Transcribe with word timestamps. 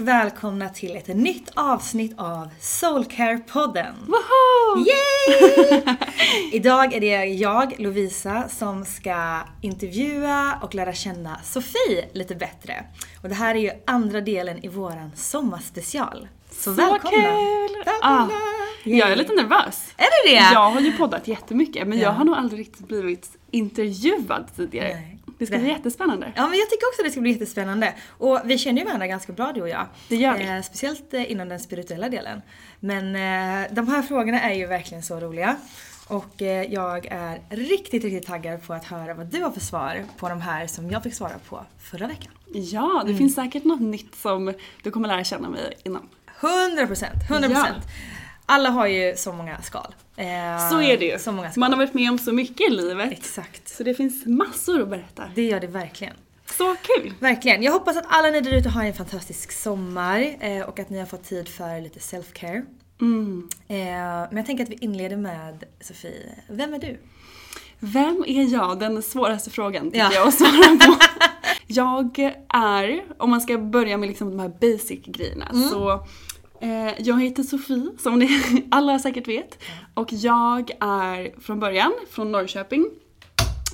Och 0.00 0.08
välkomna 0.08 0.68
till 0.68 0.96
ett 0.96 1.06
nytt 1.08 1.50
avsnitt 1.54 2.14
av 2.18 2.48
Soulcare-podden. 2.60 3.94
Woho! 4.06 4.84
Yay! 4.86 5.96
Idag 6.52 6.92
är 6.94 7.00
det 7.00 7.24
jag, 7.24 7.74
Lovisa, 7.78 8.48
som 8.48 8.84
ska 8.84 9.40
intervjua 9.60 10.58
och 10.62 10.74
lära 10.74 10.92
känna 10.92 11.40
Sofie 11.44 12.08
lite 12.12 12.34
bättre. 12.34 12.84
Och 13.22 13.28
det 13.28 13.34
här 13.34 13.54
är 13.54 13.58
ju 13.58 13.70
andra 13.86 14.20
delen 14.20 14.64
i 14.64 14.68
våran 14.68 15.10
sommarspecial. 15.16 16.28
Så, 16.50 16.62
Så 16.62 16.70
välkomna! 16.70 17.10
kul! 17.10 17.82
Välkomna! 17.84 18.00
Ah, 18.02 18.28
jag 18.84 19.12
är 19.12 19.16
lite 19.16 19.32
nervös. 19.34 19.94
Är 19.96 20.04
det 20.04 20.30
det? 20.34 20.52
Jag 20.54 20.70
har 20.70 20.80
ju 20.80 20.92
poddat 20.92 21.28
jättemycket 21.28 21.88
men 21.88 21.98
Ja. 21.98 22.04
jag 22.04 22.12
har 22.12 22.24
nog 22.24 22.34
aldrig 22.34 22.60
riktigt 22.60 22.88
blivit 22.88 23.28
intervjuad 23.50 24.46
tidigare. 24.56 24.88
Nej. 24.94 25.16
Det 25.40 25.46
ska 25.46 25.56
bli 25.58 25.66
Det- 25.66 25.72
jättespännande. 25.72 26.32
Ja 26.36 26.46
men 26.48 26.58
jag 26.58 26.70
tycker 26.70 26.86
också 26.88 27.02
det 27.02 27.10
ska 27.10 27.20
bli 27.20 27.30
jättespännande. 27.32 27.94
Och 28.18 28.40
vi 28.44 28.58
känner 28.58 28.78
ju 28.80 28.84
varandra 28.86 29.06
ganska 29.06 29.32
bra 29.32 29.52
du 29.54 29.62
och 29.62 29.68
jag. 29.68 29.86
Det 30.08 30.16
gör 30.16 30.38
vi. 30.38 30.44
Eh, 30.48 30.62
speciellt 30.62 31.14
eh, 31.14 31.32
inom 31.32 31.48
den 31.48 31.60
spirituella 31.60 32.08
delen. 32.08 32.42
Men 32.80 33.06
eh, 33.16 33.68
de 33.72 33.88
här 33.88 34.02
frågorna 34.02 34.40
är 34.40 34.54
ju 34.54 34.66
verkligen 34.66 35.02
så 35.02 35.20
roliga. 35.20 35.56
Och 36.08 36.42
eh, 36.42 36.72
jag 36.72 37.06
är 37.06 37.38
riktigt, 37.50 38.04
riktigt 38.04 38.26
taggad 38.26 38.62
på 38.66 38.72
att 38.72 38.84
höra 38.84 39.14
vad 39.14 39.26
du 39.26 39.42
har 39.42 39.50
för 39.50 39.60
svar 39.60 40.04
på 40.16 40.28
de 40.28 40.40
här 40.40 40.66
som 40.66 40.90
jag 40.90 41.02
fick 41.02 41.14
svara 41.14 41.38
på 41.48 41.64
förra 41.78 42.06
veckan. 42.06 42.32
Ja, 42.52 43.00
Mm. 43.00 43.12
det 43.12 43.18
finns 43.18 43.34
säkert 43.34 43.64
något 43.64 43.80
nytt 43.80 44.14
som 44.14 44.54
du 44.82 44.90
kommer 44.90 45.08
lära 45.08 45.24
känna 45.24 45.48
mig 45.48 45.74
innan. 45.84 46.08
100 46.40 46.86
procent! 46.86 47.12
100 47.30 47.48
procent! 47.48 47.84
Alla 48.50 48.68
har 48.70 48.86
ju 48.86 49.16
så 49.16 49.32
många 49.32 49.62
skal. 49.62 49.94
Eh, 50.16 50.68
Så 50.70 50.82
är 50.82 50.98
det 50.98 51.04
ju. 51.04 51.18
Så 51.18 51.32
många 51.32 51.50
skal. 51.50 51.60
Man 51.60 51.70
har 51.72 51.78
varit 51.78 51.94
med 51.94 52.10
om 52.10 52.18
så 52.18 52.32
mycket 52.32 52.60
i 52.60 52.70
livet. 52.70 53.12
Exakt. 53.12 53.68
Så 53.68 53.82
det 53.82 53.94
finns 53.94 54.26
massor 54.26 54.82
att 54.82 54.88
berätta. 54.88 55.24
Det 55.34 55.42
gör 55.42 55.60
det 55.60 55.66
verkligen. 55.66 56.14
Så 56.58 56.76
kul! 56.82 57.12
Verkligen. 57.20 57.62
Jag 57.62 57.72
hoppas 57.72 57.96
att 57.96 58.04
alla 58.08 58.28
ni 58.30 58.40
där 58.40 58.52
ute 58.54 58.68
har 58.68 58.84
en 58.84 58.94
fantastisk 58.94 59.52
sommar 59.52 60.34
eh, 60.40 60.60
och 60.62 60.78
att 60.78 60.90
ni 60.90 60.98
har 60.98 61.06
fått 61.06 61.24
tid 61.24 61.48
för 61.48 61.80
lite 61.80 61.98
self-care. 61.98 62.62
Mm. 63.00 63.48
Eh, 63.68 63.76
men 64.30 64.36
jag 64.36 64.46
tänker 64.46 64.64
att 64.64 64.70
vi 64.70 64.78
inleder 64.80 65.16
med 65.16 65.64
Sofie. 65.80 66.34
Vem 66.48 66.74
är 66.74 66.78
du? 66.78 66.98
Vem 67.78 68.24
är 68.28 68.52
jag? 68.52 68.78
Den 68.80 69.02
svåraste 69.02 69.50
frågan 69.50 69.84
tycker 69.84 69.98
Ja. 69.98 70.12
jag 70.14 70.28
att 70.28 70.34
svara 70.34 70.76
på. 70.86 70.96
jag 71.66 72.18
är, 72.48 73.04
om 73.18 73.30
man 73.30 73.40
ska 73.40 73.58
börja 73.58 73.96
med 73.96 74.08
liksom 74.08 74.30
de 74.30 74.40
här 74.40 74.48
basic 74.60 75.00
grejerna, 75.04 75.48
Mm. 75.52 75.68
så 75.68 76.06
jag 76.98 77.22
heter 77.22 77.42
Sofie, 77.42 77.90
som 77.98 78.18
ni 78.18 78.28
alla 78.70 78.98
säkert 78.98 79.28
vet. 79.28 79.58
Och 79.94 80.12
jag 80.12 80.70
är 80.80 81.40
från 81.40 81.60
början 81.60 81.92
från 82.10 82.32
Norrköping. 82.32 82.90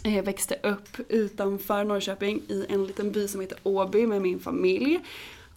Eh, 0.05 0.25
växte 0.25 0.55
upp 0.63 0.89
utanför 1.09 1.85
Norrköping 1.85 2.43
i 2.49 2.67
en 2.69 2.87
liten 2.87 3.13
by 3.13 3.29
som 3.29 3.41
heter 3.41 3.59
Åby 3.63 4.07
med 4.07 4.23
min 4.23 4.41
familj. 4.41 5.01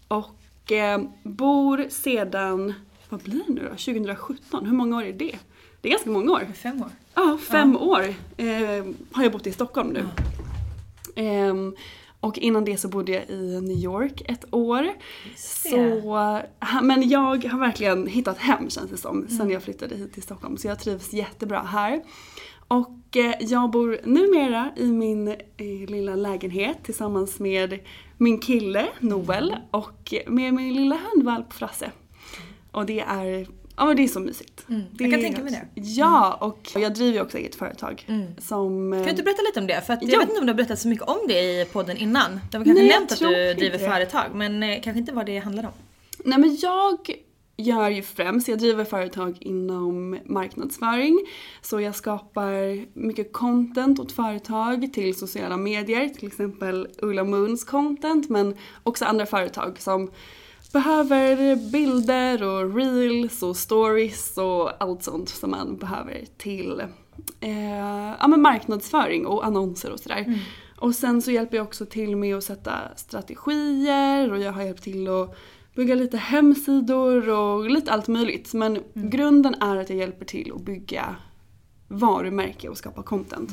Och 0.07 0.71
eh, 0.71 1.01
bor 1.23 1.85
sedan, 1.89 2.73
vad 3.09 3.19
blir 3.21 3.43
det 3.47 3.53
nu 3.53 3.61
då? 3.61 3.69
2017? 3.69 4.65
Hur 4.65 4.73
många 4.73 4.97
år 4.97 5.03
är 5.03 5.13
det? 5.13 5.35
Det 5.81 5.89
är 5.89 5.91
ganska 5.91 6.09
många 6.09 6.31
år. 6.31 6.47
Fem 6.55 6.81
år. 6.81 6.89
Ja, 7.15 7.37
fem 7.51 7.77
år 7.77 8.13
eh, 8.37 8.85
har 9.11 9.23
jag 9.23 9.31
bott 9.31 9.47
i 9.47 9.51
Stockholm 9.51 9.89
nu. 9.89 10.05
Ehm, 11.15 11.75
och 12.19 12.37
innan 12.37 12.65
det 12.65 12.77
så 12.77 12.87
bodde 12.87 13.11
jag 13.11 13.29
i 13.29 13.61
New 13.61 13.77
York 13.77 14.21
ett 14.25 14.53
år. 14.53 14.89
Så, 15.35 16.01
men 16.81 17.09
jag 17.09 17.45
har 17.45 17.59
verkligen 17.59 18.07
hittat 18.07 18.37
hem 18.37 18.69
känns 18.69 18.91
det 18.91 18.97
som 18.97 19.27
sen 19.27 19.49
jag 19.49 19.63
flyttade 19.63 19.95
hit 19.95 20.13
till 20.13 20.23
Stockholm. 20.23 20.57
Så 20.57 20.67
jag 20.67 20.79
trivs 20.79 21.13
jättebra 21.13 21.59
här. 21.59 22.01
Och 22.67 23.17
eh, 23.17 23.33
jag 23.39 23.71
bor 23.71 23.99
numera 24.03 24.71
i 24.75 24.91
min 24.91 25.27
eh, 25.27 25.35
lilla 25.87 26.15
lägenhet 26.15 26.77
tillsammans 26.83 27.39
med 27.39 27.79
min 28.17 28.39
kille 28.39 28.87
Noel 28.99 29.55
och 29.71 30.13
med 30.27 30.53
min 30.53 30.73
lilla 30.73 30.99
hundvalp 31.13 31.53
Frasse. 31.53 31.91
Och 32.71 32.85
det 32.85 32.99
är, 32.99 33.47
ja 33.79 33.85
men 33.85 33.95
det 33.97 34.03
är 34.03 34.07
så 34.07 34.19
mysigt. 34.19 34.65
Mm, 34.69 34.81
Det 34.91 35.03
jag 35.03 35.11
kan 35.13 35.21
tänka 35.21 35.43
mig 35.43 35.51
det. 35.75 35.81
Ja, 35.81 36.37
och 36.41 36.69
jag 36.81 36.93
driver 36.93 37.13
ju 37.13 37.21
också 37.21 37.37
eget 37.37 37.55
företag. 37.55 38.05
Som... 38.37 38.91
Kan 38.91 39.03
du 39.03 39.09
inte 39.09 39.23
berätta 39.23 39.41
lite 39.41 39.59
om 39.59 39.67
det? 39.67 39.81
För 39.85 39.93
att 39.93 40.01
jag 40.01 40.11
Ja. 40.11 40.19
vet 40.19 40.29
inte 40.29 40.39
om 40.39 40.45
du 40.45 40.51
har 40.51 40.57
berättat 40.57 40.79
så 40.79 40.87
mycket 40.87 41.07
om 41.07 41.17
det 41.27 41.39
i 41.61 41.65
podden 41.71 41.97
innan. 41.97 42.31
Du 42.51 42.57
har 42.57 42.65
kanske 42.65 42.83
Nej, 42.83 42.89
nämnt 42.93 43.11
att 43.11 43.19
du 43.19 43.53
driver 43.53 43.77
det. 43.77 43.89
företag 43.89 44.25
men 44.33 44.63
eh, 44.63 44.81
kanske 44.81 44.99
inte 44.99 45.11
vad 45.13 45.25
det 45.25 45.37
handlar 45.39 45.63
om. 45.63 45.71
Nej 46.25 46.39
men 46.39 46.57
jag 46.61 46.97
gör 47.57 47.89
ju 47.89 48.01
främst, 48.01 48.47
jag 48.47 48.59
driver 48.59 48.83
företag 48.85 49.37
inom 49.39 50.19
marknadsföring. 50.25 51.19
Så 51.61 51.79
jag 51.81 51.95
skapar 51.95 52.85
mycket 52.99 53.33
content 53.33 53.99
åt 53.99 54.11
företag 54.11 54.93
till 54.93 55.15
sociala 55.15 55.57
medier, 55.57 56.09
till 56.09 56.27
exempel 56.27 56.87
Ulla 56.97 57.23
Moons 57.23 57.63
content 57.63 58.29
men 58.29 58.55
också 58.83 59.05
andra 59.05 59.25
företag 59.25 59.75
som 59.81 60.11
behöver 60.71 61.55
bilder 61.71 62.43
och 62.43 62.75
reels 62.75 63.43
och 63.43 63.57
stories 63.57 64.37
och 64.37 64.83
allt 64.83 65.03
sånt 65.03 65.29
som 65.29 65.51
man 65.51 65.77
behöver 65.77 66.25
till 66.37 66.81
eh, 67.39 68.15
ja, 68.19 68.27
men 68.27 68.41
marknadsföring 68.41 69.25
och 69.25 69.45
annonser 69.45 69.91
och 69.91 69.99
sådär. 69.99 70.23
Mm. 70.27 70.39
Och 70.77 70.95
sen 70.95 71.21
så 71.21 71.31
hjälper 71.31 71.57
jag 71.57 71.65
också 71.65 71.85
till 71.85 72.15
med 72.15 72.37
att 72.37 72.43
sätta 72.43 72.73
strategier 72.95 74.31
och 74.31 74.39
jag 74.39 74.51
har 74.51 74.61
hjälpt 74.61 74.83
till 74.83 75.07
att 75.07 75.37
bygga 75.75 75.95
lite 75.95 76.17
hemsidor 76.17 77.29
och 77.29 77.69
lite 77.69 77.91
allt 77.91 78.07
möjligt. 78.07 78.53
Men 78.53 78.77
mm. 78.77 79.09
grunden 79.09 79.53
är 79.53 79.75
att 79.75 79.89
jag 79.89 79.99
hjälper 79.99 80.25
till 80.25 80.51
att 80.55 80.61
bygga 80.61 81.15
varumärke 81.87 82.69
och 82.69 82.77
skapa 82.77 83.03
content. 83.03 83.51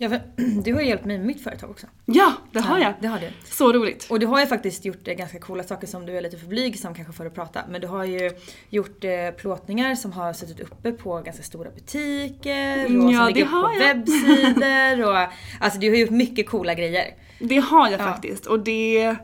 Ja, 0.00 0.08
för 0.08 0.20
du 0.64 0.74
har 0.74 0.80
hjälpt 0.80 1.04
mig 1.04 1.18
med 1.18 1.26
mitt 1.26 1.42
företag 1.42 1.70
också. 1.70 1.86
Ja, 2.04 2.32
det 2.52 2.60
har 2.60 2.78
jag. 2.78 2.94
det 3.00 3.08
har 3.08 3.18
du. 3.18 3.30
Så 3.44 3.72
roligt. 3.72 4.06
Och 4.10 4.20
du 4.20 4.26
har 4.26 4.40
ju 4.40 4.46
faktiskt 4.46 4.84
gjort 4.84 5.04
ganska 5.04 5.38
coola 5.38 5.62
saker 5.62 5.86
som 5.86 6.06
du 6.06 6.16
är 6.16 6.20
lite 6.20 6.36
för 6.36 6.46
blygsam 6.46 6.94
kanske 6.94 7.12
för 7.12 7.26
att 7.26 7.34
prata. 7.34 7.60
Men 7.68 7.80
du 7.80 7.86
har 7.86 8.04
ju 8.04 8.30
gjort 8.68 9.04
eh, 9.04 9.30
plåtningar 9.36 9.94
som 9.94 10.12
har 10.12 10.32
suttit 10.32 10.60
uppe 10.60 10.92
på 10.92 11.20
ganska 11.20 11.42
stora 11.42 11.70
butiker 11.70 12.84
och 12.84 12.90
mm, 12.90 13.10
ja, 13.10 13.18
som 13.18 13.34
ligger 13.34 13.46
på 13.46 13.72
jag. 13.72 13.78
webbsidor. 13.78 15.08
Och, 15.08 15.28
alltså 15.60 15.80
du 15.80 15.90
har 15.90 15.96
gjort 15.96 16.10
mycket 16.10 16.48
coola 16.48 16.74
grejer. 16.74 17.14
Det 17.38 17.58
har 17.58 17.90
jag 17.90 18.00
ja. 18.00 18.04
faktiskt. 18.04 18.46
Och 18.46 18.60
det... 18.60 19.16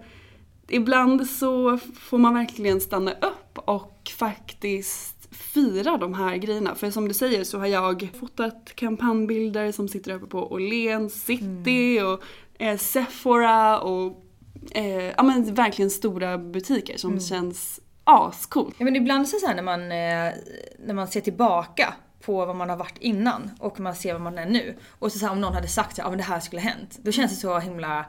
Ibland 0.69 1.27
så 1.27 1.79
får 2.01 2.19
man 2.19 2.35
verkligen 2.35 2.81
stanna 2.81 3.13
upp 3.13 3.59
och 3.59 4.11
faktiskt 4.19 5.14
fira 5.35 5.97
de 5.97 6.15
här 6.15 6.37
grejerna. 6.37 6.75
För 6.75 6.91
som 6.91 7.09
du 7.09 7.15
säger 7.15 7.45
så 7.45 7.59
har 7.59 7.67
jag 7.67 8.11
fotat 8.21 8.73
kampanjbilder 8.75 9.73
som 9.73 9.89
sitter 9.89 10.15
uppe 10.15 10.27
på 10.27 10.53
Åhléns 10.53 11.25
city 11.25 11.99
mm. 11.99 12.13
och 12.13 12.23
eh, 12.59 12.79
Sephora 12.79 13.81
och 13.81 14.25
eh, 14.71 15.05
ja 15.17 15.23
men 15.23 15.55
verkligen 15.55 15.91
stora 15.91 16.39
butiker 16.39 16.97
som 16.97 17.11
mm. 17.11 17.21
känns 17.21 17.81
ascoolt. 18.05 18.75
Ja 18.79 18.85
men 18.85 18.97
ibland 18.97 19.29
så, 19.29 19.39
så 19.39 19.47
här 19.47 19.55
när 19.55 19.63
man, 19.63 19.81
eh, 19.83 20.33
när 20.87 20.95
man 20.95 21.09
ser 21.09 21.21
tillbaka 21.21 21.95
på 22.21 22.47
vad 22.47 22.57
man 22.57 22.71
har 22.71 22.77
varit 22.77 22.99
innan 22.99 23.51
och 23.59 23.81
man 23.81 23.95
ser 23.95 24.13
vad 24.13 24.23
man 24.23 24.39
är 24.39 24.47
nu. 24.47 24.75
Och 24.99 25.13
så, 25.13 25.19
så 25.19 25.27
här, 25.27 25.33
om 25.33 25.41
någon 25.41 25.55
hade 25.55 25.69
sagt 25.69 25.99
att 25.99 25.99
ja, 25.99 26.17
det 26.17 26.23
här 26.23 26.41
skulle 26.41 26.63
ha 26.63 26.69
hänt. 26.69 26.99
Då 27.03 27.13
känns 27.13 27.31
det 27.31 27.37
så 27.37 27.59
himla 27.59 28.07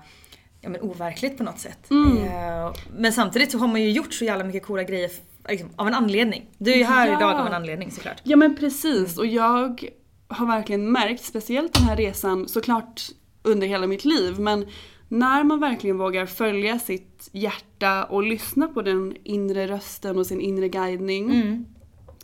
ja, 0.61 0.69
men 0.69 0.81
overkligt 0.81 1.37
på 1.37 1.43
något 1.43 1.59
sätt. 1.59 1.91
Mm. 1.91 2.17
Eh, 2.17 2.73
men 2.97 3.13
samtidigt 3.13 3.51
så 3.51 3.57
har 3.57 3.67
man 3.67 3.81
ju 3.81 3.91
gjort 3.91 4.13
så 4.13 4.25
jävla 4.25 4.43
mycket 4.43 4.63
coola 4.63 4.83
grejer 4.83 5.11
liksom, 5.49 5.69
av 5.75 5.87
en 5.87 5.93
anledning. 5.93 6.45
Du 6.57 6.73
är 6.73 6.77
ju 6.77 6.83
här 6.83 7.07
ja. 7.07 7.17
idag 7.17 7.39
av 7.39 7.47
en 7.47 7.53
anledning 7.53 7.91
såklart. 7.91 8.21
Ja 8.23 8.37
men 8.37 8.55
precis 8.55 9.17
och 9.17 9.25
jag 9.25 9.89
har 10.27 10.45
verkligen 10.45 10.91
märkt, 10.91 11.23
speciellt 11.23 11.73
den 11.73 11.83
här 11.83 11.97
resan, 11.97 12.47
såklart 12.47 13.01
under 13.43 13.67
hela 13.67 13.87
mitt 13.87 14.05
liv, 14.05 14.39
men 14.39 14.65
när 15.07 15.43
man 15.43 15.59
verkligen 15.59 15.97
vågar 15.97 16.25
följa 16.25 16.79
sitt 16.79 17.29
hjärta 17.31 18.03
och 18.03 18.23
lyssna 18.23 18.67
på 18.67 18.81
den 18.81 19.15
inre 19.23 19.67
rösten 19.67 20.17
och 20.17 20.25
sin 20.25 20.41
inre 20.41 20.69
guidning, 20.69 21.31
mm. 21.31 21.65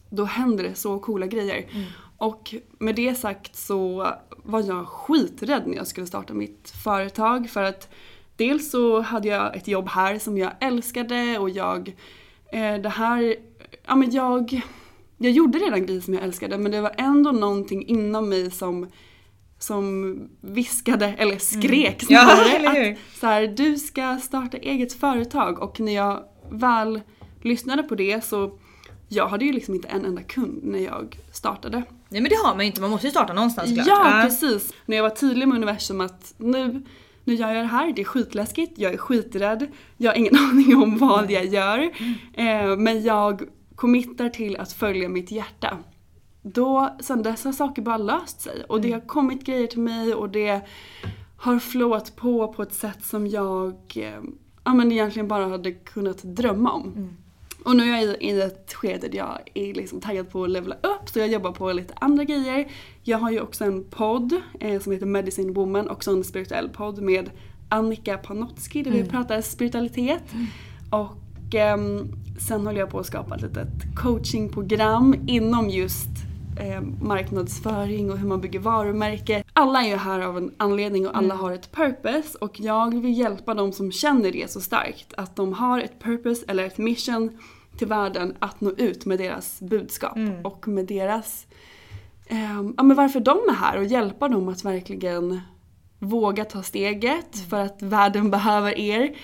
då 0.09 0.23
händer 0.23 0.63
det 0.63 0.75
så 0.75 0.99
coola 0.99 1.25
grejer. 1.25 1.65
Mm. 1.71 1.85
Och 2.17 2.55
med 2.79 2.95
det 2.95 3.15
sagt 3.15 3.55
så 3.55 4.07
var 4.43 4.61
jag 4.61 4.87
skiträdd 4.87 5.67
när 5.67 5.75
jag 5.75 5.87
skulle 5.87 6.07
starta 6.07 6.33
mitt 6.33 6.73
företag 6.83 7.49
för 7.49 7.63
att 7.63 7.89
dels 8.35 8.71
så 8.71 9.01
hade 9.01 9.27
jag 9.27 9.55
ett 9.55 9.67
jobb 9.67 9.89
här 9.89 10.19
som 10.19 10.37
jag 10.37 10.51
älskade 10.59 11.37
och 11.39 11.49
jag 11.49 11.95
det 12.51 12.89
här, 12.89 13.35
ja 13.87 13.95
men 13.95 14.11
jag, 14.11 14.61
jag 15.17 15.31
gjorde 15.31 15.59
redan 15.59 15.85
grejer 15.85 16.01
som 16.01 16.13
jag 16.13 16.23
älskade 16.23 16.57
men 16.57 16.71
det 16.71 16.81
var 16.81 16.95
ändå 16.97 17.31
någonting 17.31 17.87
inom 17.87 18.29
mig 18.29 18.51
som 18.51 18.87
som 19.59 20.29
viskade, 20.41 21.15
eller 21.17 21.37
skrek 21.37 22.03
mm. 22.03 22.25
snarare, 22.27 22.63
ja, 22.63 22.91
att 22.91 23.19
så 23.19 23.27
här, 23.27 23.47
du 23.47 23.77
ska 23.77 24.17
starta 24.17 24.57
eget 24.57 24.93
företag 24.93 25.59
och 25.59 25.79
när 25.79 25.95
jag 25.95 26.23
väl 26.51 27.01
lyssnade 27.41 27.83
på 27.83 27.95
det 27.95 28.25
så 28.25 28.59
jag 29.07 29.27
hade 29.27 29.45
ju 29.45 29.53
liksom 29.53 29.75
inte 29.75 29.87
en 29.87 30.05
enda 30.05 30.21
kund 30.21 30.59
när 30.63 30.79
jag 30.79 31.19
startade. 31.31 31.83
Nej 32.09 32.21
men 32.21 32.29
det 32.29 32.35
har 32.35 32.55
man 32.55 32.59
ju 32.59 32.65
inte, 32.65 32.81
man 32.81 32.89
måste 32.89 33.07
ju 33.07 33.11
starta 33.11 33.33
någonstans 33.33 33.73
klart. 33.73 33.87
Ja 33.87 34.21
precis! 34.23 34.73
När 34.85 34.97
jag 34.97 35.03
var 35.03 35.09
tydlig 35.09 35.47
med 35.47 35.55
universum 35.55 36.01
att 36.01 36.33
nu 36.37 36.85
nu 37.31 37.37
gör 37.37 37.51
jag 37.51 37.63
det 37.63 37.67
här, 37.67 37.93
det 37.93 38.01
är 38.01 38.05
skitläskigt, 38.05 38.79
jag 38.79 38.93
är 38.93 38.97
skiträdd, 38.97 39.67
jag 39.97 40.11
har 40.11 40.17
ingen 40.17 40.35
aning 40.49 40.75
om 40.75 40.97
vad 40.97 41.31
jag 41.31 41.45
gör. 41.45 41.79
Eh, 42.33 42.77
men 42.77 43.03
jag 43.03 43.41
committar 43.75 44.29
till 44.29 44.57
att 44.57 44.73
följa 44.73 45.09
mitt 45.09 45.31
hjärta. 45.31 45.77
Då, 46.41 46.97
sen 46.99 47.23
dess 47.23 47.43
har 47.43 47.51
saker 47.51 47.81
bara 47.81 47.97
löst 47.97 48.41
sig 48.41 48.63
och 48.69 48.81
det 48.81 48.91
har 48.91 48.99
kommit 48.99 49.45
grejer 49.45 49.67
till 49.67 49.79
mig 49.79 50.13
och 50.13 50.29
det 50.29 50.61
har 51.37 51.59
flowat 51.59 52.15
på 52.15 52.53
på 52.53 52.61
ett 52.61 52.73
sätt 52.73 53.05
som 53.05 53.27
jag 53.27 53.73
eh, 53.95 54.21
ja, 54.63 54.73
men 54.73 54.91
egentligen 54.91 55.27
bara 55.27 55.47
hade 55.47 55.71
kunnat 55.71 56.23
drömma 56.23 56.71
om. 56.71 56.93
Mm. 56.95 57.17
Och 57.65 57.75
nu 57.75 57.83
är 57.83 58.05
jag 58.05 58.23
i 58.23 58.41
ett 58.41 58.73
skede 58.73 59.07
där 59.07 59.17
jag 59.17 59.39
är 59.53 59.73
liksom 59.73 60.01
taggad 60.01 60.29
på 60.29 60.43
att 60.43 60.49
levela 60.49 60.75
upp 60.75 61.09
så 61.09 61.19
jag 61.19 61.27
jobbar 61.27 61.51
på 61.51 61.71
lite 61.71 61.93
andra 61.97 62.23
grejer. 62.23 62.67
Jag 63.03 63.17
har 63.17 63.31
ju 63.31 63.41
också 63.41 63.63
en 63.63 63.83
podd 63.83 64.41
eh, 64.59 64.81
som 64.81 64.91
heter 64.91 65.05
Medicine 65.05 65.53
Woman, 65.53 65.89
också 65.89 66.11
en 66.11 66.23
spirituell 66.23 66.69
podd 66.69 67.01
med 67.01 67.29
Annika 67.69 68.17
Panotski 68.17 68.83
där 68.83 68.91
mm. 68.91 69.03
vi 69.03 69.09
pratar 69.09 69.41
spiritualitet. 69.41 70.33
Mm. 70.33 70.45
Och 70.89 71.55
eh, 71.55 71.77
sen 72.39 72.65
håller 72.65 72.79
jag 72.79 72.89
på 72.89 72.99
att 72.99 73.05
skapa 73.05 73.35
ett 73.35 73.41
litet 73.41 73.95
coachingprogram 73.95 75.15
inom 75.27 75.69
just 75.69 76.30
eh, 76.59 76.81
marknadsföring 77.01 78.11
och 78.11 78.17
hur 78.17 78.27
man 78.27 78.41
bygger 78.41 78.59
varumärke. 78.59 79.43
Alla 79.53 79.83
är 79.83 79.87
ju 79.89 79.95
här 79.95 80.19
av 80.19 80.37
en 80.37 80.51
anledning 80.57 81.07
och 81.07 81.17
alla 81.17 81.33
mm. 81.33 81.43
har 81.43 81.51
ett 81.51 81.71
purpose 81.71 82.37
och 82.41 82.59
jag 82.59 83.01
vill 83.01 83.17
hjälpa 83.17 83.53
de 83.53 83.71
som 83.71 83.91
känner 83.91 84.31
det 84.31 84.51
så 84.51 84.61
starkt. 84.61 85.13
Att 85.17 85.35
de 85.35 85.53
har 85.53 85.79
ett 85.79 85.99
purpose 85.99 86.45
eller 86.47 86.63
ett 86.63 86.77
mission 86.77 87.37
till 87.77 87.87
världen 87.87 88.35
att 88.39 88.61
nå 88.61 88.71
ut 88.71 89.05
med 89.05 89.19
deras 89.19 89.59
budskap 89.59 90.15
mm. 90.15 90.45
och 90.45 90.67
med 90.67 90.85
deras 90.85 91.47
eh, 92.25 92.61
ja 92.77 92.83
men 92.83 92.95
varför 92.95 93.19
de 93.19 93.37
är 93.49 93.53
här 93.53 93.77
och 93.77 93.85
hjälpa 93.85 94.27
dem 94.27 94.49
att 94.49 94.65
verkligen 94.65 95.41
våga 95.99 96.45
ta 96.45 96.63
steget 96.63 97.35
mm. 97.35 97.47
för 97.49 97.57
att 97.57 97.81
världen 97.81 98.31
behöver 98.31 98.79
er. 98.79 99.15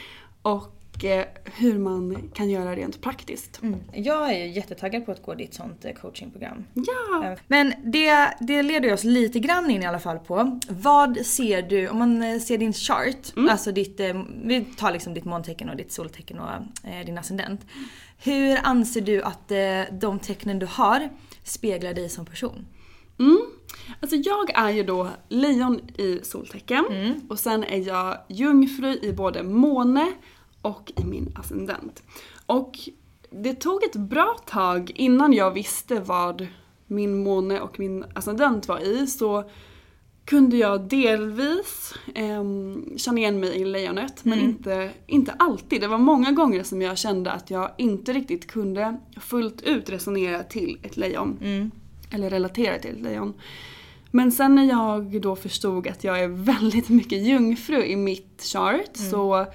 Och 0.41 0.76
Eh, 1.03 1.25
hur 1.43 1.77
man 1.77 2.29
kan 2.33 2.49
göra 2.49 2.75
rent 2.75 3.01
praktiskt. 3.01 3.61
Mm. 3.61 3.79
Jag 3.93 4.33
är 4.33 4.45
ju 4.45 4.51
jättetaggad 4.51 5.05
på 5.05 5.11
att 5.11 5.23
gå 5.23 5.33
ditt 5.33 5.53
sånt 5.53 5.85
eh, 5.85 5.93
coachingprogram. 5.93 6.63
Ja! 6.73 7.25
Eh, 7.25 7.39
men 7.47 7.73
det, 7.83 8.33
det 8.39 8.63
leder 8.63 8.93
oss 8.93 9.03
lite 9.03 9.39
grann 9.39 9.69
in 9.71 9.83
i 9.83 9.85
alla 9.85 9.99
fall 9.99 10.19
på 10.19 10.59
vad 10.69 11.17
ser 11.25 11.61
du, 11.61 11.89
om 11.89 11.97
man 11.97 12.39
ser 12.39 12.57
din 12.57 12.73
chart, 12.73 13.35
mm. 13.35 13.49
alltså 13.49 13.71
ditt, 13.71 13.99
vi 14.43 14.65
tar 14.77 14.91
liksom 14.91 15.13
ditt 15.13 15.25
måntecken 15.25 15.69
och 15.69 15.75
ditt 15.75 15.91
soltecken 15.91 16.39
och 16.39 16.49
eh, 16.89 17.05
din 17.05 17.17
ascendent. 17.17 17.61
Hur 18.23 18.59
anser 18.63 19.01
du 19.01 19.23
att 19.23 19.51
eh, 19.51 19.81
de 19.91 20.19
tecknen 20.19 20.59
du 20.59 20.65
har 20.65 21.09
speglar 21.43 21.93
dig 21.93 22.09
som 22.09 22.25
person? 22.25 22.65
Mm. 23.19 23.41
Alltså 24.01 24.15
jag 24.15 24.57
är 24.57 24.69
ju 24.69 24.83
då 24.83 25.09
lejon 25.29 25.81
i 25.97 26.19
soltecken 26.23 26.85
mm. 26.91 27.13
och 27.29 27.39
sen 27.39 27.63
är 27.63 27.87
jag 27.87 28.17
jungfru 28.27 28.99
i 29.01 29.13
både 29.13 29.43
måne 29.43 30.13
och 30.67 30.91
i 30.95 31.03
min 31.03 31.31
ascendent. 31.35 32.03
Och 32.45 32.79
det 33.29 33.53
tog 33.53 33.83
ett 33.83 33.95
bra 33.95 34.37
tag 34.45 34.91
innan 34.95 35.33
jag 35.33 35.51
visste 35.51 35.99
vad 35.99 36.47
min 36.87 37.23
måne 37.23 37.61
och 37.61 37.79
min 37.79 38.05
ascendent 38.13 38.67
var 38.67 38.79
i 38.79 39.07
så 39.07 39.49
kunde 40.25 40.57
jag 40.57 40.81
delvis 40.81 41.93
eh, 42.15 42.43
känna 42.97 43.19
igen 43.19 43.39
mig 43.39 43.61
i 43.61 43.65
lejonet 43.65 44.25
men 44.25 44.33
mm. 44.33 44.49
inte, 44.49 44.91
inte 45.07 45.31
alltid. 45.31 45.81
Det 45.81 45.87
var 45.87 45.97
många 45.97 46.31
gånger 46.31 46.63
som 46.63 46.81
jag 46.81 46.97
kände 46.97 47.31
att 47.31 47.51
jag 47.51 47.71
inte 47.77 48.13
riktigt 48.13 48.47
kunde 48.47 48.97
fullt 49.21 49.61
ut 49.61 49.89
resonera 49.89 50.43
till 50.43 50.79
ett 50.83 50.97
lejon. 50.97 51.37
Mm. 51.41 51.71
Eller 52.11 52.29
relatera 52.29 52.79
till 52.79 52.91
ett 52.95 53.01
lejon. 53.01 53.33
Men 54.11 54.31
sen 54.31 54.55
när 54.55 54.63
jag 54.63 55.21
då 55.21 55.35
förstod 55.35 55.87
att 55.87 56.03
jag 56.03 56.19
är 56.19 56.27
väldigt 56.27 56.89
mycket 56.89 57.21
jungfru 57.21 57.85
i 57.85 57.95
mitt 57.95 58.43
chart 58.43 58.97
mm. 58.97 59.11
så 59.11 59.45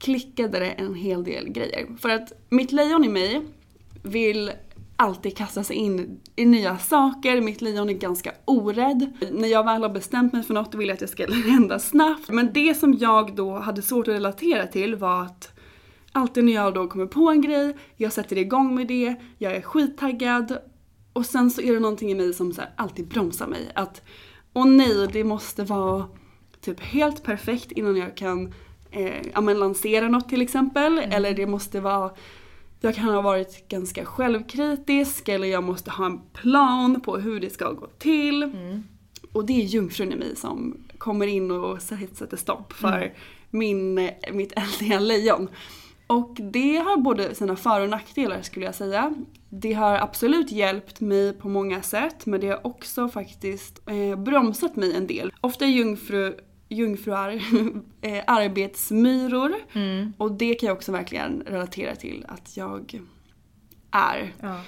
klickade 0.00 0.58
det 0.58 0.70
en 0.70 0.94
hel 0.94 1.24
del 1.24 1.48
grejer. 1.48 1.96
För 1.98 2.08
att 2.08 2.32
mitt 2.48 2.72
lejon 2.72 3.04
i 3.04 3.08
mig 3.08 3.42
vill 4.02 4.52
alltid 4.96 5.36
kasta 5.36 5.64
sig 5.64 5.76
in 5.76 6.20
i 6.36 6.46
nya 6.46 6.78
saker, 6.78 7.40
mitt 7.40 7.60
lejon 7.60 7.88
är 7.88 7.94
ganska 7.94 8.32
orädd. 8.44 9.12
När 9.32 9.48
jag 9.48 9.64
väl 9.64 9.82
har 9.82 9.88
bestämt 9.88 10.32
mig 10.32 10.42
för 10.42 10.54
något 10.54 10.74
vill 10.74 10.88
jag 10.88 10.94
att 10.94 11.00
det 11.00 11.08
ska 11.08 11.32
hända 11.46 11.78
snabbt. 11.78 12.28
Men 12.28 12.52
det 12.52 12.74
som 12.74 12.94
jag 12.94 13.34
då 13.34 13.58
hade 13.58 13.82
svårt 13.82 14.08
att 14.08 14.14
relatera 14.14 14.66
till 14.66 14.96
var 14.96 15.22
att 15.22 15.52
alltid 16.12 16.44
när 16.44 16.52
jag 16.52 16.74
då 16.74 16.88
kommer 16.88 17.06
på 17.06 17.30
en 17.30 17.40
grej, 17.40 17.76
jag 17.96 18.12
sätter 18.12 18.38
igång 18.38 18.74
med 18.74 18.86
det, 18.86 19.14
jag 19.38 19.56
är 19.56 19.62
skittaggad 19.62 20.58
och 21.12 21.26
sen 21.26 21.50
så 21.50 21.60
är 21.60 21.72
det 21.72 21.80
någonting 21.80 22.10
i 22.10 22.14
mig 22.14 22.34
som 22.34 22.52
så 22.52 22.62
alltid 22.76 23.08
bromsar 23.08 23.46
mig. 23.46 23.72
Att 23.74 24.02
åh 24.52 24.66
nej, 24.66 25.08
det 25.12 25.24
måste 25.24 25.64
vara 25.64 26.06
typ 26.60 26.80
helt 26.80 27.22
perfekt 27.22 27.72
innan 27.72 27.96
jag 27.96 28.16
kan 28.16 28.54
eh, 28.90 29.22
ja, 29.34 29.40
men 29.40 29.58
lansera 29.58 30.08
något 30.08 30.28
till 30.28 30.42
exempel. 30.42 30.98
Mm. 30.98 31.12
Eller 31.12 31.34
det 31.34 31.46
måste 31.46 31.80
vara 31.80 32.10
jag 32.80 32.94
kan 32.94 33.04
ha 33.04 33.20
varit 33.20 33.68
ganska 33.68 34.04
självkritisk 34.04 35.28
eller 35.28 35.48
jag 35.48 35.64
måste 35.64 35.90
ha 35.90 36.06
en 36.06 36.20
plan 36.32 37.00
på 37.00 37.16
hur 37.16 37.40
det 37.40 37.50
ska 37.50 37.72
gå 37.72 37.86
till. 37.86 38.42
Mm. 38.42 38.82
Och 39.32 39.46
det 39.46 39.52
är 39.52 39.64
jungfrun 39.64 40.12
i 40.12 40.16
mig 40.16 40.36
som 40.36 40.76
kommer 40.98 41.26
in 41.26 41.50
och 41.50 41.82
sätter 41.82 42.36
stopp 42.36 42.72
för 42.72 43.12
min, 43.50 44.10
mitt 44.32 44.52
eldiga 44.56 45.00
lejon. 45.00 45.48
Och 46.06 46.36
det 46.52 46.76
har 46.76 46.96
både 46.96 47.34
sina 47.34 47.56
för 47.56 47.80
och 47.80 47.88
nackdelar 47.88 48.42
skulle 48.42 48.66
jag 48.66 48.74
säga. 48.74 49.14
Det 49.48 49.72
har 49.72 49.98
absolut 49.98 50.52
hjälpt 50.52 51.00
mig 51.00 51.32
på 51.32 51.48
många 51.48 51.82
sätt 51.82 52.26
men 52.26 52.40
det 52.40 52.48
har 52.48 52.66
också 52.66 53.08
faktiskt 53.08 53.88
eh, 53.88 54.18
bromsat 54.18 54.76
mig 54.76 54.96
en 54.96 55.06
del. 55.06 55.32
Ofta 55.40 55.64
är 55.64 55.68
jungfru, 55.68 56.34
jungfruar 56.70 57.30
eh, 58.00 58.22
arbetsmyror 58.26 59.54
och 60.16 60.32
det 60.32 60.54
kan 60.54 60.66
jag 60.66 60.76
också 60.76 60.92
verkligen 60.92 61.42
relatera 61.46 61.96
till 61.96 62.24
att 62.28 62.56
jag 62.56 63.00
är. 63.90 64.34
Ja. 64.40 64.60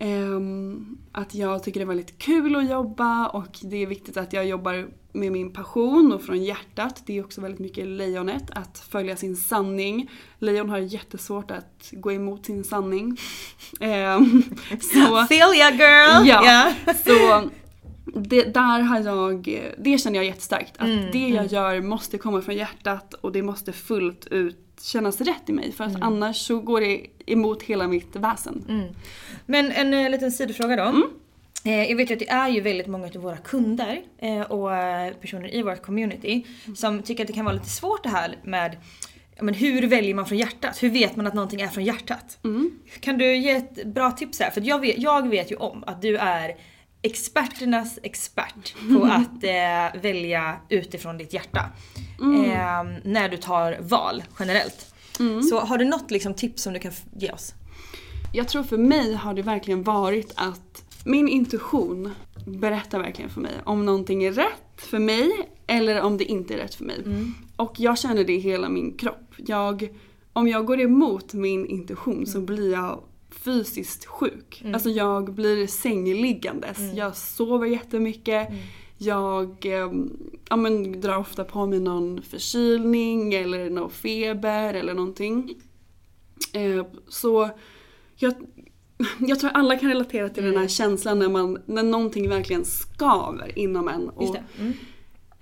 Ehm, 0.00 0.98
att 1.12 1.34
jag 1.34 1.62
tycker 1.62 1.80
det 1.80 1.84
är 1.84 1.88
väldigt 1.88 2.18
kul 2.18 2.56
att 2.56 2.70
jobba 2.70 3.26
och 3.26 3.58
det 3.62 3.76
är 3.76 3.86
viktigt 3.86 4.16
att 4.16 4.32
jag 4.32 4.46
jobbar 4.46 4.88
med 5.12 5.32
min 5.32 5.52
passion 5.52 6.12
och 6.12 6.22
från 6.22 6.44
hjärtat. 6.44 7.02
Det 7.06 7.18
är 7.18 7.24
också 7.24 7.40
väldigt 7.40 7.60
mycket 7.60 7.86
lejonet, 7.86 8.50
att 8.50 8.78
följa 8.90 9.16
sin 9.16 9.36
sanning. 9.36 10.10
Lejon 10.38 10.70
har 10.70 10.78
jättesvårt 10.78 11.50
att 11.50 11.88
gå 11.92 12.12
emot 12.12 12.46
sin 12.46 12.64
sanning. 12.64 13.16
Ehm, 13.80 14.42
så, 14.80 15.26
Feel 15.28 15.54
ya 15.58 15.70
girl! 15.70 16.26
Ja. 16.26 16.72
så 17.04 17.50
det, 18.14 18.42
där 18.54 18.80
har 18.80 19.00
jag, 19.00 19.60
det 19.78 19.98
känner 19.98 20.16
jag 20.16 20.24
jättestarkt. 20.24 20.72
Att 20.76 20.86
Mm, 20.88 21.04
det 21.12 21.28
jag 21.28 21.46
gör 21.46 21.80
måste 21.80 22.18
komma 22.18 22.42
från 22.42 22.54
hjärtat 22.56 23.14
och 23.14 23.32
det 23.32 23.42
måste 23.42 23.72
fullt 23.72 24.26
ut 24.26 24.58
kännas 24.80 25.20
rätt 25.20 25.48
i 25.48 25.52
mig. 25.52 25.72
För 25.72 25.84
att 25.84 25.90
Mm. 25.90 26.02
annars 26.02 26.36
så 26.36 26.60
går 26.60 26.80
det 26.80 27.06
emot 27.26 27.62
hela 27.62 27.86
mitt 27.88 28.16
väsen. 28.16 28.64
Men 29.46 29.72
en 29.72 29.94
eh, 29.94 30.10
liten 30.10 30.32
sidofråga 30.32 30.76
då. 30.76 30.82
Mm. 30.82 31.02
Eh, 31.64 31.90
jag 31.90 31.96
vet 31.96 32.10
ju 32.10 32.14
att 32.14 32.18
det 32.20 32.30
är 32.30 32.48
ju 32.48 32.60
väldigt 32.60 32.86
många 32.86 33.06
av 33.06 33.12
våra 33.22 33.36
kunder 33.36 34.00
eh, 34.18 34.40
och 34.40 34.74
eh, 34.76 35.12
personer 35.14 35.54
i 35.54 35.62
vårt 35.62 35.82
community 35.82 36.46
som 36.76 37.02
tycker 37.02 37.22
att 37.22 37.26
det 37.26 37.32
kan 37.32 37.44
vara 37.44 37.54
lite 37.54 37.68
svårt 37.68 38.02
det 38.02 38.08
här 38.08 38.36
med 38.44 38.76
men 39.40 39.54
hur 39.54 39.86
väljer 39.86 40.14
man 40.14 40.26
från 40.26 40.38
hjärtat? 40.38 40.82
Hur 40.82 40.90
vet 40.90 41.16
man 41.16 41.26
att 41.26 41.34
någonting 41.34 41.60
är 41.60 41.68
från 41.68 41.84
hjärtat? 41.84 42.38
Kan 43.00 43.18
du 43.18 43.36
ge 43.36 43.50
ett 43.50 43.84
bra 43.86 44.10
tips 44.10 44.40
här? 44.40 44.50
För 44.50 44.60
jag 44.60 44.80
vet, 44.80 44.98
jag 44.98 45.28
vet 45.28 45.50
ju 45.52 45.56
om 45.56 45.84
att 45.86 46.02
du 46.02 46.16
är 46.16 46.54
experternas 47.02 47.98
expert 48.02 48.74
på 48.92 49.04
att 49.04 49.44
eh, 49.44 50.00
välja 50.02 50.56
utifrån 50.68 51.18
ditt 51.18 51.32
hjärta. 51.32 51.64
Eh, 52.20 52.84
när 53.04 53.28
du 53.28 53.36
tar 53.36 53.78
val 53.80 54.22
generellt. 54.38 54.94
Så 55.50 55.60
har 55.60 55.78
du 55.78 55.84
något 55.84 56.10
liksom, 56.10 56.34
tips 56.34 56.62
som 56.62 56.72
du 56.72 56.78
kan 56.78 56.92
ge 57.16 57.32
oss? 57.32 57.54
Jag 58.32 58.48
tror 58.48 58.62
för 58.62 58.78
mig 58.78 59.14
har 59.14 59.34
det 59.34 59.42
verkligen 59.42 59.82
varit 59.82 60.32
att 60.36 60.84
min 61.04 61.28
intuition 61.28 62.14
berättar 62.46 62.98
verkligen 62.98 63.30
för 63.30 63.40
mig 63.40 63.52
om 63.64 63.86
någonting 63.86 64.24
är 64.24 64.32
rätt 64.32 64.76
för 64.76 64.98
mig 64.98 65.30
eller 65.66 66.02
om 66.02 66.16
det 66.18 66.24
inte 66.24 66.54
är 66.54 66.58
rätt 66.58 66.74
för 66.74 66.84
mig. 66.84 66.96
Och 67.56 67.80
jag 67.80 67.98
känner 67.98 68.24
det 68.24 68.32
i 68.32 68.38
hela 68.38 68.68
min 68.68 68.96
kropp. 68.96 69.34
Jag, 69.36 69.88
om 70.32 70.48
jag 70.48 70.66
går 70.66 70.80
emot 70.80 71.32
min 71.32 71.66
intuition 71.66 72.26
så 72.26 72.40
blir 72.40 72.72
jag 72.72 73.00
fysiskt 73.44 74.06
sjuk. 74.06 74.62
Alltså 74.72 74.90
jag 74.90 75.34
blir 75.34 75.66
sängliggandes. 75.66 76.78
Jag 76.94 77.16
sover 77.16 77.66
jättemycket. 77.66 78.48
Jag 78.98 79.66
eh, 79.66 79.92
ja, 80.48 80.56
men, 80.56 81.00
drar 81.00 81.16
ofta 81.16 81.44
på 81.44 81.66
mig 81.66 81.80
någon 81.80 82.22
förkylning 82.22 83.34
eller 83.34 83.70
någon 83.70 83.90
feber 83.90 84.74
eller 84.74 84.94
någonting. 84.94 85.54
Eh, 86.52 86.86
så 87.08 87.50
jag, 88.16 88.34
jag 89.18 89.40
tror 89.40 89.50
alla 89.50 89.76
kan 89.76 89.88
relatera 89.88 90.28
till 90.28 90.44
den 90.44 90.56
här 90.56 90.68
känslan 90.68 91.18
när, 91.18 91.28
man, 91.28 91.58
när 91.66 91.82
någonting 91.82 92.28
verkligen 92.28 92.64
skaver 92.64 93.58
inom 93.58 93.88
en. 93.88 94.08
Och, 94.08 94.22
Just 94.22 94.34
det. 94.34 94.44
Mm. 94.58 94.74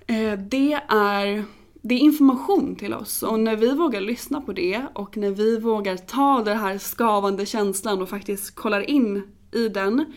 Eh, 0.07 0.39
det, 0.39 0.73
är, 0.89 1.45
det 1.89 1.95
är 1.95 1.99
information 1.99 2.77
till 2.77 2.95
oss. 2.95 3.23
Och 3.23 3.41
när 3.41 3.57
vi 3.57 3.75
vågar 3.75 4.01
lyssna 4.01 4.41
på 4.41 4.53
det 4.53 4.83
och 4.95 5.17
när 5.17 5.31
vi 5.31 5.59
vågar 5.59 5.97
ta 5.97 6.43
den 6.45 6.59
här 6.59 6.79
skavande 6.79 7.47
känslan 7.47 8.03
och 8.03 8.09
faktiskt 8.09 8.55
kollar 8.55 8.91
in 8.91 9.23
i 9.53 9.69
den 9.69 10.15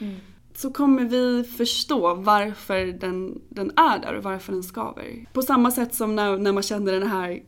så 0.56 0.72
kommer 0.72 1.04
vi 1.04 1.44
förstå 1.44 2.14
varför 2.14 2.86
den, 2.86 3.42
den 3.50 3.72
är 3.76 4.00
där 4.00 4.14
och 4.14 4.24
varför 4.24 4.52
den 4.54 4.64
skaver. 4.64 5.26
På 5.34 5.42
samma 5.42 5.72
sätt 5.72 5.96
som 5.96 6.16
när, 6.16 6.38
när 6.38 6.52
man 6.52 6.64
känner 6.64 6.92
den 6.92 7.08
här 7.08 7.44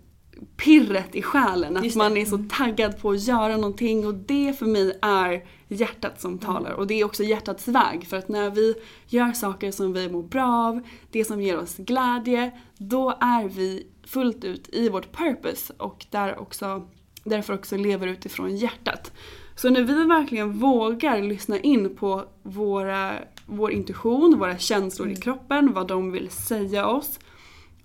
pirret 0.57 1.15
i 1.15 1.21
själen, 1.21 1.77
att 1.77 1.95
man 1.95 2.17
är 2.17 2.25
så 2.25 2.45
taggad 2.49 3.01
på 3.01 3.11
att 3.11 3.27
göra 3.27 3.57
någonting. 3.57 4.07
Och 4.07 4.13
det 4.13 4.59
för 4.59 4.65
mig 4.65 4.99
är 5.01 5.43
hjärtat 5.67 6.21
som 6.21 6.37
talar. 6.37 6.71
Och 6.71 6.87
det 6.87 6.93
är 6.93 7.05
också 7.05 7.23
hjärtats 7.23 7.67
väg. 7.67 8.07
För 8.07 8.17
att 8.17 8.29
när 8.29 8.49
vi 8.49 8.75
gör 9.07 9.33
saker 9.33 9.71
som 9.71 9.93
vi 9.93 10.09
mår 10.09 10.23
bra 10.23 10.67
av, 10.67 10.81
det 11.11 11.25
som 11.25 11.41
ger 11.41 11.59
oss 11.59 11.75
glädje, 11.77 12.51
då 12.77 13.09
är 13.19 13.49
vi 13.49 13.87
fullt 14.13 14.43
ut 14.43 14.69
i 14.73 14.89
vårt 14.89 15.11
purpose 15.11 15.73
och 15.77 16.05
där 16.09 16.39
också, 16.39 16.87
därför 17.23 17.53
också 17.53 17.77
lever 17.77 18.07
utifrån 18.07 18.55
hjärtat. 18.55 19.11
Så 19.55 19.69
när 19.69 19.83
vi 19.83 20.03
verkligen 20.03 20.53
vågar 20.53 21.21
lyssna 21.21 21.59
in 21.59 21.95
på 21.95 22.25
våra, 22.43 23.13
vår 23.45 23.71
intuition, 23.71 24.39
våra 24.39 24.57
känslor 24.57 25.09
i 25.09 25.15
kroppen, 25.15 25.73
vad 25.73 25.87
de 25.87 26.11
vill 26.11 26.29
säga 26.29 26.87
oss 26.87 27.19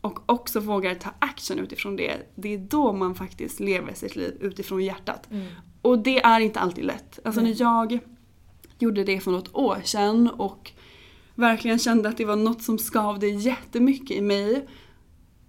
och 0.01 0.19
också 0.27 0.61
vågar 0.61 0.95
ta 0.95 1.11
action 1.19 1.59
utifrån 1.59 1.97
det, 1.97 2.17
det 2.35 2.55
är 2.55 2.59
då 2.59 2.93
man 2.93 3.15
faktiskt 3.15 3.61
lever 3.61 3.95
sitt 3.95 4.17
liv 4.17 4.37
utifrån 4.41 4.85
hjärtat. 4.85 5.29
Och 5.83 5.99
det 5.99 6.19
är 6.19 6.41
inte 6.41 6.61
alltid 6.61 6.85
lätt. 6.85 7.19
Alltså 7.25 7.41
när 7.41 7.61
jag 7.61 7.99
gjorde 8.79 9.05
det 9.05 9.21
för 9.21 9.31
något 9.31 9.55
år 9.55 9.79
sedan 9.85 10.31
och 10.31 10.73
verkligen 11.35 11.79
kände 11.79 12.09
att 12.09 12.17
det 12.17 12.25
var 12.25 12.37
något 12.37 12.63
som 12.63 12.79
skavde 12.79 13.29
jättemycket 13.29 14.17
i 14.17 14.21
mig. 14.21 14.67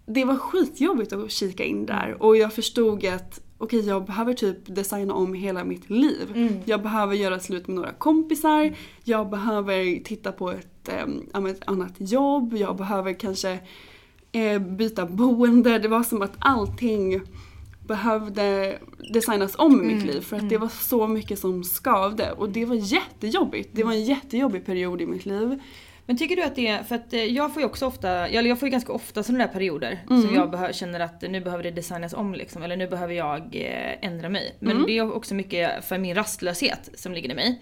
Det 0.10 0.26
var 0.26 0.36
skitjobbigt 0.36 1.14
att 1.14 1.32
kika 1.32 1.64
in 1.64 1.86
där 1.86 2.24
och 2.24 2.38
jag 2.38 2.54
förstod 2.54 3.06
att 3.06 3.42
okej 3.58 3.88
jag 3.88 4.06
behöver 4.06 4.34
typ 4.34 4.58
designa 4.76 5.14
om 5.14 5.34
hela 5.34 5.64
mitt 5.64 5.90
liv. 5.90 6.28
Jag 6.66 6.82
behöver 6.84 7.16
göra 7.16 7.40
slut 7.40 7.68
med 7.68 7.76
några 7.76 7.92
kompisar, 7.94 8.76
jag 9.04 9.30
behöver 9.30 10.04
titta 10.04 10.32
på 10.32 10.52
ett, 10.52 10.90
men 11.34 11.46
ett 11.46 11.62
annat 11.66 11.94
jobb, 11.98 12.54
jag 12.54 12.76
behöver 12.76 13.14
kanske 13.14 13.60
eh, 14.32 14.60
byta 14.60 15.06
boende. 15.06 15.80
Det 15.80 15.88
var 15.88 16.04
som 16.04 16.22
att 16.22 16.36
allting 16.40 17.22
behövde 17.88 18.80
designas 19.14 19.56
om 19.58 19.84
i 19.84 19.96
mitt 19.96 20.06
liv 20.06 20.22
för 20.22 20.38
att 20.38 20.50
det 20.50 20.58
var 20.58 20.70
så 20.70 21.08
mycket 21.08 21.40
som 21.40 21.64
skavde 21.64 22.32
och 22.32 22.50
det 22.50 22.66
var 22.66 22.76
jättejobbigt. 22.76 23.70
Det 23.72 23.84
var 23.84 23.92
en 23.92 24.04
jättejobbig 24.04 24.66
period 24.66 25.02
i 25.02 25.06
mitt 25.06 25.26
liv. 25.26 25.60
Men 26.08 26.18
tycker 26.18 26.36
du 26.36 26.44
att 26.44 26.56
det 26.56 26.68
är, 26.68 26.84
för 26.84 26.96
att 26.96 27.14
eh, 27.14 27.24
jag 27.24 27.54
får 27.54 27.62
ju 27.62 27.66
också 27.66 27.86
ofta, 27.86 28.28
eller 28.28 28.50
jag 28.50 28.60
får 28.60 28.68
ju 28.68 28.72
ganska 28.72 28.94
ofta 28.94 29.24
sådana 29.24 29.46
där 29.46 29.54
perioder 29.54 30.00
som 30.08 30.36
jag 30.36 30.52
behö, 30.52 30.74
känner 30.74 31.00
att 31.00 31.22
nu 31.22 31.42
behöver 31.42 31.64
det 31.64 31.72
designas 31.72 32.14
om 32.14 32.34
liksom, 32.34 32.64
eller 32.64 32.78
nu 32.78 32.88
behöver 32.88 33.14
jag 33.14 33.56
eh, 33.56 34.08
ändra 34.08 34.30
mig. 34.30 34.56
Men 34.60 34.86
det 34.86 34.98
är 34.98 35.16
också 35.16 35.36
mycket 35.36 35.86
för 35.86 35.98
min 35.98 36.16
rastlöshet 36.16 36.90
som 36.96 37.14
ligger 37.14 37.32
i 37.32 37.36
mig. 37.36 37.62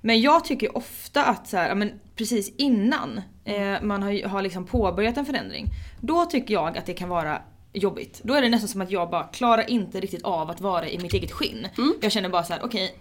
Men 0.00 0.20
jag 0.20 0.44
tycker 0.44 0.76
ofta 0.76 1.24
att 1.24 1.48
så 1.48 1.56
här, 1.56 1.74
men 1.74 2.00
precis 2.16 2.54
innan 2.56 3.20
eh, 3.44 3.82
man 3.82 4.02
har, 4.02 4.28
har 4.28 4.42
liksom 4.42 4.66
påbörjat 4.66 5.16
en 5.16 5.26
förändring, 5.26 5.66
då 6.00 6.24
tycker 6.24 6.54
jag 6.54 6.78
att 6.78 6.86
det 6.86 6.94
kan 6.94 7.08
vara 7.08 7.42
jobbigt. 7.72 8.20
Då 8.24 8.34
är 8.34 8.42
det 8.42 8.48
nästan 8.48 8.68
som 8.68 8.80
att 8.80 8.90
jag 8.90 9.10
bara 9.10 9.24
klarar 9.24 9.70
inte 9.70 10.00
riktigt 10.00 10.22
av 10.22 10.50
att 10.50 10.60
vara 10.60 10.88
i 10.88 10.98
mitt 10.98 11.14
eget 11.14 11.32
skinn. 11.32 11.66
Jag 12.02 12.12
känner 12.12 12.28
bara 12.28 12.44
så 12.44 12.52
här: 12.52 12.60
okej 12.64 12.94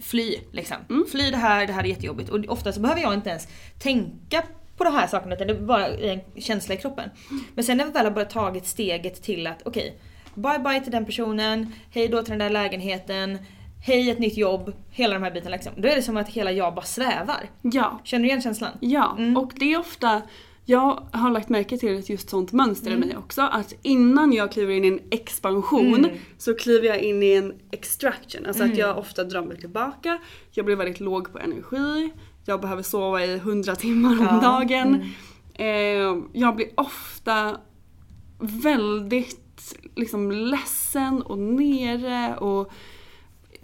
fly 0.00 0.38
liksom. 0.52 0.76
Fly 1.10 1.30
det 1.30 1.36
här, 1.36 1.66
det 1.66 1.72
här 1.72 1.84
är 1.84 1.88
jättejobbigt. 1.88 2.30
Och 2.30 2.44
ofta 2.48 2.72
så 2.72 2.80
behöver 2.80 3.00
jag 3.00 3.14
inte 3.14 3.30
ens 3.30 3.48
tänka 3.78 4.42
på 4.76 4.84
de 4.84 4.94
här 4.94 5.06
sakerna 5.06 5.34
utan 5.34 5.46
det 5.46 5.52
är 5.52 5.60
bara 5.60 5.88
en 5.88 6.20
känsla 6.36 6.74
i 6.74 6.78
kroppen. 6.78 7.10
Men 7.54 7.64
sen 7.64 7.76
när 7.76 7.84
vi 7.84 7.90
väl 7.90 8.04
har 8.04 8.12
bara 8.12 8.24
tagit 8.24 8.66
steget 8.66 9.22
till 9.22 9.46
att 9.46 9.62
okej, 9.64 9.98
bye 10.34 10.58
bye 10.58 10.80
till 10.80 10.92
den 10.92 11.06
personen, 11.06 11.72
hej 11.90 12.08
då 12.08 12.22
till 12.22 12.30
den 12.30 12.38
där 12.38 12.50
lägenheten, 12.50 13.38
hej 13.86 14.10
ett 14.10 14.18
nytt 14.18 14.36
jobb, 14.36 14.72
hela 14.90 15.14
de 15.14 15.22
här 15.22 15.30
bitarna 15.30 15.56
liksom. 15.56 15.72
Då 15.76 15.88
är 15.88 15.96
det 15.96 16.02
som 16.02 16.16
att 16.16 16.28
hela 16.28 16.52
jag 16.52 16.74
bara 16.74 16.84
svävar. 16.84 17.50
Ja, 17.62 18.00
Känner 18.04 18.22
du 18.22 18.28
igen 18.28 18.42
känslan? 18.42 18.70
Ja, 18.80 19.18
och 19.36 19.52
det 19.56 19.72
är 19.72 19.78
ofta 19.78 20.22
jag 20.64 21.06
har 21.12 21.30
lagt 21.30 21.48
märke 21.48 21.78
till 21.78 21.98
ett 21.98 22.08
just 22.08 22.30
sånt 22.30 22.52
mönster 22.52 22.90
i 22.90 22.96
mig 22.96 23.16
också. 23.16 23.42
Att 23.42 23.74
innan 23.82 24.32
jag 24.32 24.52
kliver 24.52 24.74
in 24.74 24.84
i 24.84 24.88
en 24.88 25.00
expansion 25.10 26.06
så 26.38 26.54
kliver 26.54 26.88
jag 26.88 26.98
in 26.98 27.22
i 27.22 27.32
en 27.32 27.54
extraction. 27.70 28.46
Alltså 28.46 28.64
att 28.64 28.76
jag 28.76 28.98
ofta 28.98 29.24
drar 29.24 29.42
mig 29.42 29.56
tillbaka. 29.60 30.18
Jag 30.50 30.64
blir 30.64 30.76
väldigt 30.76 31.00
låg 31.00 31.32
på 31.32 31.38
energi. 31.38 32.12
Jag 32.44 32.60
behöver 32.60 32.82
sova 32.82 33.24
i 33.24 33.34
100 33.34 33.76
timmar 33.76 34.10
om 34.10 34.28
Ja, 34.30 34.40
dagen. 34.40 35.04
Eh, 35.54 36.22
jag 36.32 36.56
blir 36.56 36.68
ofta 36.74 37.56
väldigt 38.38 39.76
liksom 39.94 40.30
ledsen 40.30 41.22
och 41.22 41.38
nere 41.38 42.36
och 42.36 42.72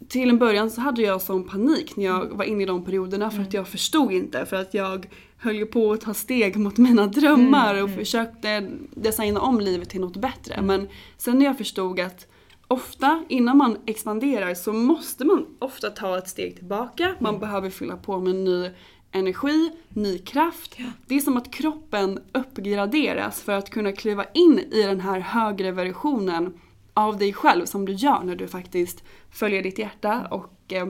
till 0.08 0.30
en 0.30 0.38
början 0.38 0.70
så 0.70 0.80
hade 0.80 1.02
jag 1.02 1.22
sån 1.22 1.44
panik 1.48 1.96
när 1.96 2.04
jag 2.04 2.26
var 2.36 2.44
inne 2.44 2.62
i 2.62 2.66
de 2.66 2.84
perioderna 2.84 3.30
för 3.30 3.42
att 3.42 3.54
jag 3.54 3.68
förstod 3.68 4.12
inte. 4.12 4.46
För 4.46 4.56
att 4.56 4.74
jag 4.74 5.08
höll 5.38 5.56
ju 5.56 5.66
på 5.66 5.92
att 5.92 6.00
ta 6.00 6.14
steg 6.14 6.56
mot 6.56 6.78
mina 6.78 7.06
drömmar 7.06 7.82
och 7.82 7.90
försökte 7.90 8.70
designa 8.90 9.40
om 9.40 9.60
livet 9.60 9.90
till 9.90 10.00
något 10.00 10.16
bättre. 10.16 10.62
Men 10.62 10.88
sen 11.16 11.38
när 11.38 11.46
jag 11.46 11.58
förstod 11.58 12.00
att 12.00 12.26
ofta 12.68 13.24
innan 13.28 13.56
man 13.56 13.76
expanderar 13.86 14.54
så 14.54 14.72
måste 14.72 15.24
man 15.24 15.46
ofta 15.58 15.90
ta 15.90 16.18
ett 16.18 16.28
steg 16.28 16.56
tillbaka. 16.56 17.14
Man 17.18 17.38
behöver 17.38 17.70
fylla 17.70 17.96
på 17.96 18.18
med 18.18 18.34
ny 18.34 18.70
energi, 19.12 19.70
ny 19.88 20.18
kraft. 20.18 20.76
Det 21.06 21.14
är 21.14 21.20
som 21.20 21.36
att 21.36 21.50
kroppen 21.50 22.20
uppgraderas 22.32 23.42
för 23.42 23.52
att 23.52 23.70
kunna 23.70 23.92
kliva 23.92 24.24
in 24.34 24.58
i 24.58 24.82
den 24.82 25.00
här 25.00 25.20
högre 25.20 25.72
versionen 25.72 26.54
av 26.94 27.18
dig 27.18 27.32
själv 27.32 27.64
som 27.64 27.86
du 27.86 27.92
gör 27.92 28.22
när 28.24 28.36
du 28.36 28.48
faktiskt 28.48 29.04
följer 29.30 29.62
ditt 29.62 29.78
hjärta 29.78 30.26
och 30.30 30.72
eh, 30.72 30.86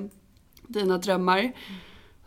dina 0.67 0.99
drömmar. 0.99 1.53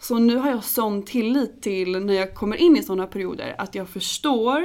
Så 0.02 0.20
nu 0.20 0.36
har 0.36 0.50
jag 0.50 0.64
sån 0.64 1.04
tillit 1.04 1.62
till 1.62 2.00
när 2.00 2.14
jag 2.14 2.36
kommer 2.36 2.58
in 2.58 2.78
i 2.78 2.84
sådana 2.84 3.08
perioder 3.08 3.56
att 3.58 3.76
jag 3.76 3.90
förstår 3.90 4.64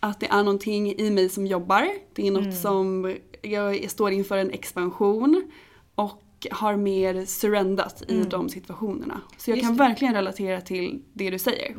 att 0.00 0.20
det 0.20 0.26
är 0.26 0.42
någonting 0.42 0.94
i 0.98 1.10
mig 1.10 1.28
som 1.28 1.46
jobbar. 1.46 1.88
Det 2.14 2.26
är 2.26 2.30
något 2.30 2.54
som, 2.54 3.16
jag 3.42 3.90
står 3.90 4.10
inför 4.10 4.36
en 4.36 4.50
expansion 4.50 5.50
och 5.94 6.22
har 6.50 6.76
mer 6.76 7.24
surrendat 7.24 8.02
i 8.08 8.22
de 8.22 8.48
situationerna. 8.48 9.20
Så 9.38 9.50
jag 9.50 9.56
Just 9.56 9.68
kan 9.68 9.76
det. 9.76 9.84
verkligen 9.84 10.14
relatera 10.14 10.60
till 10.60 11.02
det 11.12 11.30
du 11.30 11.38
säger. 11.38 11.74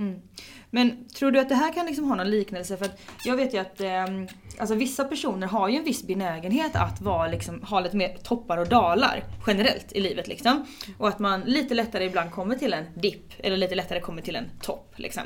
Men 0.70 1.08
tror 1.08 1.32
du 1.32 1.40
att 1.40 1.50
det 1.50 1.56
här 1.56 1.74
kan 1.74 1.86
liksom 1.86 2.06
ha 2.06 2.16
någon 2.16 2.30
liknelse? 2.30 2.78
För 2.78 2.88
jag 3.26 3.36
vet 3.36 3.54
ju 3.54 3.58
att 3.58 3.82
ehm, 3.82 4.28
alltså 4.60 4.76
vissa 4.76 5.04
personer 5.04 5.48
har 5.48 5.70
ju 5.70 5.78
en 5.78 5.84
viss 5.84 6.04
benägenhet 6.08 6.76
att 6.76 7.02
vara 7.02 7.28
liksom, 7.28 7.62
ha 7.64 7.80
lite 7.80 7.96
mer 7.98 8.18
toppar 8.24 8.58
och 8.58 8.68
dalar 8.68 9.24
generellt 9.48 9.92
i 9.92 10.00
livet. 10.00 10.28
Liksom. 10.28 10.66
Och 10.98 11.08
att 11.08 11.20
man 11.20 11.42
lite 11.42 11.74
lättare 11.74 12.06
ibland 12.06 12.32
kommer 12.32 12.56
till 12.56 12.74
en 12.74 12.86
dipp 12.96 13.34
eller 13.40 13.58
lite 13.58 13.76
lättare 13.76 14.00
kommer 14.00 14.22
till 14.22 14.36
en 14.36 14.46
topp. 14.62 14.94
Liksom. 14.96 15.24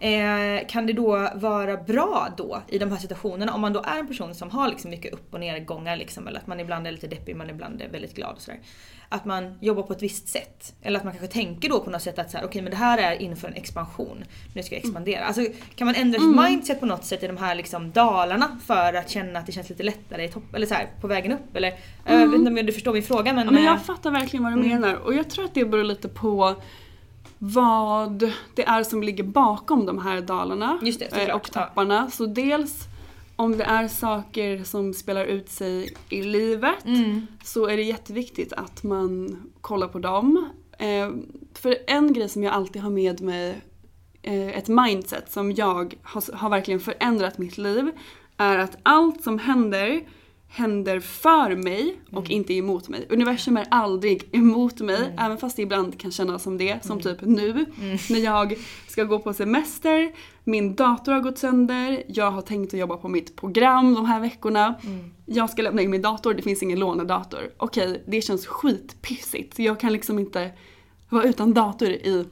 Eh, 0.00 0.66
kan 0.68 0.86
det 0.86 0.92
då 0.92 1.28
vara 1.34 1.76
bra 1.76 2.28
då 2.36 2.62
i 2.68 2.78
de 2.78 2.90
här 2.90 2.98
situationerna 2.98 3.54
om 3.54 3.60
man 3.60 3.72
då 3.72 3.82
är 3.82 3.98
en 3.98 4.06
person 4.06 4.34
som 4.34 4.50
har 4.50 4.68
liksom 4.68 4.90
mycket 4.90 5.12
upp 5.12 5.34
och 5.34 5.40
nedgångar 5.40 5.96
liksom, 5.96 6.28
eller 6.28 6.38
att 6.38 6.46
man 6.46 6.60
ibland 6.60 6.86
är 6.86 6.92
lite 6.92 7.06
deppig, 7.06 7.36
man 7.36 7.50
ibland 7.50 7.82
är 7.82 7.88
väldigt 7.88 8.14
glad 8.14 8.34
och 8.34 8.42
sådär. 8.42 8.60
Att 9.08 9.24
man 9.24 9.58
jobbar 9.60 9.82
på 9.82 9.92
ett 9.92 10.02
visst 10.02 10.28
sätt. 10.28 10.74
Eller 10.82 10.98
att 10.98 11.04
man 11.04 11.12
kanske 11.12 11.32
tänker 11.32 11.68
då 11.68 11.80
på 11.80 11.90
något 11.90 12.02
sätt 12.02 12.18
att 12.18 12.30
så 12.30 12.38
här, 12.38 12.44
okej 12.44 12.62
men 12.62 12.70
det 12.70 12.76
här 12.76 12.98
är 12.98 13.22
inför 13.22 13.48
en 13.48 13.54
expansion. 13.54 14.24
Nu 14.54 14.62
ska 14.62 14.74
jag 14.74 14.84
expandera. 14.84 15.24
Alltså 15.24 15.46
kan 15.74 15.86
man 15.86 15.94
ändra 15.94 16.18
sitt 16.18 16.36
mindset 16.36 16.80
på 16.80 16.86
något 16.86 17.04
sätt 17.04 17.22
i 17.22 17.26
de 17.26 17.36
här 17.36 17.54
liksom 17.54 17.90
dalarna 17.90 18.58
för 18.66 18.94
att 18.94 19.10
känna 19.10 19.38
att 19.38 19.46
det 19.46 19.52
känns 19.52 19.68
lite 19.68 19.82
lättare 19.82 20.24
i 20.24 20.28
topp, 20.28 20.54
eller 20.54 20.66
så 20.66 20.74
här, 20.74 20.86
på 21.00 21.06
vägen 21.06 21.32
upp? 21.32 21.56
Eller, 21.56 21.74
Jag 22.04 22.26
vet 22.26 22.34
inte 22.34 22.60
om 22.60 22.66
du 22.66 22.72
förstår 22.72 22.92
min 22.92 23.02
fråga 23.02 23.32
men... 23.32 23.46
Ja, 23.46 23.52
men 23.52 23.62
eh, 23.62 23.70
jag 23.70 23.82
fattar 23.82 24.10
verkligen 24.10 24.44
vad 24.44 24.52
du 24.52 24.56
menar 24.56 24.94
och 24.94 25.14
jag 25.14 25.30
tror 25.30 25.44
att 25.44 25.54
det 25.54 25.64
beror 25.64 25.84
lite 25.84 26.08
på 26.08 26.56
vad 27.38 28.32
det 28.54 28.64
är 28.64 28.84
som 28.84 29.02
ligger 29.02 29.24
bakom 29.24 29.86
de 29.86 29.98
här 29.98 30.20
dalarna 30.20 30.78
det, 30.98 31.28
eh, 31.28 31.36
och 31.36 31.52
topparna. 31.52 32.10
Så 32.10 32.26
dels 32.26 32.84
om 33.36 33.58
det 33.58 33.64
är 33.64 33.88
saker 33.88 34.64
som 34.64 34.94
spelar 34.94 35.24
ut 35.24 35.50
sig 35.50 35.94
i 36.08 36.22
livet 36.22 36.84
Mm. 36.84 37.26
så 37.44 37.66
är 37.66 37.76
det 37.76 37.82
jätteviktigt 37.82 38.52
att 38.52 38.82
man 38.82 39.42
kollar 39.60 39.88
på 39.88 39.98
dem. 39.98 40.50
Eh, 40.78 41.10
för 41.54 41.76
en 41.86 42.12
grej 42.12 42.28
som 42.28 42.42
jag 42.42 42.54
alltid 42.54 42.82
har 42.82 42.90
med 42.90 43.20
mig, 43.20 43.60
eh, 44.22 44.58
ett 44.58 44.68
mindset 44.68 45.32
som 45.32 45.52
jag 45.52 45.94
har, 46.02 46.36
har 46.36 46.50
verkligen 46.50 46.80
förändrat 46.80 47.38
mitt 47.38 47.58
liv, 47.58 47.90
är 48.36 48.58
att 48.58 48.76
allt 48.82 49.22
som 49.22 49.38
händer 49.38 50.02
händer 50.48 51.00
för 51.00 51.56
mig 51.56 52.00
och 52.12 52.30
inte 52.30 52.54
emot 52.54 52.88
mig. 52.88 53.06
Universum 53.10 53.56
är 53.56 53.66
aldrig 53.70 54.28
emot 54.32 54.80
mig, 54.80 55.14
även 55.18 55.38
fast 55.38 55.56
det 55.56 55.62
ibland 55.62 56.00
kan 56.00 56.10
kännas 56.10 56.42
som 56.42 56.58
det, 56.58 56.84
som 56.84 57.00
typ 57.00 57.20
nu. 57.20 57.66
När 58.10 58.18
jag 58.18 58.54
ska 58.88 59.04
gå 59.04 59.18
på 59.18 59.32
semester, 59.32 60.12
min 60.44 60.74
dator 60.74 61.12
har 61.12 61.20
gått 61.20 61.38
sönder, 61.38 62.02
jag 62.08 62.30
har 62.30 62.42
tänkt 62.42 62.74
att 62.74 62.80
jobba 62.80 62.96
på 62.96 63.08
mitt 63.08 63.36
program 63.36 63.94
de 63.94 64.06
här 64.06 64.20
veckorna. 64.20 64.74
Jag 65.26 65.50
ska 65.50 65.62
lämna 65.62 65.82
in 65.82 65.90
min 65.90 66.02
dator, 66.02 66.34
det 66.34 66.42
finns 66.42 66.62
ingen 66.62 66.78
lånedator. 66.78 67.40
Okej, 67.56 68.04
det 68.06 68.22
känns 68.22 68.46
skitpissigt. 68.46 69.58
Jag 69.58 69.80
kan 69.80 69.92
liksom 69.92 70.18
inte 70.18 70.50
vara 71.08 71.24
utan 71.24 71.54
dator 71.54 71.88
i 71.88 72.24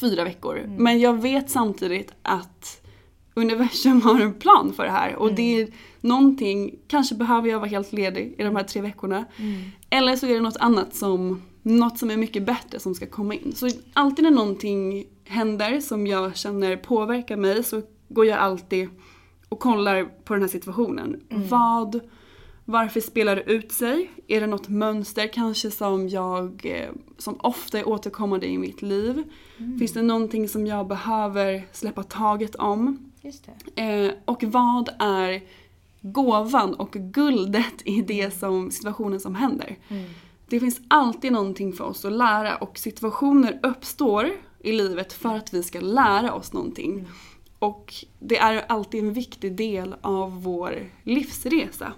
fyra 0.00 0.24
veckor. 0.24 0.64
Men 0.78 1.00
jag 1.00 1.22
vet 1.22 1.50
samtidigt 1.50 2.12
att 2.22 2.79
universum 3.40 4.02
har 4.02 4.20
en 4.20 4.34
plan 4.34 4.72
för 4.72 4.84
det 4.84 4.90
här 4.90 5.16
och 5.16 5.32
det 5.34 5.60
är 5.60 5.68
någonting, 6.00 6.74
kanske 6.86 7.14
behöver 7.14 7.48
jag 7.48 7.58
vara 7.58 7.68
helt 7.68 7.92
ledig 7.92 8.34
i 8.38 8.42
de 8.42 8.56
här 8.56 8.64
tre 8.64 8.82
veckorna. 8.82 9.24
Eller 9.90 10.16
så 10.16 10.26
är 10.26 10.34
det 10.34 10.40
något 10.40 10.56
annat 10.56 10.94
som, 10.94 11.42
något 11.62 11.98
som 11.98 12.10
är 12.10 12.16
mycket 12.16 12.46
bättre 12.46 12.80
som 12.80 12.94
ska 12.94 13.06
komma 13.06 13.34
in. 13.34 13.52
Så 13.54 13.68
alltid 13.92 14.22
när 14.22 14.30
någonting 14.30 15.04
händer 15.24 15.80
som 15.80 16.06
jag 16.06 16.36
känner 16.36 16.76
påverkar 16.76 17.36
mig 17.36 17.64
så 17.64 17.82
går 18.08 18.26
jag 18.26 18.38
alltid 18.38 18.88
och 19.48 19.60
kollar 19.60 20.04
på 20.04 20.32
den 20.34 20.42
här 20.42 20.48
situationen. 20.48 21.20
Vad, 21.50 22.00
varför 22.64 23.00
spelar 23.00 23.36
det 23.36 23.42
ut 23.42 23.72
sig? 23.72 24.10
Är 24.26 24.40
det 24.40 24.46
något 24.46 24.68
mönster 24.68 25.26
kanske 25.26 25.70
som 25.70 26.08
jag, 26.08 26.60
eh, 26.64 26.90
som 27.18 27.36
ofta 27.40 27.78
är 27.78 27.88
återkommande 27.88 28.46
i 28.46 28.58
mitt 28.58 28.82
liv? 28.82 29.22
Finns 29.78 29.92
det 29.92 30.02
någonting 30.02 30.48
som 30.48 30.66
jag 30.66 30.86
behöver 30.88 31.66
släppa 31.72 32.02
taget 32.02 32.54
om? 32.54 33.09
Just. 33.22 33.48
Eh, 33.76 34.10
och 34.24 34.44
vad 34.44 34.88
är 34.98 35.42
gåvan 36.00 36.74
och 36.74 36.92
guldet 36.92 37.82
i 37.84 38.02
det 38.02 38.30
som, 38.38 38.70
situationen 38.70 39.20
som 39.20 39.34
händer? 39.34 39.76
Det 40.48 40.60
finns 40.60 40.80
alltid 40.88 41.32
någonting 41.32 41.72
för 41.72 41.84
oss 41.84 42.04
att 42.04 42.12
lära 42.12 42.56
och 42.56 42.78
situationer 42.78 43.60
uppstår 43.62 44.30
i 44.58 44.72
livet 44.72 45.12
för 45.12 45.36
att 45.36 45.54
vi 45.54 45.62
ska 45.62 45.80
lära 45.80 46.34
oss 46.34 46.52
någonting. 46.52 47.08
Och 47.58 47.94
det 48.18 48.38
är 48.38 48.64
alltid 48.68 49.04
en 49.04 49.12
viktig 49.12 49.56
del 49.56 49.94
av 50.00 50.42
vår 50.42 50.90
livsresa. 51.02 51.92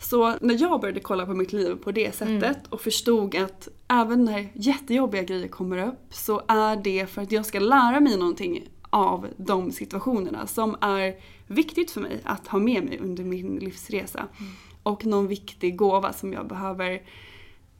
Så 0.00 0.36
när 0.40 0.62
jag 0.62 0.80
började 0.80 1.00
kolla 1.00 1.26
på 1.26 1.34
mitt 1.34 1.52
liv 1.52 1.74
på 1.74 1.92
det 1.92 2.14
sättet 2.14 2.66
och 2.68 2.80
förstod 2.80 3.36
att 3.36 3.68
även 3.88 4.24
när 4.24 4.52
jättejobbiga 4.54 5.22
grejer 5.22 5.48
kommer 5.48 5.86
upp 5.86 6.00
så 6.10 6.42
är 6.48 6.76
det 6.76 7.06
för 7.06 7.22
att 7.22 7.32
jag 7.32 7.46
ska 7.46 7.58
lära 7.58 8.00
mig 8.00 8.16
någonting 8.16 8.68
av 8.90 9.28
de 9.36 9.72
situationerna 9.72 10.46
som 10.46 10.76
är 10.80 11.16
viktigt 11.46 11.90
för 11.90 12.00
mig 12.00 12.20
att 12.24 12.46
ha 12.46 12.58
med 12.58 12.84
mig 12.84 12.98
under 12.98 13.24
min 13.24 13.56
livsresa. 13.56 14.28
Och 14.82 15.06
någon 15.06 15.28
viktig 15.28 15.76
gåva 15.76 16.12
som 16.12 16.32
jag 16.32 16.48
behöver 16.48 17.02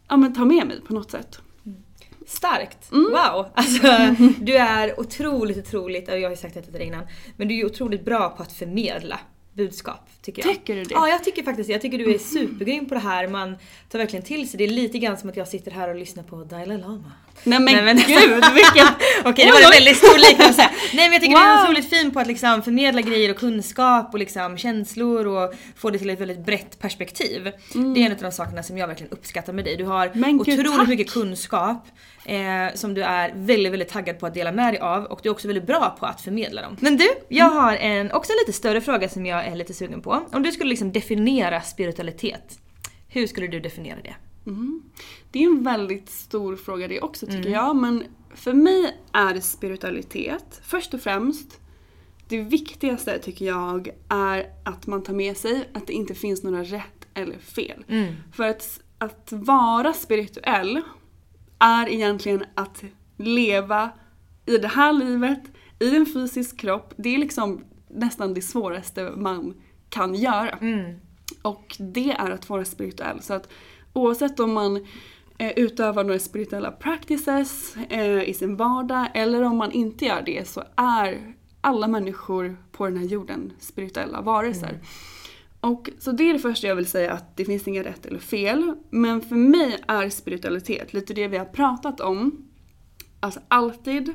ja, 0.08 0.16
men 0.16 0.34
ta 0.34 0.44
med 0.44 0.66
mig 0.66 0.80
på 0.80 0.94
något 0.94 1.10
sätt. 1.10 1.40
Starkt! 2.26 2.92
Mm. 2.92 3.04
Wow! 3.04 3.46
Alltså, 3.54 4.14
du 4.40 4.56
är 4.56 5.00
otroligt, 5.00 5.58
otroligt, 5.58 6.08
jag 6.08 6.22
har 6.22 6.30
ju 6.30 6.36
sagt 6.36 6.54
det 6.54 6.62
till 6.62 6.72
dig 6.72 6.86
innan, 6.86 7.06
men 7.36 7.48
du 7.48 7.58
är 7.58 7.66
otroligt 7.66 8.04
bra 8.04 8.28
på 8.28 8.42
att 8.42 8.52
förmedla 8.52 9.20
budskap 9.52 10.08
tycker 10.22 10.46
jag. 10.46 10.54
Tycker 10.54 10.76
du 10.76 10.82
det? 10.82 10.94
Ja, 10.94 11.08
jag 11.08 11.24
tycker 11.24 11.42
faktiskt 11.42 11.66
det. 11.66 11.72
Jag 11.72 11.82
tycker 11.82 11.98
du 11.98 12.14
är 12.14 12.18
supergrym 12.18 12.88
på 12.88 12.94
det 12.94 13.00
här. 13.00 13.28
Man 13.28 13.56
tar 13.88 13.98
verkligen 13.98 14.24
till 14.24 14.50
sig. 14.50 14.58
Det 14.58 14.64
är 14.64 14.68
lite 14.68 14.98
grann 14.98 15.18
som 15.18 15.30
att 15.30 15.36
jag 15.36 15.48
sitter 15.48 15.70
här 15.70 15.88
och 15.88 15.96
lyssnar 15.96 16.22
på 16.22 16.44
Dalai 16.44 16.78
Lama. 16.78 17.12
Nej 17.44 17.60
men, 17.60 17.74
Nej, 17.74 17.82
men- 17.84 17.96
gud 17.96 18.44
vilken... 18.54 18.86
Okej, 19.24 19.44
det 19.46 19.52
var 19.52 19.60
en 19.64 19.70
väldigt 19.70 19.96
stor 19.96 20.18
liknelse. 20.30 20.70
Nej 20.94 21.04
men 21.08 21.12
jag 21.12 21.20
tycker 21.22 21.34
du 21.36 21.40
är 21.42 21.56
Wow. 21.56 21.62
otroligt 21.64 21.90
fin 21.90 22.10
på 22.10 22.20
att 22.20 22.26
liksom 22.26 22.62
förmedla 22.62 23.00
grejer 23.00 23.30
och 23.30 23.36
kunskap 23.36 24.12
och 24.12 24.18
liksom 24.18 24.58
känslor 24.58 25.26
och 25.26 25.54
få 25.76 25.90
det 25.90 25.98
till 25.98 26.10
ett 26.10 26.20
väldigt 26.20 26.46
brett 26.46 26.78
perspektiv. 26.80 27.44
Det 27.94 28.02
är 28.02 28.06
en 28.06 28.12
av 28.12 28.18
de 28.18 28.32
sakerna 28.32 28.62
som 28.62 28.78
jag 28.78 28.86
verkligen 28.88 29.12
uppskattar 29.12 29.52
med 29.52 29.64
dig. 29.64 29.76
Du 29.76 29.84
har 29.84 30.10
Men 30.14 30.38
gud, 30.38 30.60
otroligt 30.60 30.78
tack. 30.78 30.88
mycket 30.88 31.10
kunskap 31.10 31.86
eh, 32.24 32.40
som 32.74 32.94
du 32.94 33.02
är 33.02 33.32
väldigt, 33.34 33.72
väldigt 33.72 33.88
taggad 33.88 34.18
på 34.18 34.26
att 34.26 34.34
dela 34.34 34.52
med 34.52 34.72
dig 34.74 34.80
av 34.80 35.04
och 35.04 35.20
du 35.22 35.28
är 35.28 35.32
också 35.32 35.48
väldigt 35.48 35.66
bra 35.66 35.96
på 36.00 36.06
att 36.06 36.20
förmedla 36.20 36.62
dem. 36.62 36.76
Men 36.80 36.96
du, 36.96 37.08
jag 37.28 37.44
har 37.50 37.76
en 37.76 38.12
också 38.12 38.32
en 38.32 38.38
lite 38.46 38.52
större 38.58 38.80
fråga 38.80 39.08
som 39.08 39.26
jag 39.26 39.46
är 39.46 39.56
lite 39.56 39.74
sugen 39.74 40.02
på. 40.02 40.22
Om 40.32 40.42
du 40.42 40.52
skulle 40.52 40.70
liksom 40.70 40.92
definiera 40.92 41.60
spiritualitet, 41.60 42.58
hur 43.08 43.26
skulle 43.26 43.46
du 43.46 43.60
definiera 43.60 43.98
det? 44.04 44.14
Det 45.30 45.44
är 45.44 45.46
en 45.46 45.62
väldigt 45.62 46.10
stor 46.10 46.56
fråga 46.56 46.88
det 46.88 47.00
också 47.00 47.26
tycker 47.26 47.38
Mm. 47.38 47.52
jag. 47.52 47.76
Men 47.76 48.04
för 48.34 48.52
mig 48.52 48.96
är 49.12 49.40
spiritualitet 49.40 50.60
först 50.64 50.94
och 50.94 51.00
främst 51.00 51.60
det 52.28 52.40
viktigaste 52.42 53.18
tycker 53.18 53.44
jag 53.44 53.90
är 54.08 54.46
att 54.64 54.86
man 54.86 55.02
tar 55.02 55.14
med 55.14 55.36
sig 55.36 55.68
att 55.74 55.86
det 55.86 55.92
inte 55.92 56.14
finns 56.14 56.42
några 56.42 56.64
rätt 56.64 57.08
eller 57.14 57.38
fel. 57.38 57.84
Mm. 57.88 58.14
För 58.32 58.44
att, 58.44 58.80
att 58.98 59.28
vara 59.32 59.92
spirituell 59.92 60.80
är 61.58 61.88
egentligen 61.88 62.44
att 62.54 62.82
leva 63.16 63.90
i 64.46 64.56
det 64.58 64.68
här 64.68 64.92
livet, 64.92 65.42
i 65.78 65.96
en 65.96 66.06
fysisk 66.06 66.58
kropp. 66.60 66.94
Det 66.96 67.14
är 67.14 67.18
liksom 67.18 67.64
nästan 67.88 68.34
det 68.34 68.42
svåraste 68.42 69.12
man 69.16 69.54
kan 69.88 70.14
göra. 70.14 70.58
Och 71.42 71.76
det 71.78 72.10
är 72.10 72.30
att 72.30 72.48
vara 72.48 72.64
spirituell. 72.64 73.22
Så 73.22 73.34
att 73.34 73.48
oavsett 73.92 74.40
om 74.40 74.52
man 74.52 74.86
utövar 75.48 76.04
några 76.04 76.18
spirituella 76.18 76.70
practices 76.70 77.76
eh, 77.88 78.28
i 78.28 78.34
sin 78.34 78.56
vardag 78.56 79.08
eller 79.14 79.42
om 79.42 79.56
man 79.56 79.72
inte 79.72 80.04
gör 80.04 80.22
det 80.22 80.48
så 80.48 80.64
är 80.76 81.34
alla 81.60 81.88
människor 81.88 82.56
på 82.72 82.84
den 82.86 82.96
här 82.96 83.04
jorden 83.04 83.52
spirituella 83.58 84.20
varelser. 84.20 84.80
Och 85.60 85.90
så 85.98 86.12
det 86.12 86.30
är 86.30 86.32
det 86.32 86.38
första 86.38 86.66
jag 86.66 86.76
vill 86.76 86.86
säga 86.86 87.12
att 87.12 87.36
det 87.36 87.44
finns 87.44 87.68
inga 87.68 87.84
rätt 87.84 88.06
eller 88.06 88.18
fel. 88.18 88.74
Men 88.90 89.20
för 89.20 89.36
mig 89.36 89.78
är 89.88 90.08
spiritualitet 90.08 90.92
lite 90.92 91.14
det 91.14 91.28
vi 91.28 91.38
har 91.38 91.44
pratat 91.44 92.00
om. 92.00 92.48
Alltså 93.20 93.40
alltid 93.48 94.14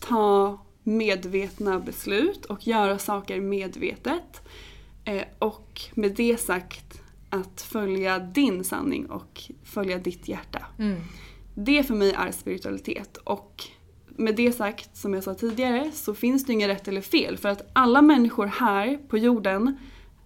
ta 0.00 0.58
medvetna 0.82 1.80
beslut 1.80 2.44
och 2.44 2.66
göra 2.66 2.98
saker 2.98 3.40
medvetet. 3.40 4.48
Eh, 5.04 5.24
och 5.38 5.80
med 5.94 6.14
det 6.14 6.40
sagt 6.40 7.03
att 7.34 7.62
följa 7.62 8.18
din 8.18 8.64
sanning 8.64 9.06
och 9.06 9.42
följa 9.64 9.98
ditt 9.98 10.28
hjärta. 10.28 10.62
Mm. 10.78 11.00
Det 11.54 11.82
för 11.82 11.94
mig 11.94 12.12
är 12.12 12.32
spiritualitet 12.32 13.16
och 13.16 13.64
med 14.16 14.36
det 14.36 14.52
sagt, 14.52 14.96
som 14.96 15.14
jag 15.14 15.24
sa 15.24 15.34
tidigare, 15.34 15.90
så 15.92 16.14
finns 16.14 16.44
det 16.44 16.52
inget 16.52 16.68
rätt 16.68 16.88
eller 16.88 17.00
fel. 17.00 17.36
För 17.36 17.48
att 17.48 17.70
alla 17.72 18.02
människor 18.02 18.46
här 18.46 18.98
på 19.08 19.18
jorden 19.18 19.76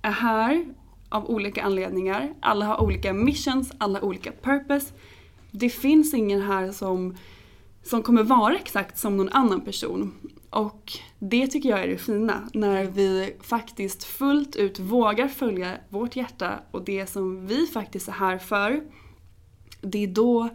är 0.02 0.10
här 0.10 0.66
av 1.08 1.30
olika 1.30 1.62
anledningar. 1.62 2.34
Alla 2.40 2.66
har 2.66 2.82
olika 2.82 3.12
missions, 3.12 3.72
alla 3.78 3.98
har 3.98 4.06
olika 4.06 4.32
purpose. 4.32 4.86
Det 5.50 5.70
finns 5.70 6.14
ingen 6.14 6.42
här 6.42 6.72
som, 6.72 7.16
som 7.82 8.02
kommer 8.02 8.22
vara 8.22 8.56
exakt 8.56 8.98
som 8.98 9.16
någon 9.16 9.28
annan 9.28 9.60
person. 9.60 10.14
Och 10.50 10.92
det 11.18 11.46
tycker 11.46 11.68
jag 11.68 11.82
är 11.82 11.88
det 11.88 11.98
fina, 11.98 12.48
när 12.54 12.84
vi 12.84 13.34
faktiskt 13.40 14.04
fullt 14.04 14.56
ut 14.56 14.78
vågar 14.78 15.28
följa 15.28 15.78
vårt 15.88 16.16
hjärta 16.16 16.60
och 16.70 16.84
det 16.84 17.06
som 17.06 17.46
vi 17.46 17.66
faktiskt 17.66 18.08
är 18.08 18.12
här 18.12 18.38
för. 18.38 18.82
Det 19.80 20.04
är 20.04 20.06
då 20.06 20.48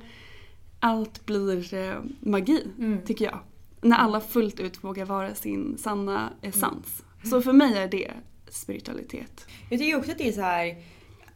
allt 0.79 1.25
blir 1.25 1.73
eh, 1.73 1.95
magi, 2.19 2.67
tycker 3.05 3.25
jag. 3.25 3.39
När 3.81 3.97
alla 3.97 4.21
fullt 4.21 4.59
ut 4.59 4.83
vågar 4.83 5.05
vara 5.05 5.35
sin 5.35 5.77
sanna 5.77 6.33
essens. 6.41 7.03
Så 7.23 7.41
för 7.41 7.53
mig 7.53 7.77
är 7.77 7.87
det 7.87 8.11
spiritualitet. 8.49 9.47
Jag 9.69 9.79
tycker 9.79 9.97
också 9.97 10.11
att 10.11 10.17
det 10.17 10.27
är 10.27 10.31
så 10.31 10.41
här 10.41 10.75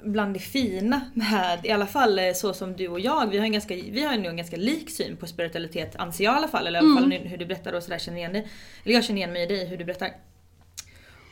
bland 0.04 0.34
det 0.34 0.40
fina 0.40 1.02
med, 1.14 1.60
i 1.64 1.72
alla 1.72 1.88
fall 1.88 2.20
eh, 2.20 2.34
så 2.34 2.54
som 2.54 2.74
du 2.74 2.88
och 2.88 3.00
jag, 3.00 3.28
vi 3.28 3.38
har 3.38 3.46
en 3.46 3.52
ganska, 3.52 3.76
vi 3.76 4.04
har 4.04 4.18
nog 4.18 4.26
en 4.26 4.38
ganska 4.38 4.58
lik 4.58 4.90
syn 4.90 5.18
på 5.18 5.28
spiritualitet 5.28 5.96
anser 5.96 6.24
jag 6.24 6.34
i 6.34 6.38
alla 6.38 6.48
fall. 6.48 6.68
Eller 6.68 6.80
i 6.80 6.86
alla 6.86 7.02
fall 7.02 7.12
hur 7.12 7.38
du 7.38 7.46
berättar 7.46 7.74
och 7.74 7.84
sådär 7.84 8.00
känner 8.00 8.18
igen 8.18 8.34
dig. 8.34 8.48
Eller 8.84 8.94
jag 8.94 9.04
känner 9.04 9.18
igen 9.18 9.34
mig 9.34 9.44
i 9.44 9.46
dig 9.46 9.68
hur 9.68 9.78
du 9.78 9.86
berättar. 9.86 10.12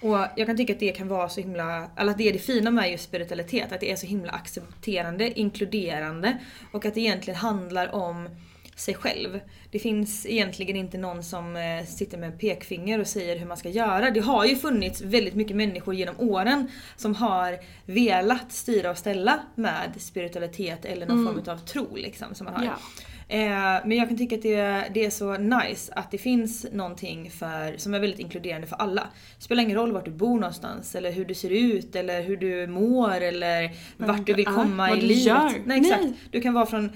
Och 0.01 0.17
jag 0.35 0.47
kan 0.47 0.57
tycka 0.57 0.73
att 0.73 0.79
det 0.79 0.91
kan 0.91 1.07
vara 1.07 1.29
så 1.29 1.41
himla, 1.41 1.89
eller 1.97 2.11
att 2.11 2.17
det 2.17 2.29
är 2.29 2.33
det 2.33 2.39
fina 2.39 2.71
med 2.71 2.91
just 2.91 3.03
spiritualitet, 3.03 3.71
att 3.71 3.79
det 3.79 3.91
är 3.91 3.95
så 3.95 4.05
himla 4.07 4.31
accepterande, 4.31 5.39
inkluderande 5.39 6.37
och 6.71 6.85
att 6.85 6.93
det 6.93 6.99
egentligen 6.99 7.39
handlar 7.39 7.95
om 7.95 8.29
sig 8.75 8.93
själv. 8.93 9.39
Det 9.71 9.79
finns 9.79 10.25
egentligen 10.25 10.75
inte 10.75 10.97
någon 10.97 11.23
som 11.23 11.55
eh, 11.55 11.85
sitter 11.85 12.17
med 12.17 12.39
pekfinger 12.39 12.99
och 12.99 13.07
säger 13.07 13.39
hur 13.39 13.45
man 13.45 13.57
ska 13.57 13.69
göra. 13.69 14.11
Det 14.11 14.19
har 14.19 14.45
ju 14.45 14.55
funnits 14.55 15.01
väldigt 15.01 15.35
mycket 15.35 15.55
människor 15.55 15.93
genom 15.93 16.19
åren 16.19 16.67
som 16.95 17.15
har 17.15 17.59
velat 17.85 18.51
styra 18.51 18.91
och 18.91 18.97
ställa 18.97 19.39
med 19.55 19.93
spiritualitet 19.97 20.85
eller 20.85 21.05
någon 21.05 21.25
form 21.25 21.53
av 21.53 21.57
tro 21.57 21.95
liksom 21.95 22.35
som 22.35 22.45
man 22.45 22.53
har. 22.53 22.63
Ja. 22.63 22.75
Eh, 23.27 23.81
men 23.85 23.91
jag 23.91 24.07
kan 24.07 24.17
tycka 24.17 24.35
att 24.35 24.41
det, 24.41 24.83
det 24.93 25.05
är 25.05 25.09
så 25.09 25.37
nice 25.37 25.93
att 25.93 26.11
det 26.11 26.17
finns 26.17 26.65
någonting 26.71 27.31
för, 27.31 27.77
som 27.77 27.93
är 27.93 27.99
väldigt 27.99 28.19
inkluderande 28.19 28.67
för 28.67 28.75
alla. 28.75 29.07
Det 29.37 29.43
spelar 29.43 29.63
ingen 29.63 29.77
roll 29.77 29.91
vart 29.91 30.05
du 30.05 30.11
bor 30.11 30.39
någonstans 30.39 30.95
eller 30.95 31.11
hur 31.11 31.25
du 31.25 31.33
ser 31.33 31.49
ut 31.49 31.95
eller 31.95 32.21
hur 32.21 32.37
du 32.37 32.67
mår 32.67 33.21
eller 33.21 33.71
vart 33.97 34.25
du 34.25 34.33
vill 34.33 34.47
är, 34.47 34.53
komma 34.53 34.89
vad 34.89 34.97
i 34.97 35.01
livet. 35.01 35.25
gör. 35.25 35.51
Nej, 35.65 35.79
exakt. 35.79 36.03
Nej. 36.03 36.13
Du 36.31 36.41
kan 36.41 36.53
vara 36.53 36.65
från 36.65 36.91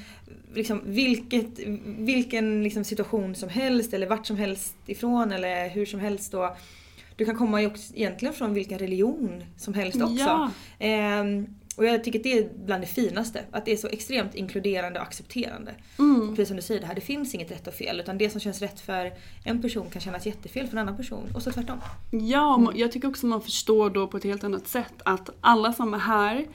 liksom, 0.54 0.82
vilket, 0.86 1.60
vilken 1.86 2.64
liksom, 2.64 2.84
situation 2.84 3.36
som 3.36 3.50
helst 3.50 3.94
eller 3.94 4.08
vart 4.08 4.26
som 4.26 4.38
helst 4.38 4.76
ifrån 4.86 5.32
eller 5.32 5.70
hur 5.70 5.86
som 5.86 6.00
helst. 6.00 6.32
Då. 6.32 6.56
Du 7.16 7.26
kan 7.26 7.36
komma 7.36 7.66
också, 7.66 7.94
egentligen 7.96 8.34
från 8.34 8.54
vilken 8.54 8.80
religion 8.80 9.44
som 9.58 9.74
helst 9.74 10.02
också. 10.02 10.16
Ja. 10.16 10.52
Ehm, 10.80 11.48
och 11.76 11.86
jag 11.86 12.04
tycker 12.04 12.20
att 12.20 12.24
det 12.24 12.38
är 12.38 12.50
bland 12.66 12.84
det 12.84 12.88
finaste. 12.88 13.44
Att 13.52 13.66
det 13.66 13.72
är 13.72 13.78
så 13.78 13.88
extremt 13.88 14.36
inkluderande 14.36 15.00
och 15.00 15.06
accepterande. 15.06 15.72
Mm. 16.00 16.30
Precis 16.30 16.48
som 16.48 16.56
du 16.56 16.64
säger, 16.64 16.82
det 16.82 16.88
här, 16.88 16.96
det 16.96 17.02
finns 17.02 17.36
inget 17.36 17.52
rätt 17.52 17.68
och 17.68 17.74
fel. 17.74 18.00
Utan 18.00 18.18
det 18.18 18.30
som 18.30 18.42
känns 18.42 18.62
rätt 18.62 18.80
för 18.80 19.14
en 19.44 19.62
person 19.62 19.90
kan 19.90 20.02
kännas 20.02 20.26
jättefel 20.26 20.68
för 20.68 20.78
en 20.78 20.82
annan 20.82 20.98
person. 20.98 21.24
Och 21.36 21.42
så 21.42 21.52
tvärtom. 21.52 21.78
Ja, 22.12 22.56
mm. 22.56 22.74
jag 22.76 22.92
tycker 22.92 23.08
också 23.08 23.26
man 23.26 23.42
förstår 23.42 23.90
då 23.90 24.08
på 24.08 24.18
ett 24.18 24.24
helt 24.24 24.44
annat 24.44 24.68
sätt 24.68 24.94
att 25.04 25.30
alla 25.42 25.74
som 25.74 25.94
är 25.94 25.98
här 25.98 26.46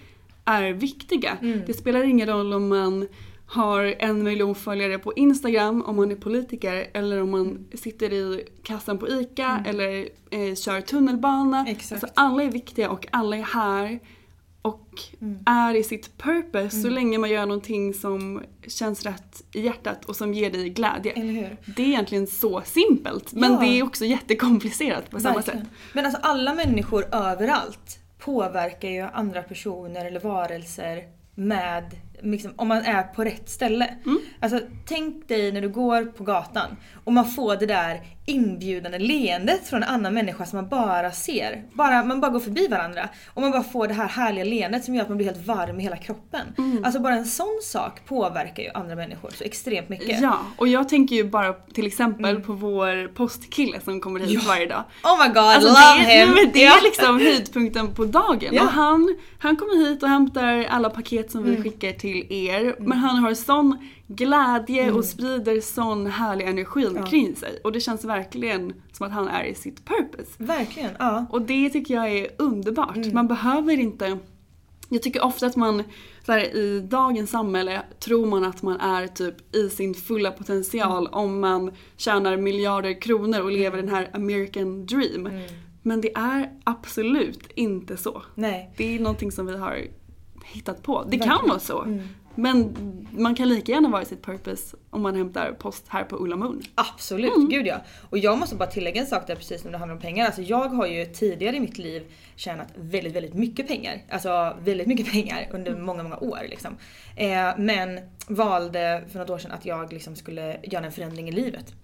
är 0.44 0.72
viktiga. 0.72 1.38
Det 1.66 1.74
spelar 1.74 2.02
ingen 2.02 2.28
roll 2.28 2.52
om 2.52 2.68
man 2.68 3.08
har 3.54 3.94
en 3.98 4.22
miljon 4.22 4.54
följare 4.54 4.98
på 4.98 5.12
Instagram 5.16 5.82
om 5.82 5.96
man 5.96 6.10
är 6.10 6.16
politiker 6.16 6.86
eller 6.94 7.22
om 7.22 7.30
man 7.30 7.66
sitter 7.74 8.12
i 8.12 8.44
kassan 8.62 8.98
på 8.98 9.08
ICA 9.08 9.64
eller 9.66 10.08
eh, 10.30 10.54
kör 10.54 10.80
tunnelbana. 10.80 11.64
Exakt. 11.68 11.92
Alltså, 11.92 12.20
alla 12.20 12.42
är 12.42 12.50
viktiga 12.50 12.90
och 12.90 13.06
alla 13.10 13.36
är 13.36 13.42
här 13.42 13.98
och 14.62 14.88
är 15.46 15.74
i 15.74 15.82
sitt 15.82 16.18
purpose 16.18 16.70
så 16.82 16.88
länge 16.88 17.18
man 17.18 17.30
gör 17.30 17.46
någonting 17.46 17.94
som 17.94 18.42
känns 18.66 19.02
rätt 19.02 19.42
i 19.52 19.60
hjärtat 19.60 20.04
och 20.04 20.16
som 20.16 20.34
ger 20.34 20.50
dig 20.50 20.68
glädje. 20.68 21.12
Det 21.76 21.82
är 21.82 21.86
egentligen 21.88 22.26
så 22.26 22.62
simpelt 22.64 23.32
men 23.32 23.52
Ja. 23.52 23.60
det 23.60 23.66
är 23.66 23.82
också 23.82 24.04
jättekomplicerat 24.04 25.10
på 25.10 25.20
samma 25.20 25.34
Verkligen. 25.34 25.60
sätt. 25.60 25.68
Men 25.92 26.04
alltså 26.06 26.20
alla 26.22 26.54
människor 26.54 27.04
överallt 27.14 27.98
påverkar 28.18 28.88
ju 28.88 29.00
andra 29.00 29.42
personer 29.42 30.04
eller 30.04 30.20
varelser 30.20 31.02
med 31.34 31.84
liksom, 32.24 32.52
om 32.56 32.68
man 32.68 32.78
är 32.78 33.02
på 33.02 33.24
rätt 33.24 33.48
ställe. 33.48 33.94
Alltså 34.40 34.60
tänk 34.86 35.28
dig 35.28 35.52
när 35.52 35.60
du 35.60 35.68
går 35.68 36.04
på 36.04 36.24
gatan 36.24 36.76
och 37.04 37.12
man 37.12 37.30
får 37.30 37.56
det 37.56 37.66
där 37.66 38.00
inbjudande 38.26 38.98
leendet 38.98 39.66
från 39.68 39.82
en 39.82 39.88
annan 39.88 40.14
människa 40.14 40.46
som 40.46 40.56
man 40.56 40.68
bara 40.68 41.10
ser. 41.12 41.62
Bara, 41.72 42.04
man 42.04 42.20
bara 42.20 42.30
går 42.30 42.40
förbi 42.40 42.68
varandra 42.68 43.08
och 43.34 43.42
man 43.42 43.50
bara 43.50 43.62
får 43.62 43.88
det 43.88 43.94
här 43.94 44.08
härliga 44.08 44.44
leendet 44.44 44.84
som 44.84 44.94
gör 44.94 45.02
att 45.02 45.08
man 45.08 45.16
blir 45.18 45.26
helt 45.26 45.46
varm 45.46 45.80
i 45.80 45.82
hela 45.82 45.96
kroppen. 45.96 46.46
Alltså 46.84 47.00
bara 47.00 47.14
en 47.14 47.26
sån 47.26 47.60
sak 47.62 48.00
påverkar 48.06 48.62
ju 48.62 48.70
andra 48.74 48.96
människor 48.96 49.30
så 49.34 49.44
extremt 49.44 49.88
mycket. 49.88 50.20
Ja, 50.20 50.38
och 50.56 50.68
jag 50.68 50.88
tänker 50.88 51.16
ju 51.16 51.24
bara 51.24 51.52
till 51.52 51.86
exempel 51.86 52.40
på 52.40 52.52
vår 52.52 53.08
postkille 53.08 53.80
som 53.80 54.00
kommer 54.00 54.20
hit 54.20 54.44
varje 54.46 54.66
dag. 54.66 54.84
Oh 55.02 55.22
my 55.22 55.28
god, 55.28 55.36
Alltså 55.38 55.68
love 55.68 56.04
det, 56.06 56.12
är- 56.20 56.26
him! 56.26 56.34
men 56.44 56.50
det 56.52 56.62
Ja. 56.62 56.76
är 56.78 56.82
liksom 56.82 57.18
höjdpunkten 57.20 57.94
på 57.94 58.04
dagen. 58.04 58.50
Ja. 58.54 58.62
Och 58.62 58.68
han, 58.68 59.16
han 59.38 59.56
kommer 59.56 59.88
hit 59.88 60.02
och 60.02 60.08
hämtar 60.08 60.66
alla 60.70 60.90
paket 60.90 61.30
som 61.30 61.40
Mm. 61.44 61.56
vi 61.56 61.62
skickar 61.62 61.92
till 61.92 62.26
er. 62.32 62.76
Men 62.78 62.98
han 62.98 63.16
har 63.16 63.34
sån 63.34 63.88
glädje 64.06 64.90
och 64.92 65.04
sprider 65.04 65.60
sån 65.60 66.06
härlig 66.06 66.48
energi 66.48 66.86
kring 67.02 67.36
sig. 67.36 67.60
Och 67.64 67.72
det 67.72 67.80
känns 67.80 68.04
verkligen 68.04 68.72
som 68.92 69.06
att 69.06 69.12
han 69.12 69.28
är 69.28 69.44
i 69.44 69.54
sitt 69.54 69.84
purpose. 69.84 70.30
Verkligen, 70.38 70.90
ja. 70.98 71.26
Och 71.30 71.42
det 71.42 71.70
tycker 71.70 71.94
jag 71.94 72.12
är 72.12 72.28
underbart. 72.38 72.96
Mm. 72.96 73.14
Man 73.14 73.28
behöver 73.28 73.72
inte... 73.72 74.18
Jag 74.88 75.02
tycker 75.02 75.24
ofta 75.24 75.46
att 75.46 75.56
man 75.56 75.82
här, 76.26 76.56
i 76.56 76.80
dagens 76.80 77.30
samhälle 77.30 77.82
tror 78.00 78.26
man 78.26 78.44
att 78.44 78.62
man 78.62 78.80
är 78.80 79.06
typ 79.06 79.54
i 79.56 79.68
sin 79.70 79.94
fulla 79.94 80.30
potential 80.30 81.06
Mm. 81.06 81.18
om 81.18 81.40
man 81.40 81.72
tjänar 81.96 82.36
miljarder 82.36 83.00
kronor 83.00 83.40
och 83.40 83.50
lever 83.52 83.76
den 83.76 83.88
här 83.88 84.10
American 84.12 84.86
dream. 84.86 85.26
Mm. 85.26 85.42
Men 85.82 86.00
det 86.00 86.16
är 86.16 86.50
absolut 86.64 87.50
inte 87.54 87.96
så. 87.96 88.22
Nej. 88.34 88.72
Det 88.76 88.94
är 88.96 89.00
någonting 89.00 89.32
som 89.32 89.46
vi 89.46 89.56
har 89.56 89.86
hittat 90.44 90.82
på. 90.82 91.04
Det 91.10 91.18
kan 91.18 91.28
Verkligen. 91.28 91.38
Mm. 91.38 91.48
vara 91.48 91.58
så. 91.58 91.82
Men 92.34 92.76
man 93.12 93.34
kan 93.34 93.48
lika 93.48 93.72
gärna 93.72 93.88
vara 93.88 94.02
i 94.02 94.04
sitt 94.04 94.22
purpose 94.22 94.76
om 94.90 95.02
man 95.02 95.14
hämtar 95.16 95.52
post 95.58 95.84
här 95.88 96.04
på 96.04 96.16
Ulla 96.16 96.36
Moon. 96.36 96.62
Absolut, 96.74 97.36
Mm. 97.36 97.48
gud 97.48 97.66
ja. 97.66 97.76
Och 98.10 98.18
jag 98.18 98.38
måste 98.38 98.56
bara 98.56 98.68
tillägga 98.68 99.00
en 99.00 99.06
sak 99.06 99.26
där 99.26 99.34
precis 99.34 99.64
när 99.64 99.72
det 99.72 99.78
handlar 99.78 99.94
om 99.94 100.00
pengar. 100.00 100.26
Alltså 100.26 100.42
jag 100.42 100.68
har 100.68 100.86
ju 100.86 101.04
tidigare 101.06 101.56
i 101.56 101.60
mitt 101.60 101.78
liv 101.78 102.02
tjänat 102.36 102.68
väldigt, 102.76 103.12
väldigt 103.12 103.34
mycket 103.34 103.68
pengar. 103.68 104.02
Alltså 104.10 104.56
väldigt 104.64 104.86
mycket 104.86 105.12
pengar 105.12 105.48
under 105.52 105.70
Mm. 105.72 105.84
många, 105.86 106.02
många 106.02 106.16
år 106.18 106.40
liksom. 106.50 106.76
Eh, 107.16 107.50
men 107.58 108.00
valde 108.28 109.04
för 109.12 109.18
något 109.18 109.30
år 109.30 109.38
sedan 109.38 109.52
att 109.52 109.66
jag 109.66 109.92
liksom 109.92 110.16
skulle 110.16 110.56
göra 110.62 110.86
en 110.86 110.92
förändring 110.92 111.28
i 111.28 111.32
livet. 111.32 111.74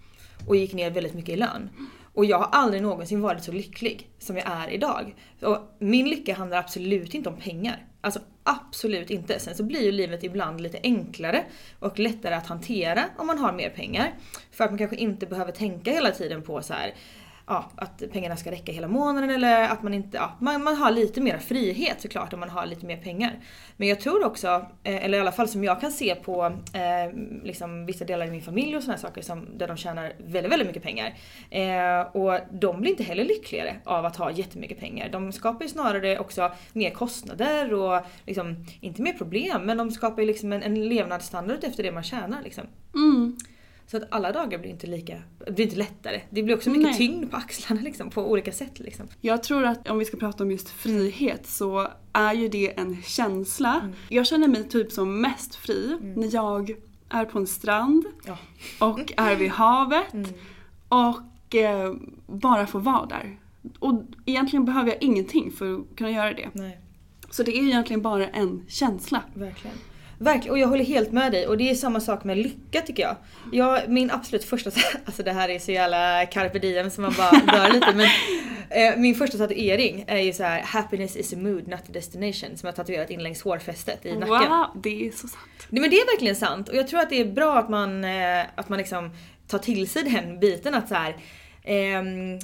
Och 0.47 0.57
gick 0.57 0.73
ner 0.75 0.91
väldigt 0.91 1.15
mycket 1.15 1.31
i 1.35 1.37
lön. 1.37 1.71
Och 2.15 2.25
jag 2.25 2.39
har 2.39 2.49
aldrig 2.53 2.83
någonsin 2.83 3.21
varit 3.21 3.45
så 3.45 3.53
lycklig 3.53 4.11
som 4.19 4.37
jag 4.37 4.47
är 4.47 4.71
idag. 4.71 5.15
Och 5.43 5.59
min 5.79 6.09
lycka 6.09 6.35
handlar 6.35 6.59
absolut 6.59 7.15
inte 7.15 7.29
om 7.29 7.37
pengar. 7.37 7.87
Alltså 8.01 8.21
absolut 8.51 9.11
inte. 9.11 9.39
Sen 9.39 9.55
så 9.55 9.63
blir 9.63 9.83
ju 9.83 9.93
livet 9.93 10.25
ibland 10.25 10.61
lite 10.61 10.81
enklare 10.83 11.45
och 11.79 11.99
lättare 11.99 12.35
att 12.35 12.47
hantera 12.47 13.05
om 13.17 13.27
man 13.27 13.39
har 13.39 13.53
mer 13.53 13.71
pengar. 13.71 14.15
För 14.51 14.65
att 14.65 14.71
man 14.71 14.79
kanske 14.79 14.97
inte 14.97 15.27
behöver 15.27 15.53
tänka 15.53 15.93
hela 15.93 16.11
tiden 16.11 16.43
på 16.43 16.63
så 16.63 16.75
här. 16.75 16.95
Ja, 17.51 17.71
att 17.77 18.03
pengarna 18.13 18.37
ska 18.37 18.51
räcka 18.51 18.73
hela 18.73 18.89
månaden 18.89 19.31
eller 19.31 19.69
att 19.69 19.83
man 19.83 19.95
inte, 19.95 20.17
ja, 20.17 20.33
man, 20.39 20.65
man 20.65 20.77
har 20.77 20.91
lite 20.91 21.21
mer 21.21 21.39
frihet 21.39 22.01
såklart 22.01 22.33
om 22.33 22.41
man 22.41 22.51
har 22.51 22.67
lite 22.67 22.87
mer 22.87 22.97
pengar. 22.97 23.39
Men 23.77 23.89
jag 23.89 24.01
tror 24.01 24.25
också, 24.25 24.67
eh, 24.83 25.05
eller 25.05 25.19
i 25.19 25.21
alla 25.21 25.33
fall 25.33 25.49
som 25.49 25.65
jag 25.65 25.81
kan 25.81 25.93
se 25.93 26.15
på 26.15 26.45
eh, 26.75 27.17
liksom 27.43 27.87
vissa 27.87 28.05
delar 28.05 28.27
i 28.27 28.31
min 28.31 28.43
familj 28.43 28.77
och 28.77 28.83
sådana 28.83 28.99
saker 28.99 29.23
som, 29.23 29.59
där 29.59 29.69
de 29.69 29.77
tjänar 29.77 30.13
väldigt, 30.19 30.53
väldigt 30.53 30.69
mycket 30.69 30.83
pengar. 30.83 31.15
Eh, 31.51 32.01
och 32.01 32.39
de 32.53 32.81
blir 32.81 32.91
inte 32.91 33.03
heller 33.03 33.25
lyckligare 33.25 33.77
av 33.85 34.05
att 34.05 34.17
ha 34.17 34.31
jättemycket 34.31 34.81
pengar. 34.81 35.09
De 35.09 35.33
skapar 35.33 35.63
ju 35.65 35.69
snarare 35.69 36.19
också 36.19 36.53
mer 36.73 36.91
kostnader 36.91 37.75
och 37.75 38.01
liksom, 38.27 38.67
inte 38.81 39.03
mer 39.03 39.13
problem 39.13 39.63
men 39.63 39.77
de 39.77 39.91
skapar 39.91 40.23
ju 40.23 40.29
liksom 40.29 40.53
en, 40.53 40.63
en 40.63 40.89
levnadsstandard 40.89 41.65
efter 41.65 41.83
det 41.83 41.93
man 41.93 42.03
tjänar. 42.03 42.43
Liksom. 42.43 42.65
Mm. 42.95 43.37
Så 43.91 43.97
att 43.97 44.03
alla 44.11 44.33
dagar 44.33 44.59
blir 44.59 44.71
inte 44.71 44.87
lika, 44.87 45.23
blir 45.47 45.61
inte 45.65 45.77
lättare. 45.77 46.21
Det 46.31 46.43
blir 46.43 46.55
också 46.57 46.71
mycket 46.71 46.83
Nej. 46.89 46.97
tyngd 46.97 47.31
på 47.31 47.37
axlarna 47.37 47.81
liksom, 47.85 48.11
på 48.11 48.31
olika 48.31 48.53
sätt. 48.53 48.79
Liksom. 48.81 49.07
Jag 49.21 49.43
tror 49.43 49.65
att 49.65 49.89
om 49.91 49.99
vi 49.99 50.05
ska 50.05 50.17
prata 50.17 50.45
om 50.45 50.51
just 50.51 50.69
frihet 50.69 51.47
så 51.47 51.89
är 52.13 52.33
ju 52.33 52.49
det 52.49 52.79
en 52.79 53.03
känsla. 53.03 53.81
Mm. 53.81 53.93
Jag 54.09 54.27
känner 54.27 54.49
mig 54.49 54.69
typ 54.69 54.93
som 54.93 55.21
mest 55.21 55.55
fri 55.55 55.99
när 56.17 56.35
jag 56.35 56.75
är 57.09 57.25
på 57.25 57.39
en 57.39 57.47
strand 57.47 58.05
Ja. 58.27 58.39
och 58.79 59.13
är 59.17 59.37
vid 59.37 59.51
havet 59.51 60.13
Mm. 60.15 60.31
och 60.89 61.55
eh, 61.55 61.95
bara 62.27 62.67
får 62.67 62.81
vara 62.81 63.07
där. 63.07 63.39
Och 63.79 64.03
egentligen 64.27 64.65
behöver 64.65 64.89
jag 64.91 65.03
ingenting 65.03 65.51
för 65.53 65.75
att 65.75 65.97
kunna 65.97 66.11
göra 66.11 66.33
det. 66.33 66.49
Nej. 66.53 66.79
Så 67.31 67.43
det 67.43 67.59
är 67.59 67.63
egentligen 67.63 68.03
bara 68.03 68.29
en 68.29 68.65
känsla. 68.69 69.23
Verkligen. 69.35 69.77
Verkligen, 70.23 70.53
och 70.53 70.59
jag 70.59 70.69
håller 70.69 70.85
helt 70.85 71.13
med 71.13 71.33
dig. 71.33 71.47
Och 71.47 71.57
det 71.57 71.71
är 71.71 71.75
samma 71.75 72.01
sak 72.01 72.25
med 72.25 72.39
lycka 72.39 72.81
tycker 72.81 73.03
jag. 73.03 73.17
jag 73.53 73.89
min 73.89 74.11
absolut 74.11 74.45
första, 74.45 74.71
alltså 75.05 75.23
det 75.23 75.33
här 75.33 75.49
är 75.49 75.59
så 75.59 75.73
jävla 75.73 76.27
carpe 76.27 76.59
diem 76.59 76.91
som 76.91 77.03
man 77.03 77.15
bara 77.17 77.31
dör 77.31 77.73
lite 77.73 77.93
men 77.95 78.07
eh, 78.71 78.97
Min 78.97 79.15
första 79.15 79.39
tatuering 79.39 80.05
är 80.07 80.19
ju 80.19 80.33
så 80.33 80.43
här: 80.43 80.63
happiness 80.63 81.17
is 81.17 81.33
a 81.33 81.37
mood 81.37 81.69
not 81.69 81.81
a 81.81 81.93
destination 81.93 82.57
som 82.57 82.67
jag 82.67 82.77
tatuerat 82.77 83.11
in 83.11 83.23
längs 83.23 83.43
hårfästet 83.43 84.07
i 84.07 84.17
nacken. 84.17 84.29
Wow, 84.29 84.83
det 84.83 85.07
är 85.07 85.11
så 85.11 85.29
sant. 85.29 85.67
Nej 85.69 85.81
men 85.81 85.91
det 85.91 85.97
är 85.97 86.07
verkligen 86.07 86.37
sant 86.37 86.69
och 86.69 86.77
jag 86.77 86.89
tror 86.89 87.01
att 87.01 87.11
det 87.11 87.21
är 87.21 87.25
bra 87.25 87.59
att 87.59 87.69
man, 87.69 88.05
eh, 88.05 88.45
att 88.55 88.69
man 88.69 88.79
liksom 88.79 89.11
tar 89.47 89.59
till 89.59 89.89
sig 89.89 90.03
den 90.03 90.41
biten 90.41 90.75
att 90.75 90.89
så 90.89 90.95
här, 90.95 91.17
ehm, 91.65 92.39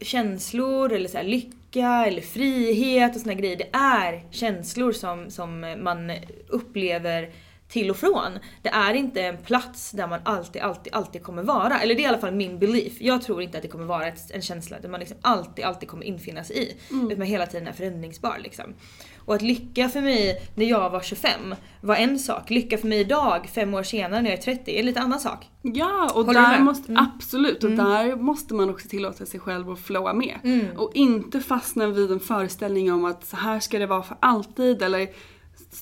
känslor 0.00 0.92
eller 0.92 1.08
så 1.08 1.16
här, 1.16 1.24
lycka 1.24 1.56
eller 1.80 2.20
frihet 2.20 3.14
och 3.14 3.20
såna 3.20 3.34
grejer. 3.34 3.56
Det 3.56 3.70
är 3.72 4.22
känslor 4.30 4.92
som, 4.92 5.30
som 5.30 5.76
man 5.82 6.12
upplever 6.48 7.30
till 7.72 7.90
och 7.90 7.96
från. 7.96 8.38
Det 8.62 8.68
är 8.68 8.94
inte 8.94 9.22
en 9.22 9.36
plats 9.36 9.90
där 9.90 10.06
man 10.06 10.20
alltid, 10.24 10.62
alltid, 10.62 10.94
alltid 10.94 11.22
kommer 11.22 11.42
vara. 11.42 11.80
Eller 11.80 11.94
det 11.94 12.00
är 12.00 12.04
i 12.04 12.06
alla 12.06 12.18
fall 12.18 12.34
min 12.34 12.58
belief. 12.58 12.92
Jag 13.00 13.22
tror 13.22 13.42
inte 13.42 13.58
att 13.58 13.62
det 13.62 13.68
kommer 13.68 13.84
vara 13.84 14.06
ett, 14.06 14.30
en 14.30 14.42
känsla 14.42 14.80
där 14.80 14.88
man 14.88 15.00
liksom 15.00 15.18
alltid, 15.20 15.64
alltid 15.64 15.88
kommer 15.88 16.04
infinna 16.04 16.44
sig 16.44 16.56
i. 16.56 16.76
Mm. 16.90 17.06
Utan 17.06 17.18
man 17.18 17.26
hela 17.26 17.46
tiden 17.46 17.68
är 17.68 17.72
förändringsbar 17.72 18.38
liksom. 18.42 18.74
Och 19.24 19.34
att 19.34 19.42
lycka 19.42 19.88
för 19.88 20.00
mig 20.00 20.48
när 20.54 20.66
jag 20.66 20.90
var 20.90 21.00
25 21.00 21.54
var 21.80 21.96
en 21.96 22.18
sak. 22.18 22.50
Lycka 22.50 22.78
för 22.78 22.88
mig 22.88 23.00
idag, 23.00 23.50
fem 23.54 23.74
år 23.74 23.82
senare 23.82 24.22
när 24.22 24.30
jag 24.30 24.38
är 24.38 24.42
30, 24.42 24.70
är 24.74 24.80
en 24.80 24.86
lite 24.86 25.00
annan 25.00 25.20
sak. 25.20 25.48
Ja, 25.62 26.10
och 26.14 26.26
Håller 26.26 26.40
där 26.40 26.58
måste, 26.58 26.92
mm. 26.92 27.06
absolut. 27.16 27.64
Och 27.64 27.70
mm. 27.70 27.84
där 27.84 28.16
måste 28.16 28.54
man 28.54 28.70
också 28.70 28.88
tillåta 28.88 29.26
sig 29.26 29.40
själv 29.40 29.70
att 29.70 29.80
flowa 29.80 30.12
med. 30.12 30.38
Mm. 30.44 30.66
Och 30.76 30.90
inte 30.94 31.40
fastna 31.40 31.86
vid 31.86 32.12
en 32.12 32.20
föreställning 32.20 32.92
om 32.92 33.04
att 33.04 33.26
så 33.26 33.36
här 33.36 33.60
ska 33.60 33.78
det 33.78 33.86
vara 33.86 34.02
för 34.02 34.16
alltid 34.20 34.82
eller 34.82 35.08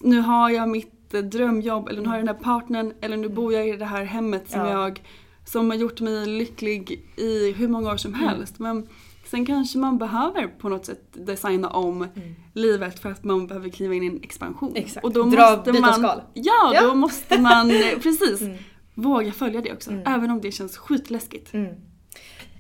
nu 0.00 0.20
har 0.20 0.50
jag 0.50 0.68
mitt 0.68 1.10
drömjobb 1.10 1.88
eller 1.88 2.02
nu 2.02 2.08
har 2.08 2.16
jag 2.16 2.26
den 2.26 2.36
här 2.36 2.42
partnern 2.42 2.92
eller 3.00 3.16
nu 3.16 3.28
bor 3.28 3.52
jag 3.52 3.68
i 3.68 3.76
det 3.76 3.84
här 3.84 4.04
hemmet 4.04 4.50
som 4.50 4.60
ja. 4.60 4.70
jag 4.70 5.02
som 5.44 5.70
har 5.70 5.76
gjort 5.76 6.00
mig 6.00 6.26
lycklig 6.26 7.04
i 7.16 7.52
hur 7.52 7.68
många 7.68 7.92
år 7.92 7.96
som 7.96 8.14
mm. 8.14 8.28
helst. 8.28 8.58
Men 8.58 8.88
Sen 9.30 9.46
kanske 9.46 9.78
man 9.78 9.98
behöver 9.98 10.46
på 10.46 10.68
något 10.68 10.86
sätt 10.86 11.02
designa 11.12 11.68
om 11.68 12.02
mm. 12.02 12.34
livet 12.54 12.98
för 12.98 13.10
att 13.10 13.24
man 13.24 13.46
behöver 13.46 13.68
kliva 13.68 13.94
in 13.94 14.02
i 14.02 14.06
en 14.06 14.22
expansion. 14.22 14.76
Exakt. 14.76 15.04
Och 15.04 15.12
då 15.12 15.22
Dra 15.22 15.56
måste 15.56 15.72
man, 15.72 15.94
skal. 15.94 16.22
Ja, 16.34 16.72
ja, 16.74 16.82
då 16.82 16.94
måste 16.94 17.40
man 17.40 17.68
precis 18.02 18.40
mm. 18.40 18.56
våga 18.94 19.32
följa 19.32 19.60
det 19.60 19.72
också. 19.72 19.90
Mm. 19.90 20.02
Även 20.06 20.30
om 20.30 20.40
det 20.40 20.52
känns 20.52 20.76
skitläskigt. 20.76 21.54
Mm. 21.54 21.74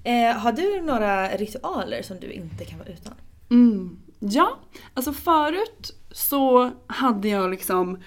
Eh, 0.04 0.36
har 0.36 0.52
du 0.52 0.80
några 0.80 1.28
ritualer 1.28 2.02
som 2.02 2.20
du 2.20 2.32
inte 2.32 2.64
kan 2.64 2.78
vara 2.78 2.88
utan? 2.88 3.14
Mm. 3.50 3.98
Ja, 4.18 4.58
alltså 4.94 5.12
förut 5.12 5.94
så 6.10 6.70
hade 6.86 7.28
jag 7.28 7.50
liksom 7.50 7.98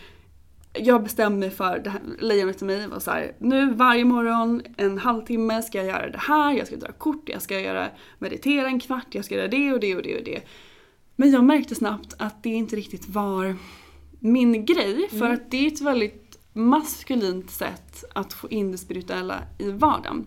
jag 0.74 1.04
bestämde 1.04 1.40
mig 1.40 1.50
för, 1.50 1.80
det 1.80 1.90
här, 1.90 2.02
lejonet 2.20 2.58
till 2.58 2.68
mig 2.68 2.88
var 2.88 3.00
så 3.00 3.12
här, 3.12 3.36
nu 3.40 3.74
varje 3.74 4.06
morgon 4.06 4.62
en 4.78 4.98
halvtimme 4.98 5.62
ska 5.62 5.78
jag 5.78 5.88
göra 5.88 6.10
det 6.10 6.18
här, 6.18 6.54
jag 6.54 6.68
ska 6.68 6.76
dra 6.76 6.92
kort, 6.92 7.30
jag 7.30 7.42
ska 7.42 7.60
göra, 7.60 7.90
meditera 8.20 8.68
en 8.68 8.80
kvart, 8.80 9.08
jag 9.16 9.26
ska 9.26 9.36
göra 9.36 9.48
det 9.48 9.74
och 9.74 9.80
det 9.80 9.96
och 9.96 10.04
det 10.04 10.18
och 10.18 10.24
det. 10.24 10.42
Men 11.16 11.32
jag 11.32 11.44
märkte 11.44 11.76
snabbt 11.76 12.16
att 12.18 12.44
det 12.44 12.50
inte 12.50 12.76
riktigt 12.76 13.10
var 13.10 13.56
min 14.20 14.66
grej 14.66 15.08
för 15.10 15.18
mm. 15.18 15.34
att 15.34 15.52
det 15.52 15.58
är 15.58 15.68
ett 15.68 15.82
väldigt 15.82 16.40
maskulint 16.54 17.52
sätt 17.52 18.04
att 18.16 18.34
få 18.34 18.50
in 18.50 18.72
det 18.72 18.78
spirituella 18.78 19.40
i 19.60 19.72
vardagen. 19.72 20.26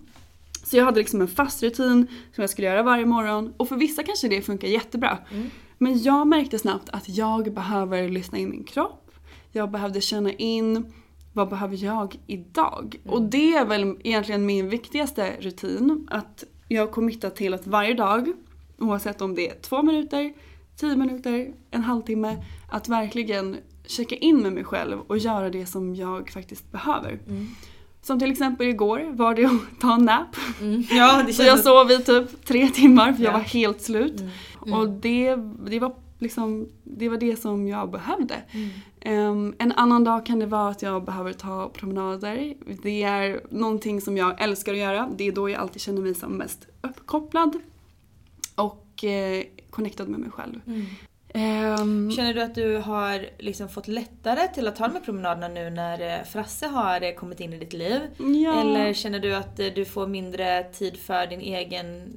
Så 0.64 0.76
jag 0.76 0.84
hade 0.84 0.98
liksom 0.98 1.20
en 1.20 1.28
fast 1.28 1.62
rutin 1.62 2.06
som 2.34 2.42
jag 2.42 2.50
skulle 2.50 2.66
göra 2.66 2.82
varje 2.82 3.06
morgon 3.06 3.54
och 3.56 3.68
för 3.68 3.76
vissa 3.76 4.02
kanske 4.02 4.28
det 4.28 4.42
funkar 4.42 4.68
jättebra. 4.68 5.18
Mm. 5.30 5.50
Men 5.78 6.02
jag 6.02 6.26
märkte 6.26 6.58
snabbt 6.58 6.88
att 6.90 7.08
jag 7.08 7.54
behöver 7.54 8.08
lyssna 8.08 8.38
in 8.38 8.50
min 8.50 8.64
kropp 8.64 9.05
jag 9.56 9.70
behövde 9.70 10.00
känna 10.00 10.32
in 10.32 10.92
vad 11.32 11.48
behöver 11.48 11.84
jag 11.84 12.20
idag? 12.26 12.96
Mm. 13.04 13.14
Och 13.14 13.22
det 13.22 13.54
är 13.54 13.64
väl 13.64 13.96
egentligen 14.04 14.46
min 14.46 14.68
viktigaste 14.68 15.36
rutin. 15.40 16.08
Att 16.10 16.44
jag 16.68 16.92
committar 16.92 17.30
till 17.30 17.54
att 17.54 17.66
varje 17.66 17.94
dag, 17.94 18.32
oavsett 18.78 19.20
om 19.20 19.34
det 19.34 19.48
är 19.50 19.54
två 19.60 19.82
minuter, 19.82 20.32
tio 20.76 20.96
minuter, 20.96 21.52
en 21.70 21.82
halvtimme, 21.82 22.36
att 22.70 22.88
verkligen 22.88 23.56
checka 23.86 24.16
in 24.16 24.42
med 24.42 24.52
mig 24.52 24.64
själv 24.64 25.00
och 25.06 25.18
göra 25.18 25.50
det 25.50 25.66
som 25.66 25.94
jag 25.94 26.30
faktiskt 26.30 26.72
behöver. 26.72 27.18
Mm. 27.28 27.46
Som 28.02 28.18
till 28.18 28.30
exempel 28.30 28.66
igår 28.66 29.08
var 29.12 29.34
det 29.34 29.44
att 29.44 29.80
ta 29.80 29.94
en 29.94 30.04
nap. 30.04 30.36
Mm. 30.60 30.84
Ja, 30.90 31.26
så 31.32 31.42
jag 31.42 31.60
sov 31.60 31.90
i 31.90 31.98
typ 31.98 32.44
tre 32.44 32.68
timmar 32.68 33.12
för 33.12 33.22
ja. 33.22 33.28
jag 33.28 33.32
var 33.32 33.44
helt 33.44 33.82
slut. 33.82 34.20
Mm. 34.20 34.32
Mm. 34.66 34.78
Och 34.78 34.88
det, 34.88 35.36
det 35.70 35.78
var 35.78 35.94
liksom, 36.18 36.68
det 36.84 37.08
var 37.08 37.16
det 37.16 37.36
som 37.36 37.68
jag 37.68 37.90
behövde. 37.90 38.42
Mm. 38.50 39.30
Um, 39.30 39.54
en 39.58 39.72
annan 39.72 40.04
dag 40.04 40.26
kan 40.26 40.38
det 40.38 40.46
vara 40.46 40.70
att 40.70 40.82
jag 40.82 41.04
behöver 41.04 41.32
ta 41.32 41.68
promenader. 41.68 42.54
Det 42.82 43.02
är 43.02 43.40
någonting 43.50 44.00
som 44.00 44.16
jag 44.16 44.42
älskar 44.42 44.72
att 44.72 44.78
göra. 44.78 45.08
Det 45.16 45.28
är 45.28 45.32
då 45.32 45.50
jag 45.50 45.60
alltid 45.60 45.82
känner 45.82 46.02
mig 46.02 46.14
som 46.14 46.32
mest 46.32 46.66
uppkopplad 46.80 47.56
och 48.54 49.04
eh, 49.04 49.44
connectad 49.70 50.08
med 50.08 50.20
mig 50.20 50.30
själv. 50.30 50.60
Mm. 50.66 50.86
Um, 51.34 52.10
Känner 52.10 52.34
du 52.34 52.42
att 52.42 52.54
du 52.54 52.76
har 52.76 53.26
liksom 53.38 53.68
fått 53.68 53.88
lättare 53.88 54.48
till 54.48 54.68
att 54.68 54.76
ta 54.76 54.86
de 54.86 54.94
här 54.94 55.00
promenaderna 55.00 55.48
nu 55.48 55.70
när 55.70 56.18
eh, 56.18 56.24
Frasse 56.24 56.66
har 56.66 57.02
eh, 57.02 57.14
kommit 57.14 57.40
in 57.40 57.52
i 57.52 57.58
ditt 57.58 57.72
liv? 57.72 58.00
Ja. 58.18 58.60
Eller 58.60 58.92
känner 58.92 59.20
du 59.20 59.34
att 59.34 59.60
eh, 59.60 59.66
du 59.66 59.84
får 59.84 60.06
mindre 60.06 60.64
tid 60.64 60.96
för 60.96 61.26
din 61.26 61.40
egen, 61.40 62.12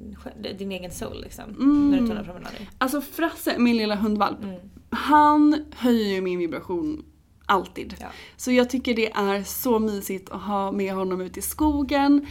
din 0.58 0.72
egen 0.72 0.90
soul 0.90 1.20
liksom? 1.22 1.44
Mm. 1.44 1.90
När 1.90 2.00
du 2.00 2.06
tar 2.06 2.14
de 2.14 2.24
promenader? 2.24 2.68
Alltså 2.78 3.00
Frasse, 3.00 3.58
min 3.58 3.76
lilla 3.76 3.94
hundvalp, 3.94 4.42
mm. 4.42 4.60
han 4.90 5.64
höjer 5.76 6.14
ju 6.14 6.20
min 6.20 6.38
vibration 6.38 7.04
alltid. 7.46 7.94
Ja. 8.00 8.06
Så 8.36 8.52
jag 8.52 8.70
tycker 8.70 8.94
det 8.94 9.10
är 9.12 9.42
så 9.42 9.78
mysigt 9.78 10.30
att 10.30 10.42
ha 10.42 10.72
med 10.72 10.94
honom 10.94 11.20
ute 11.20 11.38
i 11.38 11.42
skogen. 11.42 12.26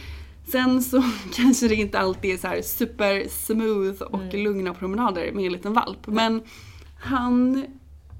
Sen 0.52 0.82
så 0.82 1.02
kanske 1.34 1.68
det 1.68 1.74
inte 1.74 1.98
alltid 1.98 2.44
är 2.44 2.62
så 2.62 2.68
super 2.68 3.28
smooth 3.28 4.02
och 4.02 4.22
mm. 4.22 4.44
lugna 4.44 4.74
promenader 4.74 5.32
med 5.32 5.46
en 5.46 5.52
liten 5.52 5.72
valp. 5.72 6.06
Men 6.06 6.42
han 7.00 7.66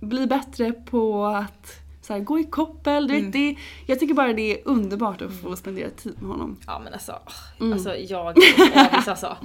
blir 0.01 0.27
bättre 0.27 0.73
på 0.73 1.27
att 1.27 1.81
så 2.03 2.13
här, 2.13 2.21
gå 2.21 2.39
i 2.39 2.45
koppel. 2.45 3.07
Du 3.07 3.15
vet, 3.15 3.21
mm. 3.21 3.31
det, 3.31 3.57
jag 3.87 4.01
tycker 4.01 4.15
bara 4.15 4.33
det 4.33 4.53
är 4.53 4.69
underbart 4.69 5.23
att 5.23 5.33
få 5.33 5.57
spendera 5.57 5.91
tid 5.91 6.23
med 6.23 6.31
honom. 6.31 6.57
Ja 6.67 6.79
men 6.85 6.93
alltså, 6.93 7.19
mm. 7.61 7.73
alltså 7.73 7.97
jag 7.97 8.27
avis 8.27 9.09
alltså. 9.09 9.37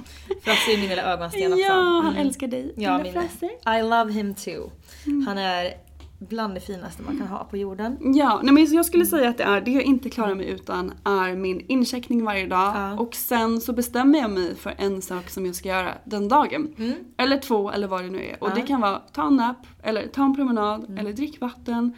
Frasse 0.42 0.72
är 0.72 0.78
min 0.78 0.88
lilla 0.88 1.02
ögonsten 1.02 1.52
också. 1.52 1.64
Ja, 1.64 1.74
han 1.74 2.12
mm. 2.12 2.26
älskar 2.26 2.46
dig. 2.46 2.72
Ja, 2.76 2.98
min, 2.98 3.76
I 3.76 3.82
love 3.82 4.12
him 4.12 4.34
too. 4.34 4.70
Mm. 5.06 5.26
Han 5.26 5.38
är 5.38 5.74
bland 6.18 6.54
det 6.54 6.60
finaste 6.60 7.02
man 7.02 7.18
kan 7.18 7.26
ha 7.26 7.44
på 7.44 7.56
jorden. 7.56 7.98
Ja, 8.14 8.40
nej 8.42 8.54
men 8.54 8.74
jag 8.74 8.86
skulle 8.86 9.06
säga 9.06 9.28
att 9.28 9.38
det 9.38 9.44
är 9.44 9.60
det 9.60 9.70
jag 9.70 9.82
inte 9.82 10.10
klarar 10.10 10.34
mig 10.34 10.48
utan 10.48 10.92
är 11.04 11.36
min 11.36 11.60
incheckning 11.68 12.24
varje 12.24 12.46
dag 12.46 12.76
ja. 12.76 12.98
och 12.98 13.14
sen 13.14 13.60
så 13.60 13.72
bestämmer 13.72 14.18
jag 14.18 14.30
mig 14.30 14.54
för 14.54 14.74
en 14.78 15.02
sak 15.02 15.30
som 15.30 15.46
jag 15.46 15.54
ska 15.54 15.68
göra 15.68 15.94
den 16.04 16.28
dagen. 16.28 16.74
Mm. 16.78 16.92
Eller 17.16 17.38
två 17.38 17.70
eller 17.70 17.88
vad 17.88 18.04
det 18.04 18.10
nu 18.10 18.24
är. 18.24 18.42
Och 18.42 18.50
ja. 18.50 18.54
det 18.54 18.62
kan 18.62 18.80
vara 18.80 18.98
ta 19.12 19.26
en 19.26 19.36
nap, 19.36 19.66
eller 19.82 20.06
ta 20.06 20.24
en 20.24 20.36
promenad, 20.36 20.84
mm. 20.84 20.98
eller 20.98 21.12
drick 21.12 21.40
vatten, 21.40 21.92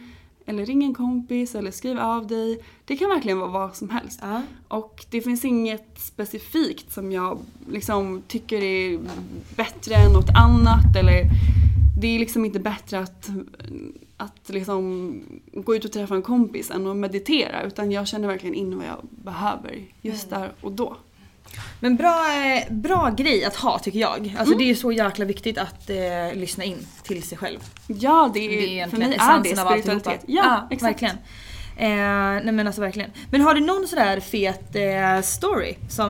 eller 0.45 0.65
ring 0.65 0.83
en 0.83 0.93
kompis, 0.93 1.55
eller 1.55 1.71
skriv 1.71 1.99
av 1.99 2.27
dig. 2.27 2.63
Det 2.85 2.97
kan 2.97 3.09
verkligen 3.09 3.39
vara 3.39 3.49
vad 3.51 3.75
som 3.75 3.89
helst. 3.89 4.19
Ja. 4.21 4.41
Och 4.67 5.05
det 5.09 5.21
finns 5.21 5.45
inget 5.45 5.99
specifikt 5.99 6.93
som 6.93 7.11
jag 7.11 7.39
liksom 7.71 8.21
tycker 8.27 8.63
är 8.63 8.99
bättre 9.55 9.95
än 9.95 10.13
något 10.13 10.29
annat 10.35 10.95
eller 10.99 11.23
det 11.99 12.07
är 12.07 12.19
liksom 12.19 12.45
inte 12.45 12.59
bättre 12.59 12.99
att 12.99 13.29
att 14.19 14.49
liksom 14.49 15.21
gå 15.53 15.75
ut 15.75 15.85
och 15.85 15.91
träffa 15.91 16.15
en 16.15 16.21
kompis 16.21 16.71
än 16.71 16.87
att 16.87 16.95
meditera 16.95 17.63
utan 17.63 17.91
jag 17.91 18.07
känner 18.07 18.27
verkligen 18.27 18.55
in 18.55 18.77
vad 18.77 18.87
jag 18.87 18.97
behöver 19.11 19.85
just 20.01 20.31
mm. 20.31 20.41
där 20.41 20.51
och 20.61 20.71
då. 20.71 20.97
Men 21.79 21.95
bra, 21.95 22.43
eh, 22.45 22.73
bra 22.73 23.13
grej 23.17 23.45
att 23.45 23.55
ha 23.55 23.79
tycker 23.79 23.99
jag. 23.99 24.35
Alltså 24.39 24.53
mm. 24.53 24.57
det 24.57 24.71
är 24.71 24.75
så 24.75 24.91
jäkla 24.91 25.25
viktigt 25.25 25.57
att 25.57 25.89
eh, 25.89 26.33
lyssna 26.33 26.63
in 26.63 26.87
till 27.03 27.23
sig 27.23 27.37
själv. 27.37 27.59
Ja, 27.87 28.31
det 28.33 28.39
är, 28.39 28.49
det 28.49 28.79
är 28.79 28.87
för 28.87 28.97
mig 28.97 29.17
är 29.19 29.43
det 29.43 29.55
spiritualitet. 29.55 30.23
Ja, 30.27 30.43
ja 30.45 30.67
exakt. 30.71 30.93
verkligen. 30.93 31.15
Eh, 31.77 32.43
nej 32.43 32.51
men 32.51 32.67
alltså 32.67 32.81
verkligen. 32.81 33.11
Men 33.31 33.41
har 33.41 33.53
du 33.53 33.61
någon 33.61 33.87
sådär 33.87 34.19
fet 34.19 34.75
eh, 34.75 35.21
story 35.21 35.75
som 35.89 36.09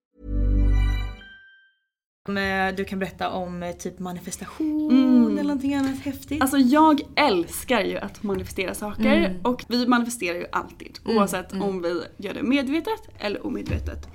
Eh, 2.37 2.75
Du 2.75 2.85
kan 2.85 2.99
berätta 2.99 3.29
om 3.29 3.63
eh, 3.63 3.71
typ 3.71 3.99
manifestation 3.99 4.91
Mm. 4.91 5.31
eller 5.31 5.43
någonting 5.43 5.73
annat 5.75 5.99
häftigt. 5.99 6.41
Alltså 6.41 6.57
jag 6.57 7.01
älskar 7.15 7.81
ju 7.81 7.97
att 7.97 8.23
manifestera 8.23 8.73
saker 8.73 9.17
Mm. 9.17 9.41
och 9.43 9.65
vi 9.67 9.87
manifesterar 9.87 10.37
ju 10.37 10.45
alltid 10.51 10.99
oavsett 11.05 11.53
om 11.53 11.81
vi 11.81 12.01
gör 12.17 12.33
det 12.33 12.43
medvetet 12.43 13.01
eller 13.19 13.45
omedvetet. 13.45 14.07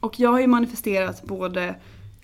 Och 0.00 0.20
jag 0.20 0.30
har 0.30 0.40
ju 0.40 0.46
manifesterat 0.46 1.22
både 1.24 1.74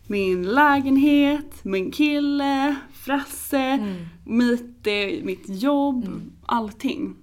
min 0.07 0.43
lägenhet, 0.43 1.65
min 1.65 1.91
kille, 1.91 2.75
Frasse, 2.93 3.97
mitt, 4.25 4.87
eh, 4.87 5.25
mitt 5.25 5.45
jobb, 5.49 6.21
allting. 6.47 7.17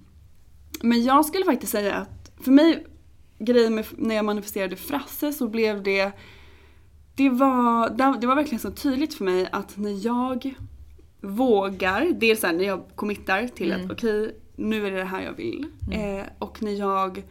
Men 0.82 1.04
jag 1.04 1.26
skulle 1.26 1.44
faktiskt 1.44 1.72
säga 1.72 1.94
att 1.94 2.32
för 2.40 2.50
mig, 2.52 2.86
grejen 3.38 3.74
med 3.74 3.84
när 3.96 4.14
jag 4.14 4.24
manifesterade 4.24 4.76
Frasse 4.76 5.32
så 5.32 5.48
blev 5.48 5.82
det 5.82 6.12
det 7.16 7.28
var, 7.28 7.90
det 8.20 8.26
var 8.26 8.36
verkligen 8.36 8.60
så 8.60 8.70
tydligt 8.70 9.14
för 9.14 9.24
mig 9.24 9.48
att 9.52 9.76
när 9.76 10.06
jag 10.06 10.54
vågar, 11.20 12.12
dels 12.12 12.42
när 12.42 12.64
jag 12.64 12.82
committar 12.94 13.48
till 13.48 13.72
att 13.72 13.90
okej, 13.90 14.36
nu 14.56 14.86
är 14.86 14.90
det 14.90 14.96
det 14.96 15.04
här 15.04 15.22
jag 15.22 15.32
vill. 15.32 15.66
Eh, 15.92 16.24
och 16.38 16.62
när 16.62 16.72
jag 16.72 17.22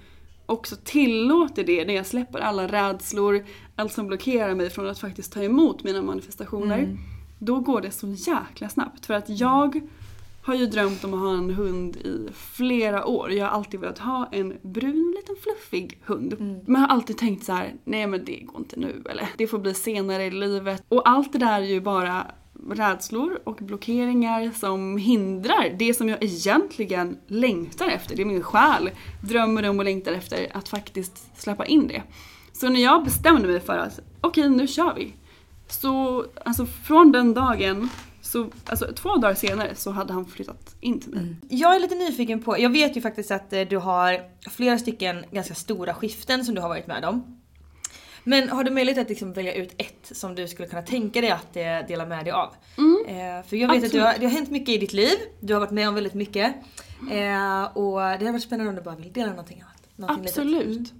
också 0.45 0.75
tillåter 0.83 1.63
det, 1.63 1.85
när 1.85 1.93
jag 1.93 2.05
släpper 2.05 2.39
alla 2.39 2.67
rädslor, 2.67 3.45
allt 3.75 3.93
som 3.93 4.07
blockerar 4.07 4.55
mig 4.55 4.69
från 4.69 4.89
att 4.89 4.99
faktiskt 4.99 5.33
ta 5.33 5.43
emot 5.43 5.83
mina 5.83 6.01
manifestationer. 6.01 6.97
Då 7.39 7.59
går 7.59 7.81
det 7.81 7.91
så 7.91 8.07
jäkla 8.07 8.69
snabbt. 8.69 9.05
För 9.05 9.13
att 9.13 9.29
jag 9.29 9.81
har 10.45 10.55
ju 10.55 10.65
drömt 10.65 11.03
om 11.03 11.13
att 11.13 11.19
ha 11.19 11.33
en 11.33 11.49
hund 11.49 11.95
i 11.97 12.27
flera 12.33 13.05
år. 13.05 13.31
Jag 13.31 13.45
har 13.45 13.51
alltid 13.51 13.79
velat 13.79 13.99
ha 13.99 14.29
en 14.31 14.57
brun 14.61 15.15
liten 15.17 15.35
fluffig 15.41 15.99
hund. 16.05 16.35
Men 16.39 16.81
jag 16.81 16.87
har 16.87 16.87
alltid 16.87 17.17
tänkt 17.17 17.45
så 17.45 17.53
här: 17.53 17.73
nej 17.83 18.07
men 18.07 18.25
det 18.25 18.39
går 18.39 18.57
inte 18.57 18.79
nu. 18.79 19.03
Eller 19.09 19.29
det 19.37 19.47
får 19.47 19.59
bli 19.59 19.73
senare 19.73 20.25
i 20.25 20.31
livet. 20.31 20.83
Och 20.89 21.09
allt 21.09 21.33
det 21.33 21.39
där 21.39 21.61
är 21.61 21.65
ju 21.65 21.81
bara 21.81 22.27
rädslor 22.69 23.39
och 23.43 23.55
blockeringar 23.55 24.51
som 24.51 24.97
hindrar 24.97 25.75
det 25.79 25.93
som 25.93 26.09
jag 26.09 26.23
egentligen 26.23 27.17
längtar 27.27 27.87
efter. 27.87 28.15
Det 28.15 28.25
min 28.25 28.43
själ 28.43 28.89
drömmer 29.23 29.69
om 29.69 29.79
och 29.79 29.85
längtar 29.85 30.11
efter 30.11 30.47
att 30.53 30.69
faktiskt 30.69 31.41
släppa 31.41 31.65
in 31.65 31.87
det. 31.87 32.03
Så 32.53 32.69
när 32.69 32.83
jag 32.83 33.03
bestämde 33.03 33.47
mig 33.47 33.59
för 33.59 33.77
att 33.77 33.99
okej 34.21 34.49
nu 34.49 34.67
kör 34.67 34.93
vi. 34.95 35.13
Så 35.67 36.25
alltså 36.45 36.65
från 36.65 37.11
den 37.11 37.33
dagen, 37.33 37.89
så, 38.35 38.49
alltså 38.65 38.93
två 38.95 39.15
dagar 39.15 39.35
senare 39.35 39.75
så 39.75 39.91
hade 39.91 40.13
han 40.13 40.25
flyttat 40.25 40.75
in 40.81 40.99
till 40.99 41.11
mig. 41.11 41.35
Jag 41.49 41.75
är 41.75 41.79
lite 41.79 41.95
nyfiken 41.95 42.41
på, 42.41 42.59
jag 42.59 42.69
vet 42.69 42.97
ju 42.97 43.01
faktiskt 43.01 43.31
att 43.31 43.53
eh, 43.53 43.61
du 43.61 43.77
har 43.77 44.21
flera 44.49 44.77
stycken 44.77 45.25
ganska 45.31 45.55
stora 45.55 45.93
skiften 45.93 46.45
som 46.45 46.55
du 46.55 46.61
har 46.61 46.69
varit 46.69 46.87
med 46.87 47.05
om. 47.05 47.41
Men 48.23 48.49
har 48.49 48.63
du 48.63 48.71
möjlighet 48.71 49.01
att 49.01 49.09
liksom 49.09 49.33
välja 49.33 49.53
ut 49.53 49.73
ett 49.77 50.11
som 50.11 50.35
du 50.35 50.47
skulle 50.47 50.67
kunna 50.67 50.81
tänka 50.81 51.21
dig 51.21 51.29
att 51.29 51.55
eh, 51.55 51.87
dela 51.87 52.05
med 52.05 52.25
dig 52.25 52.31
av? 52.31 52.55
Eh, 53.07 53.47
för 53.47 53.55
jag 53.55 53.71
vet 53.71 53.83
att 53.83 53.91
du 53.91 54.01
har, 54.01 54.13
det 54.19 54.25
har 54.25 54.31
hänt 54.31 54.51
mycket 54.51 54.69
i 54.69 54.77
ditt 54.77 54.93
liv, 54.93 55.17
du 55.39 55.53
har 55.53 55.59
varit 55.59 55.71
med 55.71 55.87
om 55.89 55.95
väldigt 55.95 56.13
mycket. 56.13 56.55
Eh, 57.11 57.63
och 57.63 57.99
det 57.99 58.25
har 58.25 58.31
varit 58.31 58.43
spännande 58.43 58.69
om 58.69 58.75
du 58.75 58.81
bara 58.81 58.95
vill 58.95 59.13
dela 59.13 59.29
någonting 59.29 59.61
annat. 59.61 59.89
Någonting 59.95 60.45
litet. 60.45 60.93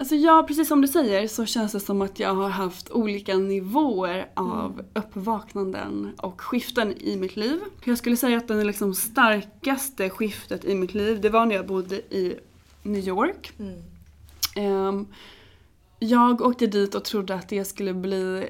Alltså 0.00 0.14
ja, 0.14 0.44
precis 0.48 0.68
som 0.68 0.80
du 0.80 0.88
säger 0.88 1.28
så 1.28 1.46
känns 1.46 1.72
det 1.72 1.80
som 1.80 2.02
att 2.02 2.20
jag 2.20 2.34
har 2.34 2.48
haft 2.48 2.90
olika 2.90 3.36
nivåer 3.36 4.28
av 4.34 4.82
uppvaknanden 4.94 6.12
och 6.18 6.40
skiften 6.40 6.92
i 7.02 7.16
mitt 7.16 7.36
liv. 7.36 7.60
Jag 7.84 7.98
skulle 7.98 8.16
säga 8.16 8.36
att 8.36 8.48
det 8.48 8.64
liksom 8.64 8.94
starkaste 8.94 10.10
skiftet 10.10 10.64
i 10.64 10.74
mitt 10.74 10.94
liv, 10.94 11.20
det 11.20 11.28
var 11.28 11.46
när 11.46 11.54
jag 11.54 11.66
bodde 11.66 11.96
i 11.96 12.34
New 12.82 13.08
York. 13.08 13.52
Ehm, 14.56 15.06
jag 15.98 16.40
åkte 16.40 16.66
dit 16.66 16.94
och 16.94 17.04
trodde 17.04 17.34
att 17.34 17.48
det 17.48 17.64
skulle 17.64 17.94
bli 17.94 18.48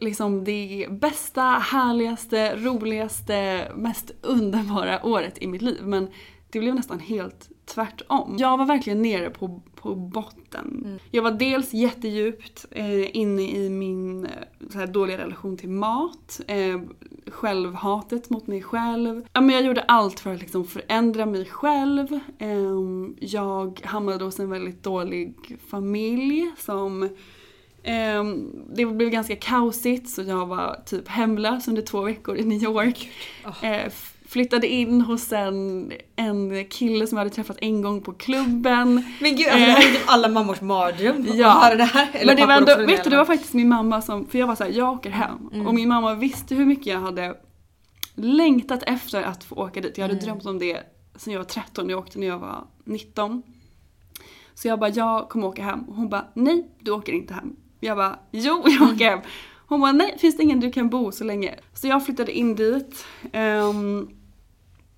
liksom 0.00 0.44
det 0.44 0.86
bästa, 0.90 1.42
härligaste, 1.42 2.56
roligaste, 2.56 3.68
mest 3.76 4.10
underbara 4.20 5.06
året 5.06 5.38
i 5.42 5.46
mitt 5.46 5.62
liv. 5.62 5.80
Men 5.82 6.08
det 6.50 6.58
blev 6.58 6.74
nästan 6.74 7.00
helt 7.00 7.48
tvärtom. 7.64 8.36
Jag 8.38 8.58
var 8.58 8.64
verkligen 8.64 9.02
nere 9.02 9.30
på, 9.30 9.60
på 9.74 9.94
botten. 9.94 10.98
Jag 11.10 11.22
var 11.22 11.30
dels 11.30 11.72
jättedjupt 11.74 12.66
eh, 12.70 13.16
inne 13.16 13.42
i 13.42 13.68
min 13.70 14.24
eh, 14.26 14.30
så 14.70 14.78
här, 14.78 14.86
dåliga 14.86 15.18
relation 15.18 15.56
till 15.56 15.68
mat, 15.68 16.40
eh, 16.46 16.80
självhatet 17.26 18.30
mot 18.30 18.46
mig 18.46 18.62
själv. 18.62 19.26
Ja, 19.32 19.40
men 19.40 19.54
jag 19.54 19.64
gjorde 19.64 19.82
allt 19.82 20.20
för 20.20 20.34
att 20.34 20.40
liksom 20.40 20.64
förändra 20.64 21.26
mig 21.26 21.44
själv. 21.44 22.18
Eh, 22.38 22.72
jag 23.20 23.80
hamnade 23.84 24.24
hos 24.24 24.40
en 24.40 24.50
väldigt 24.50 24.82
dålig 24.82 25.34
familj 25.70 26.50
som 26.58 27.08
Ehm, 27.84 28.50
det 28.74 28.86
blev 28.86 29.10
ganska 29.10 29.36
kaosigt 29.36 30.08
så 30.08 30.22
jag 30.22 30.46
var 30.46 30.82
typ 30.86 31.08
hemlös 31.08 31.68
under 31.68 31.82
två 31.82 32.00
veckor 32.00 32.36
i 32.36 32.44
New 32.44 32.62
York. 32.62 33.10
F- 33.62 34.11
flyttade 34.32 34.66
in 34.68 35.00
hos 35.00 35.32
en, 35.32 35.92
en 36.16 36.64
kille 36.68 37.06
som 37.06 37.18
jag 37.18 37.24
hade 37.24 37.34
träffat 37.34 37.56
en 37.60 37.82
gång 37.82 38.00
på 38.00 38.12
klubben. 38.12 39.04
Men 39.20 39.36
gud, 39.36 39.46
alltså, 39.46 39.58
det 39.58 39.70
här 39.72 39.78
är 39.88 39.92
typ 39.94 40.02
alla 40.06 40.28
mammors 40.28 40.60
mardröm 40.60 41.26
Ja. 41.34 41.48
att 41.52 41.64
höra 41.64 41.74
det 41.74 41.84
här. 41.84 42.08
Eller 42.12 42.26
Men 42.26 42.36
det 42.36 42.46
var 42.46 42.54
ändå, 42.54 42.86
vet 42.92 43.04
du, 43.04 43.10
det 43.10 43.16
var 43.16 43.24
faktiskt 43.24 43.54
min 43.54 43.68
mamma 43.68 44.02
som, 44.02 44.26
för 44.26 44.38
jag 44.38 44.46
var 44.46 44.54
så 44.54 44.64
här, 44.64 44.70
jag 44.70 44.92
åker 44.92 45.10
hem. 45.10 45.66
Och 45.66 45.74
min 45.74 45.88
mamma 45.88 46.14
visste 46.14 46.54
hur 46.54 46.66
mycket 46.66 46.86
jag 46.86 47.00
hade 47.00 47.34
längtat 48.14 48.82
efter 48.82 49.22
att 49.22 49.44
få 49.44 49.54
åka 49.54 49.80
dit. 49.80 49.98
Jag 49.98 50.08
hade 50.08 50.20
drömt 50.20 50.46
om 50.46 50.58
det 50.58 50.80
sen 51.16 51.32
jag 51.32 51.40
var 51.40 51.44
13, 51.46 51.88
jag 51.90 51.98
åkte 51.98 52.18
när 52.18 52.26
jag 52.26 52.38
var 52.38 52.64
19. 52.84 53.42
Så 54.54 54.68
jag 54.68 54.78
bara, 54.78 54.90
jag 54.90 55.28
kommer 55.28 55.46
åka 55.46 55.62
hem. 55.62 55.80
Och 55.88 55.94
hon 55.94 56.08
bara, 56.08 56.24
nej 56.34 56.70
du 56.80 56.90
åker 56.90 57.12
inte 57.12 57.34
hem. 57.34 57.56
Jag 57.80 57.96
bara, 57.96 58.18
jo 58.30 58.62
jag 58.66 58.82
åker 58.94 59.10
hem. 59.10 59.20
Hon 59.66 59.80
bara, 59.80 59.92
nej 59.92 60.16
finns 60.18 60.36
det 60.36 60.42
ingen 60.42 60.60
du 60.60 60.70
kan 60.72 60.88
bo 60.88 61.12
så 61.12 61.24
länge? 61.24 61.54
Så 61.74 61.86
jag 61.86 62.04
flyttade 62.04 62.32
in 62.32 62.54
dit. 62.54 63.04
Ehm, 63.32 64.08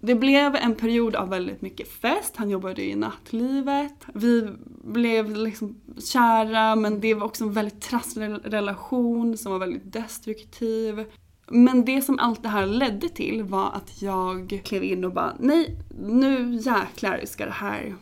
det 0.06 0.14
blev 0.14 0.56
en 0.56 0.74
period 0.74 1.16
av 1.16 1.28
väldigt 1.28 1.62
mycket 1.62 1.88
fest, 1.88 2.36
han 2.36 2.50
jobbade 2.50 2.82
i 2.82 2.94
nattlivet. 2.94 3.94
Vi 4.14 4.48
blev 4.84 5.36
liksom 5.36 5.80
kära 6.12 6.76
men 6.76 7.00
det 7.00 7.14
var 7.14 7.26
också 7.26 7.44
en 7.44 7.52
väldigt 7.52 7.80
trasslig 7.80 8.36
relation 8.44 9.36
som 9.38 9.52
var 9.52 9.58
väldigt 9.58 9.92
destruktiv. 9.92 11.04
Men 11.48 11.84
det 11.84 12.02
som 12.02 12.18
allt 12.18 12.42
det 12.42 12.48
här 12.48 12.66
ledde 12.66 13.08
till 13.08 13.42
var 13.42 13.70
att 13.72 14.02
jag 14.02 14.60
klev 14.64 14.84
in 14.84 15.04
och 15.04 15.12
bara 15.12 15.36
nej, 15.40 15.76
nu 16.02 16.54
jäklar 16.54 17.20
ska 17.24 17.44
det 17.44 17.50
här 17.50 17.94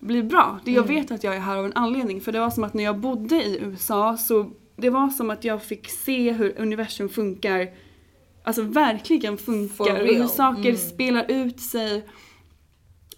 bli 0.00 0.22
bra. 0.22 0.58
Det 0.64 0.72
jag 0.72 0.84
Mm. 0.84 0.96
vet 0.96 1.10
att 1.10 1.24
jag 1.24 1.36
är 1.36 1.40
här 1.40 1.56
av 1.56 1.64
en 1.66 1.72
anledning 1.72 2.20
för 2.20 2.32
det 2.32 2.40
var 2.40 2.50
som 2.50 2.64
att 2.64 2.74
när 2.74 2.84
jag 2.84 2.98
bodde 2.98 3.36
i 3.44 3.58
USA 3.62 4.16
så 4.16 4.50
det 4.76 4.90
var 4.90 5.08
som 5.08 5.30
att 5.30 5.44
jag 5.44 5.62
fick 5.62 5.88
se 5.88 6.32
hur 6.32 6.54
universum 6.60 7.08
funkar 7.08 7.68
Alltså 8.48 8.62
verkligen 8.62 9.38
funkar 9.38 10.00
och 10.00 10.06
hur 10.06 10.26
saker 10.26 10.60
Mm. 10.68 10.76
spelar 10.76 11.30
ut 11.30 11.60
sig 11.60 12.04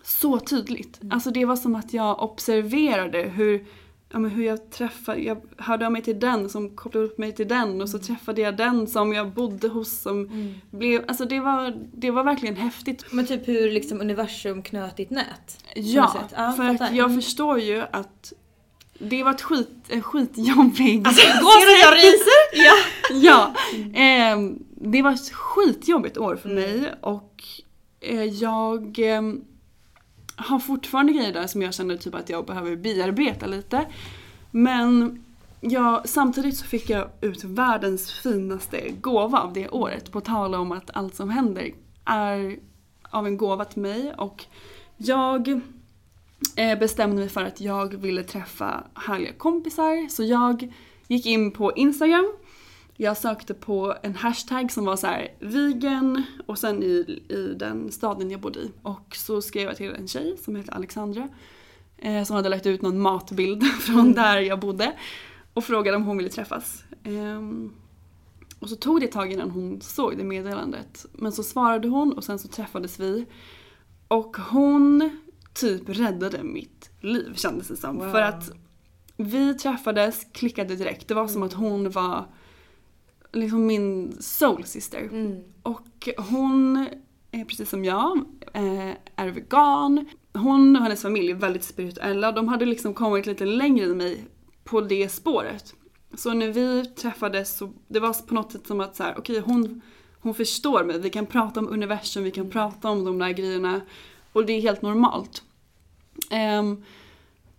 så 0.05 0.39
tydligt. 0.39 1.03
Mm. 1.03 1.13
Alltså 1.13 1.31
det 1.31 1.45
var 1.45 1.57
som 1.57 1.75
att 1.75 1.93
jag 1.93 2.23
observerade 2.23 3.19
hur, 3.23 3.67
ja, 4.13 4.19
men 4.19 4.31
hur 4.31 4.45
jag 4.45 4.71
träffade, 4.71 5.21
jag 5.21 5.41
hörde 5.59 5.87
av 5.87 5.93
mig 5.93 6.03
till 6.03 6.21
den 6.21 6.49
som 6.49 6.77
kopplade 6.77 7.07
upp 7.07 7.19
mig 7.19 7.33
till 7.35 7.49
den 7.49 7.83
och 7.83 7.89
så 7.89 7.97
Mm. 7.97 8.07
träffade 8.07 8.41
jag 8.41 8.57
den 8.57 8.87
som 8.87 9.13
jag 9.13 9.31
bodde 9.33 9.69
hos 9.69 10.01
som 10.03 10.29
blev, 10.71 11.05
alltså 11.09 11.25
det 11.25 11.41
var, 11.41 11.75
det 11.95 12.11
var 12.11 12.25
verkligen 12.25 12.57
häftigt. 12.57 13.05
Men 13.11 13.27
typ 13.27 13.49
hur 13.49 13.71
liksom 13.71 14.01
universum 14.01 14.63
knöt 14.63 14.97
ditt 14.97 15.11
nät? 15.11 15.65
Ja. 15.75 16.15
Ja, 16.37 16.53
för 16.53 16.65
att 16.65 16.81
jag 16.81 17.11
Mm. 17.11 17.23
förstår 17.23 17.59
ju 17.61 17.83
att 17.93 18.33
det 18.99 19.23
var 19.23 19.31
ett 19.31 19.43
skit, 19.43 19.69
en 19.89 20.03
skitjobbig... 20.03 21.07
Alltså, 21.07 21.27
du 21.67 21.79
jag 21.81 21.95
ryser? 21.95 22.41
Ja. 22.65 22.75
ja, 23.11 23.55
ehm, 23.95 24.59
det 24.83 25.03
var 25.03 25.13
ett 25.13 25.33
skitjobbigt 25.33 26.19
år 26.19 26.37
för 26.37 26.49
mig 26.49 26.95
och 27.01 27.45
eh, 28.01 28.25
jag 28.25 28.99
eh, 28.99 29.23
har 30.37 30.59
fortfarande 30.59 31.13
grejer 31.13 31.33
där 31.33 31.47
som 31.47 31.63
jag 31.63 31.75
känner 31.75 31.97
typ 31.97 32.15
att 32.15 32.29
jag 32.29 32.47
behöver 32.47 32.77
bearbeta 32.77 33.47
lite. 33.47 33.87
Men 34.51 35.23
jag, 35.61 36.09
samtidigt 36.09 36.57
så 36.57 36.65
fick 36.65 36.91
jag 36.91 37.09
ut 37.21 37.45
världens 37.45 38.13
finaste 38.13 38.91
gåva 39.01 39.39
av 39.39 39.53
det 39.53 39.69
året. 39.69 40.13
På 40.13 40.21
tal 40.21 40.55
om 40.55 40.73
att 40.73 40.91
allt 40.95 41.15
som 41.15 41.31
händer 41.31 41.71
är 42.05 42.59
av 43.11 43.27
en 43.27 43.37
gåva 43.37 43.65
till 43.65 43.83
mig 43.83 44.15
och 44.19 44.45
jag 44.97 45.49
eh, 46.57 46.79
bestämde 46.79 47.17
mig 47.17 47.29
för 47.29 47.45
att 47.45 47.61
jag 47.61 47.95
ville 47.95 48.23
träffa 48.23 48.85
härliga 48.95 49.33
kompisar. 49.33 50.09
Så 50.09 50.25
jag 50.25 50.73
gick 51.07 51.27
in 51.27 51.51
på 51.51 51.73
Instagram. 51.73 52.33
Jag 53.03 53.17
sökte 53.17 53.55
på 53.55 53.95
en 54.03 54.15
hashtag 54.15 54.73
som 54.73 54.85
var 54.85 54.97
så 54.97 55.07
här 55.07 55.29
vegan 55.39 56.23
och 56.47 56.59
sen 56.59 56.83
i, 56.83 57.23
i 57.29 57.55
den 57.59 57.93
staden 57.93 58.31
jag 58.31 58.41
bodde 58.41 58.61
i. 58.61 58.71
Och 58.83 59.17
så 59.17 59.43
skrev 59.43 59.69
jag 59.69 59.77
till 59.77 59.95
en 59.95 60.09
tjej 60.09 60.37
som 60.45 60.57
heter 60.57 60.75
Alexandra. 60.75 61.29
Eh, 61.97 62.25
som 62.25 62.37
hade 62.37 62.49
lagt 62.49 62.67
ut 62.67 62.83
någon 62.83 63.01
matbild 63.01 63.65
från 63.81 64.13
där 64.13 64.39
jag 64.39 64.61
bodde. 64.61 64.93
Och 65.55 65.65
frågade 65.65 65.97
om 65.97 66.03
hon 66.03 66.17
ville 66.17 66.31
träffas. 66.31 66.85
Ehm, 67.05 67.73
och 68.59 68.69
så 68.69 68.77
tog 68.77 69.01
det 69.01 69.07
ett 69.07 69.13
tag 69.13 69.33
innan 69.33 69.51
hon 69.51 69.81
såg 69.81 70.17
det 70.19 70.25
meddelandet. 70.25 71.07
Men 71.13 71.33
så 71.33 71.43
svarade 71.43 71.89
hon 71.89 72.13
och 72.13 72.25
sen 72.25 72.39
så 72.39 72.49
träffades 72.49 73.01
vi. 73.01 73.27
Och 74.09 74.37
hon 74.37 75.21
typ 75.55 75.83
räddade 75.87 76.43
mitt 76.43 76.91
liv 77.01 77.35
kändes 77.35 77.69
det 77.69 77.77
som. 77.77 77.97
Wow. 77.97 78.11
För 78.11 78.23
att 78.23 78.51
vi 79.17 79.55
träffades, 79.55 80.27
klickade 80.33 80.77
direkt. 80.77 81.09
Det 81.09 81.15
var 81.15 81.29
som 81.29 81.43
att 81.43 81.53
hon 81.53 81.91
var 81.91 82.27
liksom 83.33 83.67
min 83.67 84.17
soul 84.21 84.65
sister. 84.65 85.01
Mm. 85.01 85.43
Och 85.63 86.09
hon 86.17 86.87
är 87.31 87.45
precis 87.45 87.71
som 87.71 87.85
jag, 87.85 88.19
eh, 88.53 88.91
är 89.17 89.29
vegan. 89.29 90.09
Hon 90.33 90.77
och 90.77 90.83
hennes 90.83 91.03
familj 91.03 91.31
är 91.31 91.35
väldigt 91.35 91.65
spirituella. 91.65 92.33
De 92.33 92.49
hade 92.49 92.65
liksom 92.65 92.95
kommit 92.95 93.27
lite 93.27 93.45
längre 93.45 93.85
än 93.85 93.97
mig 93.97 94.25
på 94.65 94.81
det 94.81 95.09
spåret. 95.09 95.75
Så 96.15 96.35
när 96.35 96.49
vi 96.53 96.87
träffades 96.87 97.57
så 97.57 97.73
det 97.89 98.01
var 98.01 98.27
på 98.27 98.35
något 98.35 98.53
sätt 98.53 98.67
som 98.67 98.81
att 98.81 98.97
så 98.97 99.03
här, 99.03 99.15
okej 99.19 99.41
hon, 99.41 99.83
hon 100.21 100.35
förstår 100.35 100.85
mig. 100.85 101.01
Vi 101.01 101.11
kan 101.11 101.27
prata 101.27 101.61
om 101.61 101.69
universum, 101.69 102.25
vi 102.25 102.31
kan 102.31 102.51
prata 102.51 102.91
om 102.91 103.05
de 103.05 103.19
där 103.19 103.31
grejerna. 103.31 103.81
Och 104.33 104.47
det 104.47 104.53
är 104.53 104.61
helt 104.61 104.83
normalt. 104.83 105.43
Ehm, 106.31 106.85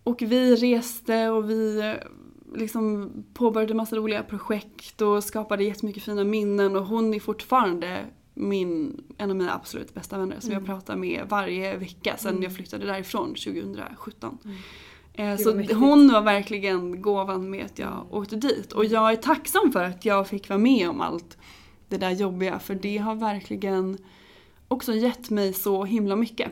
och 0.03 0.21
vi 0.21 0.55
reste 0.55 1.29
och 1.29 1.49
vi 1.49 1.95
liksom 2.55 3.11
påbörjade 3.33 3.73
massa 3.73 3.95
roliga 3.95 4.23
projekt 4.23 5.01
och 5.01 5.23
skapade 5.23 5.63
jättemycket 5.63 6.03
fina 6.03 6.23
minnen 6.23 6.75
och 6.75 6.85
hon 6.85 7.13
är 7.13 7.19
fortfarande 7.19 8.05
min, 8.33 9.03
en 9.17 9.29
av 9.29 9.35
mina 9.35 9.53
absolut 9.53 9.93
bästa 9.93 10.17
vänner 10.17 10.39
som 10.39 10.51
jag 10.51 10.65
pratar 10.65 10.95
med 10.95 11.25
varje 11.29 11.77
vecka 11.77 12.17
sedan 12.17 12.41
jag 12.41 12.55
flyttade 12.55 12.85
därifrån 12.85 13.27
2017. 13.27 14.37
Eh, 15.13 15.29
Gud, 15.29 15.39
så 15.39 15.55
mäktigt. 15.55 15.79
hon 15.79 16.11
var 16.11 16.21
verkligen 16.21 17.01
gåvan 17.01 17.49
med 17.49 17.65
att 17.65 17.79
jag 17.79 18.07
åkte 18.09 18.35
dit 18.35 18.71
och 18.71 18.85
jag 18.85 19.11
är 19.11 19.15
tacksam 19.15 19.71
för 19.71 19.83
att 19.83 20.05
jag 20.05 20.27
fick 20.27 20.49
vara 20.49 20.59
med 20.59 20.89
om 20.89 21.01
allt 21.01 21.37
det 21.89 21.97
där 21.97 22.11
jobbiga 22.11 22.59
för 22.59 22.75
det 22.75 22.97
har 22.97 23.15
verkligen 23.15 23.97
också 24.67 24.93
gett 24.93 25.29
mig 25.29 25.53
så 25.53 25.83
himla 25.83 26.15
mycket. 26.15 26.51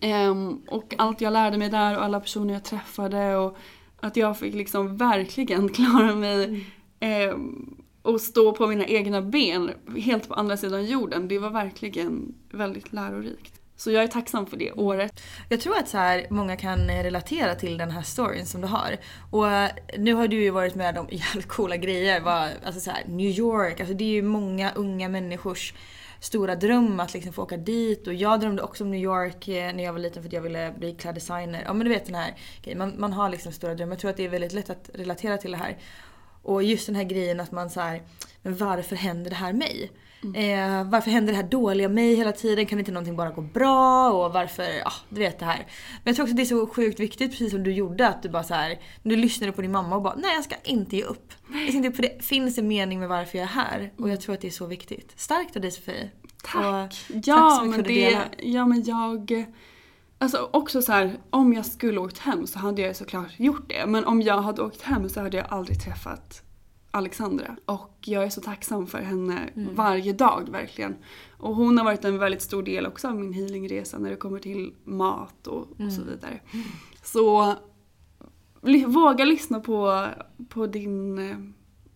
Ehm, 0.00 0.60
och 0.68 0.94
allt 0.98 1.20
jag 1.20 1.32
lärde 1.32 1.58
mig 1.58 1.68
där 1.68 1.96
och 1.96 2.04
alla 2.04 2.20
personer 2.20 2.54
jag 2.54 2.64
träffade 2.64 3.36
och 3.36 3.56
att 4.00 4.16
jag 4.16 4.38
fick 4.38 4.54
liksom 4.54 4.96
verkligen 4.96 5.68
klara 5.74 6.14
mig 6.14 6.66
ehm, 7.00 7.76
och 8.02 8.20
stå 8.20 8.52
på 8.52 8.66
mina 8.66 8.86
egna 8.86 9.22
ben 9.22 9.70
helt 9.98 10.28
på 10.28 10.34
andra 10.34 10.56
sidan 10.56 10.86
jorden. 10.86 11.28
Det 11.28 11.38
var 11.38 11.50
verkligen 11.50 12.34
väldigt 12.50 12.92
lärorikt. 12.92 13.60
Så 13.76 13.90
jag 13.90 14.04
är 14.04 14.08
tacksam 14.08 14.46
för 14.46 14.56
det 14.56 14.72
året. 14.72 15.20
Jag 15.48 15.60
tror 15.60 15.76
att 15.76 15.88
så 15.88 15.98
här, 15.98 16.26
många 16.30 16.56
kan 16.56 16.90
eh, 16.90 17.02
relatera 17.02 17.54
till 17.54 17.78
den 17.78 17.90
här 17.90 18.02
storyn 18.02 18.46
som 18.46 18.60
du 18.60 18.66
har. 18.66 18.96
Och 19.30 19.50
eh, 19.50 19.70
nu 19.98 20.14
har 20.14 20.28
du 20.28 20.42
ju 20.42 20.50
varit 20.50 20.74
med 20.74 20.98
om 20.98 21.06
jävligt 21.10 21.48
coola 21.48 21.76
grejer. 21.76 22.22
Alltså 22.66 22.80
så 22.80 22.90
här, 22.90 23.04
New 23.08 23.30
York, 23.30 23.80
alltså 23.80 23.94
det 23.94 24.04
är 24.04 24.12
ju 24.12 24.22
många 24.22 24.72
unga 24.72 25.08
människors 25.08 25.74
stora 26.26 26.54
dröm 26.54 27.00
att 27.00 27.14
liksom 27.14 27.32
få 27.32 27.42
åka 27.42 27.56
dit. 27.56 28.06
Och 28.06 28.14
jag 28.14 28.40
drömde 28.40 28.62
också 28.62 28.84
om 28.84 28.90
New 28.90 29.00
York 29.00 29.48
eh, 29.48 29.74
när 29.74 29.84
jag 29.84 29.92
var 29.92 30.00
liten 30.00 30.22
för 30.22 30.28
att 30.28 30.32
jag 30.32 30.40
ville 30.40 30.74
bli 30.78 30.94
kläddesigner. 30.94 31.62
Ja 31.64 31.72
men 31.72 31.84
du 31.84 31.90
vet 31.90 32.06
den 32.06 32.14
här 32.14 32.34
grejen. 32.62 32.78
Man, 32.78 32.94
man 32.98 33.12
har 33.12 33.28
liksom 33.28 33.52
stora 33.52 33.74
drömmar. 33.74 33.92
Jag 33.92 34.00
tror 34.00 34.10
att 34.10 34.16
det 34.16 34.24
är 34.24 34.28
väldigt 34.28 34.52
lätt 34.52 34.70
att 34.70 34.90
relatera 34.94 35.38
till 35.38 35.50
det 35.50 35.56
här. 35.56 35.76
Och 36.42 36.62
just 36.62 36.86
den 36.86 36.94
här 36.94 37.04
grejen 37.04 37.40
att 37.40 37.52
man 37.52 37.70
så 37.70 37.80
här, 37.80 38.02
men 38.42 38.56
varför 38.56 38.96
händer 38.96 39.30
det 39.30 39.36
här 39.36 39.52
mig? 39.52 39.90
Eh, 40.22 40.84
varför 40.90 41.10
händer 41.10 41.32
det 41.32 41.36
här 41.36 41.48
dåliga 41.48 41.88
mig 41.88 42.14
hela 42.14 42.32
tiden? 42.32 42.66
Kan 42.66 42.78
inte 42.78 42.92
någonting 42.92 43.16
bara 43.16 43.30
gå 43.30 43.40
bra? 43.40 44.10
Och 44.10 44.32
varför, 44.32 44.62
ja 44.62 44.92
du 45.08 45.20
vet 45.20 45.38
det 45.38 45.44
här. 45.44 45.56
Men 45.56 45.66
jag 46.04 46.16
tror 46.16 46.24
också 46.24 46.36
det 46.36 46.42
är 46.42 46.46
så 46.46 46.66
sjukt 46.66 47.00
viktigt 47.00 47.30
precis 47.30 47.50
som 47.50 47.62
du 47.62 47.72
gjorde 47.72 48.08
att 48.08 48.22
du 48.22 48.28
bara 48.28 48.44
så 48.44 48.54
här, 48.54 48.78
du 49.02 49.16
lyssnade 49.16 49.52
på 49.52 49.62
din 49.62 49.72
mamma 49.72 49.96
och 49.96 50.02
bara 50.02 50.14
nej 50.14 50.34
jag 50.34 50.44
ska 50.44 50.54
inte 50.64 50.96
ge 50.96 51.02
upp. 51.02 51.32
Jag 51.52 51.68
ska 51.68 51.76
inte, 51.76 51.92
för 51.92 52.02
det 52.02 52.24
finns 52.24 52.58
en 52.58 52.68
mening 52.68 53.00
med 53.00 53.08
varför 53.08 53.38
jag 53.38 53.42
är 53.42 53.48
här 53.48 53.92
och 53.98 54.10
jag 54.10 54.20
tror 54.20 54.34
att 54.34 54.40
det 54.40 54.46
är 54.46 54.50
så 54.50 54.66
viktigt. 54.66 55.12
Starkt 55.16 55.56
av 55.56 55.62
dig 55.62 55.70
Sofie. 55.70 56.10
Tack! 56.44 56.56
Och 56.56 57.16
Ja, 57.26 57.36
tack 57.36 57.58
så 57.58 57.64
mycket 57.64 57.86
men 57.86 58.20
att 58.20 58.32
det, 58.38 58.46
ja 58.48 58.66
men 58.66 58.84
jag... 58.84 59.46
Alltså 60.18 60.48
också 60.52 60.82
så 60.82 60.92
här, 60.92 61.18
om 61.30 61.52
jag 61.52 61.66
skulle 61.66 62.00
åkt 62.00 62.18
hem 62.18 62.46
så 62.46 62.58
hade 62.58 62.82
jag 62.82 62.96
såklart 62.96 63.32
gjort 63.36 63.68
det. 63.68 63.86
Men 63.86 64.04
om 64.04 64.22
jag 64.22 64.42
hade 64.42 64.62
åkt 64.62 64.82
hem 64.82 65.08
så 65.08 65.20
hade 65.20 65.36
jag 65.36 65.46
aldrig 65.48 65.84
träffat 65.84 66.42
Alexandra. 66.96 67.56
Och 67.66 67.98
jag 68.04 68.24
är 68.24 68.28
så 68.30 68.40
tacksam 68.40 68.86
för 68.86 68.98
henne 68.98 69.38
Mm. 69.56 69.74
varje 69.74 70.12
dag 70.12 70.48
verkligen. 70.50 70.96
Och 71.38 71.54
hon 71.54 71.78
har 71.78 71.84
varit 71.84 72.04
en 72.04 72.18
väldigt 72.18 72.42
stor 72.42 72.62
del 72.62 72.86
också 72.86 73.08
av 73.08 73.16
min 73.16 73.32
healingresa 73.32 73.98
när 73.98 74.10
det 74.10 74.16
kommer 74.16 74.38
till 74.38 74.72
mat 74.84 75.46
och, 75.46 75.58
och 75.62 75.92
så 75.92 76.02
Mm. 76.02 76.06
vidare. 76.14 76.40
Så 77.02 77.54
våga 78.86 79.24
lyssna 79.24 79.60
på, 79.60 80.06
på 80.48 80.66
din 80.66 81.18
eh, 81.18 81.36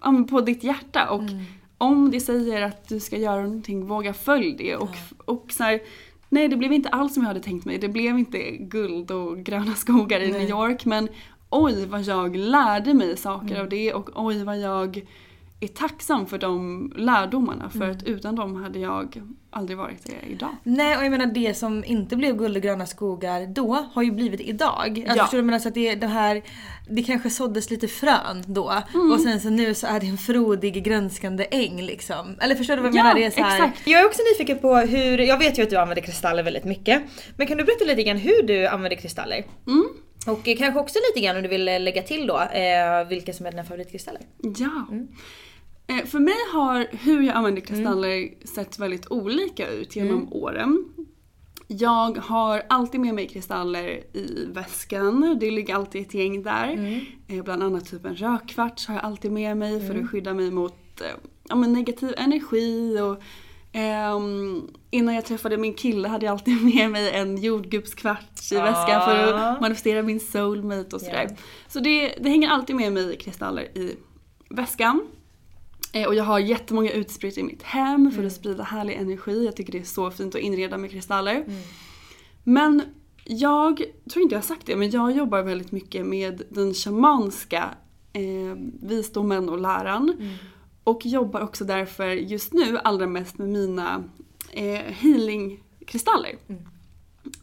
ja, 0.01 0.25
på 0.31 0.41
ditt 0.41 0.65
hjärta 0.65 1.11
och 1.11 1.23
Mm. 1.23 1.45
om 1.79 2.11
det 2.11 2.21
säger 2.21 2.63
att 2.63 2.89
du 2.89 3.01
ska 3.01 3.17
göra 3.17 3.43
någonting, 3.43 3.87
våga 3.87 4.15
följ 4.15 4.55
det. 4.59 4.77
Och, 4.77 4.97
och 5.25 5.47
så 5.53 5.63
här, 5.65 5.81
nej 6.29 6.49
det 6.49 6.57
blev 6.57 6.73
inte 6.73 6.89
alls 6.89 7.15
som 7.15 7.23
jag 7.23 7.29
hade 7.29 7.41
tänkt 7.41 7.65
mig. 7.65 7.79
Det 7.79 7.89
blev 7.89 8.19
inte 8.19 8.51
guld 8.57 9.11
och 9.11 9.39
gröna 9.39 9.75
skogar 9.75 10.21
i 10.21 10.31
Nej. 10.31 10.41
New 10.41 10.51
York 10.51 10.85
men 10.85 11.09
oj 11.51 11.87
vad 11.87 12.03
jag 12.03 12.37
lärde 12.37 12.95
mig 12.95 13.17
saker 13.17 13.51
Mm. 13.51 13.61
av 13.61 13.69
det 13.69 13.93
och 13.95 14.11
oj 14.15 14.45
vad 14.45 14.59
jag 14.61 15.03
är 15.63 15.69
tacksam 15.69 16.27
för 16.27 16.39
de 16.39 16.93
lärdomarna 16.97 17.71
för 17.71 17.85
Mm. 17.85 17.91
att 17.97 18.03
utan 18.03 18.37
dem 18.37 18.63
hade 18.63 18.79
jag 18.79 19.23
aldrig 19.51 19.79
varit 19.79 20.05
det 20.07 20.31
idag. 20.33 20.57
Nej 20.63 20.97
och 20.97 21.05
jag 21.05 21.11
menar 21.11 21.27
det 21.27 21.55
som 21.55 21.85
inte 21.85 22.17
blev 22.17 22.37
guld 22.37 22.57
och 22.57 22.63
gröna 22.63 22.87
skogar 22.87 23.47
då 23.47 23.87
har 23.93 24.03
ju 24.03 24.11
blivit 24.13 24.41
idag. 24.41 24.89
Alltså, 24.99 25.17
Ja. 25.17 25.23
Förstår 25.25 25.39
du? 25.39 25.45
Men 25.45 25.55
alltså 25.55 25.69
att 25.69 25.75
det, 25.75 25.95
det 25.95 26.07
här, 26.07 26.43
det 26.91 27.03
kanske 27.03 27.31
såddes 27.31 27.71
lite 27.71 27.89
frön 27.89 28.43
då 28.47 28.73
Mm. 28.95 29.13
och 29.13 29.21
sen 29.21 29.41
så 29.41 29.51
nu 29.51 29.75
så 29.75 29.87
är 29.87 30.01
det 30.01 30.07
en 30.07 30.19
frodig 30.19 30.85
grönskande 30.85 31.45
äng 31.51 31.83
liksom. 31.83 32.37
Eller 32.41 32.55
förstår 32.55 32.77
du 32.77 32.83
vad 32.83 32.91
jag 32.95 32.99
Ja, 32.99 33.03
menar? 33.03 33.15
Det 33.15 33.25
är 33.25 33.31
så 33.31 33.41
exakt. 33.41 33.87
Jag 33.87 34.01
är 34.01 34.07
också 34.07 34.21
nyfiken 34.33 34.59
på 34.59 34.77
hur, 34.77 35.19
jag 35.19 35.39
vet 35.39 35.59
ju 35.59 35.63
att 35.63 35.71
du 35.71 35.77
använder 35.77 36.03
kristaller 36.03 36.43
väldigt 36.43 36.65
mycket. 36.65 37.03
Men 37.37 37.47
kan 37.47 37.57
du 37.57 37.65
berätta 37.65 37.85
lite 37.85 38.03
grann 38.03 38.17
hur 38.17 38.43
du 38.43 38.67
använder 38.67 38.97
kristaller? 38.97 39.45
Mm. 39.67 39.85
Och 40.27 40.45
kanske 40.45 40.81
också 40.81 40.99
lite 41.09 41.27
grann 41.27 41.37
om 41.37 41.43
du 41.43 41.49
vill 41.49 41.69
eh, 41.69 41.81
lägga 41.81 42.03
till 42.03 42.27
då 42.27 42.41
eh, 42.41 43.09
vilka 43.09 43.33
som 43.33 43.47
är 43.47 43.51
dina 43.51 43.65
favoritkristaller? 43.65 44.23
Ja. 44.59 44.87
Eh, 45.87 46.05
För 46.07 46.19
mig 46.19 46.35
har 46.53 46.87
hur 46.91 47.23
jag 47.23 47.37
använder 47.37 47.61
kristaller 47.61 48.29
sett 48.55 48.79
väldigt 48.79 49.11
olika 49.11 49.69
ut 49.69 49.97
genom 49.97 50.33
åren. 50.33 50.85
Jag 51.67 52.19
har 52.19 52.63
alltid 52.69 53.01
med 53.01 53.15
mig 53.15 53.29
kristaller 53.29 53.89
i 54.17 54.47
väskan. 54.53 55.37
Det 55.41 55.51
ligger 55.51 55.75
alltid 55.75 56.03
ett 56.03 56.15
gäng 56.15 56.43
där. 56.43 57.01
Eh, 57.29 57.43
Bland 57.45 57.63
annat 57.63 57.91
typ 57.91 58.05
en 58.07 58.17
rökkvarts 58.17 58.87
har 58.87 58.95
jag 58.95 59.05
alltid 59.05 59.33
med 59.33 59.57
mig 59.57 59.87
för 59.89 60.01
att 60.01 60.11
skydda 60.11 60.35
mig 60.35 60.51
mot 60.51 61.01
eh, 61.01 61.07
ja, 61.49 61.55
negativ 61.55 62.15
energi. 62.17 63.01
Och, 63.01 63.23
ehm, 63.73 64.63
innan 64.91 65.15
jag 65.15 65.25
träffade 65.25 65.57
min 65.57 65.75
kille 65.75 66.09
hade 66.09 66.27
jag 66.27 66.33
alltid 66.33 66.65
med 66.75 66.91
mig 66.91 67.11
en 67.11 67.37
jordgubbskvarts 67.43 68.53
i 68.53 68.55
väskan 68.55 69.01
för 69.05 69.33
att 69.33 69.61
manifestera 69.61 70.03
min 70.03 70.21
soulmate 70.21 70.97
och 70.97 71.03
sådär. 71.03 71.27
Ja. 71.31 71.37
Så 71.69 71.81
det, 71.81 72.09
det 72.21 72.29
hänger 72.29 72.49
alltid 72.49 72.77
med 72.77 72.93
mig 72.93 73.17
kristaller 73.19 73.63
i 73.79 73.97
väskan. 74.51 75.07
Eh, 75.93 76.07
Och 76.07 76.15
jag 76.15 76.25
har 76.25 76.39
jättemånga 76.39 76.91
utspritt 76.93 77.39
i 77.39 77.43
mitt 77.43 77.63
hem 77.63 78.11
för 78.13 78.25
att 78.25 78.33
sprida 78.33 78.63
härlig 78.63 78.95
energi. 78.95 79.45
Jag 79.45 79.57
tycker 79.57 79.73
det 79.73 79.79
är 79.79 79.85
så 79.85 80.11
fint 80.11 80.35
att 80.35 80.41
inreda 80.41 80.79
med 80.79 80.91
kristaller. 80.91 81.45
Men 82.45 82.83
jag 83.25 83.77
tror 84.13 84.23
inte 84.23 84.35
jag 84.35 84.41
har 84.41 84.47
sagt 84.47 84.67
det, 84.67 84.77
men 84.77 84.91
jag 84.91 85.13
jobbar 85.13 85.43
väldigt 85.43 85.73
mycket 85.73 86.07
med 86.07 86.43
den 86.49 86.75
shamanska 86.75 87.71
eh, 88.13 88.57
visdomen 88.83 89.49
och 89.49 89.59
läran. 89.61 90.17
Och 90.85 91.07
jobbar 91.07 91.41
också 91.41 91.65
därför 91.65 92.09
just 92.09 92.53
nu 92.53 92.79
allra 92.79 93.07
mest 93.07 93.39
med 93.39 93.49
mina 93.49 94.05
eh, 94.53 94.81
healingkristaller. 94.81 96.37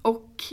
Och 0.01 0.43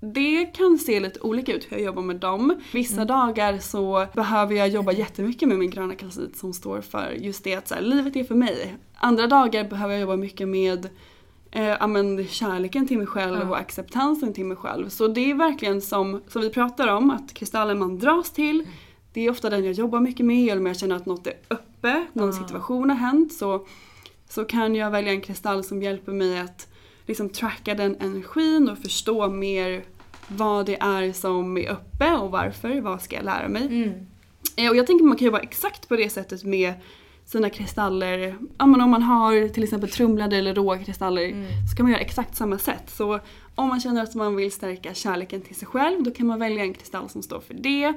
det 0.00 0.46
kan 0.46 0.78
se 0.78 1.00
lite 1.00 1.20
olika 1.20 1.52
ut 1.52 1.66
hur 1.68 1.76
jag 1.76 1.86
jobbar 1.86 2.02
med 2.02 2.16
dem. 2.16 2.60
Vissa 2.72 3.04
dagar 3.04 3.58
så 3.58 4.06
behöver 4.14 4.54
jag 4.54 4.68
jobba 4.68 4.92
jättemycket 4.92 5.48
med 5.48 5.58
min 5.58 5.70
gröna 5.70 5.94
kalcit 5.94 6.36
som 6.36 6.52
står 6.52 6.80
för 6.80 7.10
just 7.10 7.44
det 7.44 7.54
att 7.54 7.68
så 7.68 7.74
här, 7.74 7.82
livet 7.82 8.16
är 8.16 8.24
för 8.24 8.34
mig. 8.34 8.76
Andra 8.94 9.26
dagar 9.26 9.64
behöver 9.64 9.94
jag 9.94 10.00
jobba 10.00 10.16
mycket 10.16 10.48
med 10.48 10.88
eh, 11.50 11.64
ja, 11.64 11.86
men, 11.86 12.26
kärleken 12.26 12.88
till 12.88 12.98
mig 12.98 13.06
själv 13.06 13.50
och 13.50 13.58
acceptansen 13.58 14.32
till 14.32 14.44
mig 14.44 14.56
själv. 14.56 14.88
Så 14.88 15.08
det 15.08 15.30
är 15.30 15.34
verkligen 15.34 15.80
som, 15.80 16.22
som 16.28 16.42
vi 16.42 16.50
pratar 16.50 16.88
om, 16.88 17.10
att 17.10 17.34
kristallen 17.34 17.78
man 17.78 17.98
dras 17.98 18.30
till, 18.30 18.66
det 19.12 19.20
är 19.20 19.30
ofta 19.30 19.50
den 19.50 19.64
jag 19.64 19.72
jobbar 19.72 20.00
mycket 20.00 20.26
med. 20.26 20.50
Eller 20.50 20.60
om 20.60 20.66
jag 20.66 20.78
känner 20.78 20.96
att 20.96 21.06
något 21.06 21.26
är 21.26 21.34
uppe, 21.80 22.06
någon 22.12 22.32
situation 22.32 22.90
har 22.90 22.96
hänt 22.96 23.32
så, 23.32 23.66
så 24.28 24.44
kan 24.44 24.74
jag 24.74 24.90
välja 24.90 25.12
en 25.12 25.20
kristall 25.20 25.64
som 25.64 25.82
hjälper 25.82 26.12
mig 26.12 26.38
att 26.38 26.68
liksom 27.06 27.28
tracka 27.28 27.74
den 27.74 27.96
energin 28.00 28.68
och 28.68 28.78
förstå 28.78 29.28
mer 29.28 29.84
vad 30.28 30.66
det 30.66 30.76
är 30.80 31.12
som 31.12 31.58
är 31.58 31.70
uppe 31.70 32.12
och 32.16 32.30
varför, 32.30 32.80
vad 32.80 33.02
ska 33.02 33.16
jag 33.16 33.24
lära 33.24 33.48
mig. 33.48 33.66
Eh, 34.56 34.70
Och 34.70 34.76
jag 34.76 34.86
tänker 34.86 35.04
man 35.04 35.16
kan 35.16 35.26
jobba 35.26 35.38
exakt 35.38 35.88
på 35.88 35.96
det 35.96 36.10
sättet 36.10 36.44
med 36.44 36.72
sina 37.24 37.50
kristaller. 37.50 38.36
Ja, 38.58 38.66
men 38.66 38.80
om 38.80 38.90
man 38.90 39.02
har 39.02 39.48
till 39.48 39.62
exempel 39.64 39.90
trumlade 39.90 40.36
eller 40.36 40.54
råa 40.54 40.78
kristaller 40.78 41.30
så 41.70 41.76
kan 41.76 41.84
man 41.84 41.92
göra 41.92 42.00
exakt 42.02 42.36
samma 42.36 42.58
sätt. 42.58 42.90
Så 42.90 43.20
om 43.54 43.68
man 43.68 43.80
känner 43.80 44.02
att 44.02 44.14
man 44.14 44.36
vill 44.36 44.52
stärka 44.52 44.94
kärleken 44.94 45.40
till 45.42 45.56
sig 45.56 45.68
själv 45.68 46.02
då 46.02 46.10
kan 46.10 46.26
man 46.26 46.38
välja 46.38 46.62
en 46.64 46.74
kristall 46.74 47.08
som 47.08 47.22
står 47.22 47.40
för 47.40 47.54
det. 47.54 47.92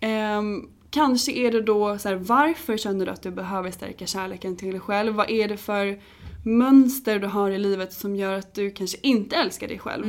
Ehm, 0.00 0.68
kanske 0.92 1.32
är 1.32 1.50
det 1.50 1.62
då 1.62 1.98
så 1.98 2.08
här, 2.08 2.16
varför 2.16 2.76
känner 2.76 3.06
du 3.06 3.12
att 3.12 3.22
du 3.22 3.30
behöver 3.30 3.70
stärka 3.70 4.06
kärleken 4.06 4.56
till 4.56 4.70
dig 4.70 4.80
själv? 4.80 5.14
Vad 5.14 5.30
är 5.30 5.48
det 5.48 5.56
för 5.56 6.00
mönster 6.44 7.18
du 7.18 7.26
har 7.26 7.50
i 7.50 7.58
livet 7.58 7.92
som 7.92 8.16
gör 8.16 8.32
att 8.32 8.54
du 8.54 8.70
kanske 8.70 8.98
inte 9.02 9.36
älskar 9.36 9.68
dig 9.68 9.78
själv? 9.78 10.04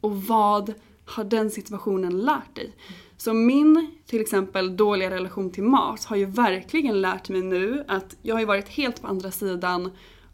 Och 0.00 0.22
vad 0.22 0.74
har 1.04 1.24
den 1.24 1.50
situationen 1.50 2.18
lärt 2.20 2.56
dig? 2.56 2.72
Så 3.16 3.32
min 3.32 3.90
till 4.06 4.20
exempel 4.20 4.76
dåliga 4.76 5.10
relation 5.10 5.50
till 5.52 5.62
mat 5.62 6.04
har 6.04 6.16
ju 6.16 6.24
verkligen 6.24 7.00
lärt 7.00 7.28
mig 7.28 7.42
nu 7.42 7.84
att 7.88 8.16
jag 8.22 8.34
har 8.34 8.40
ju 8.40 8.46
varit 8.46 8.68
helt 8.68 9.02
på 9.02 9.06
andra 9.06 9.30
sidan 9.30 9.90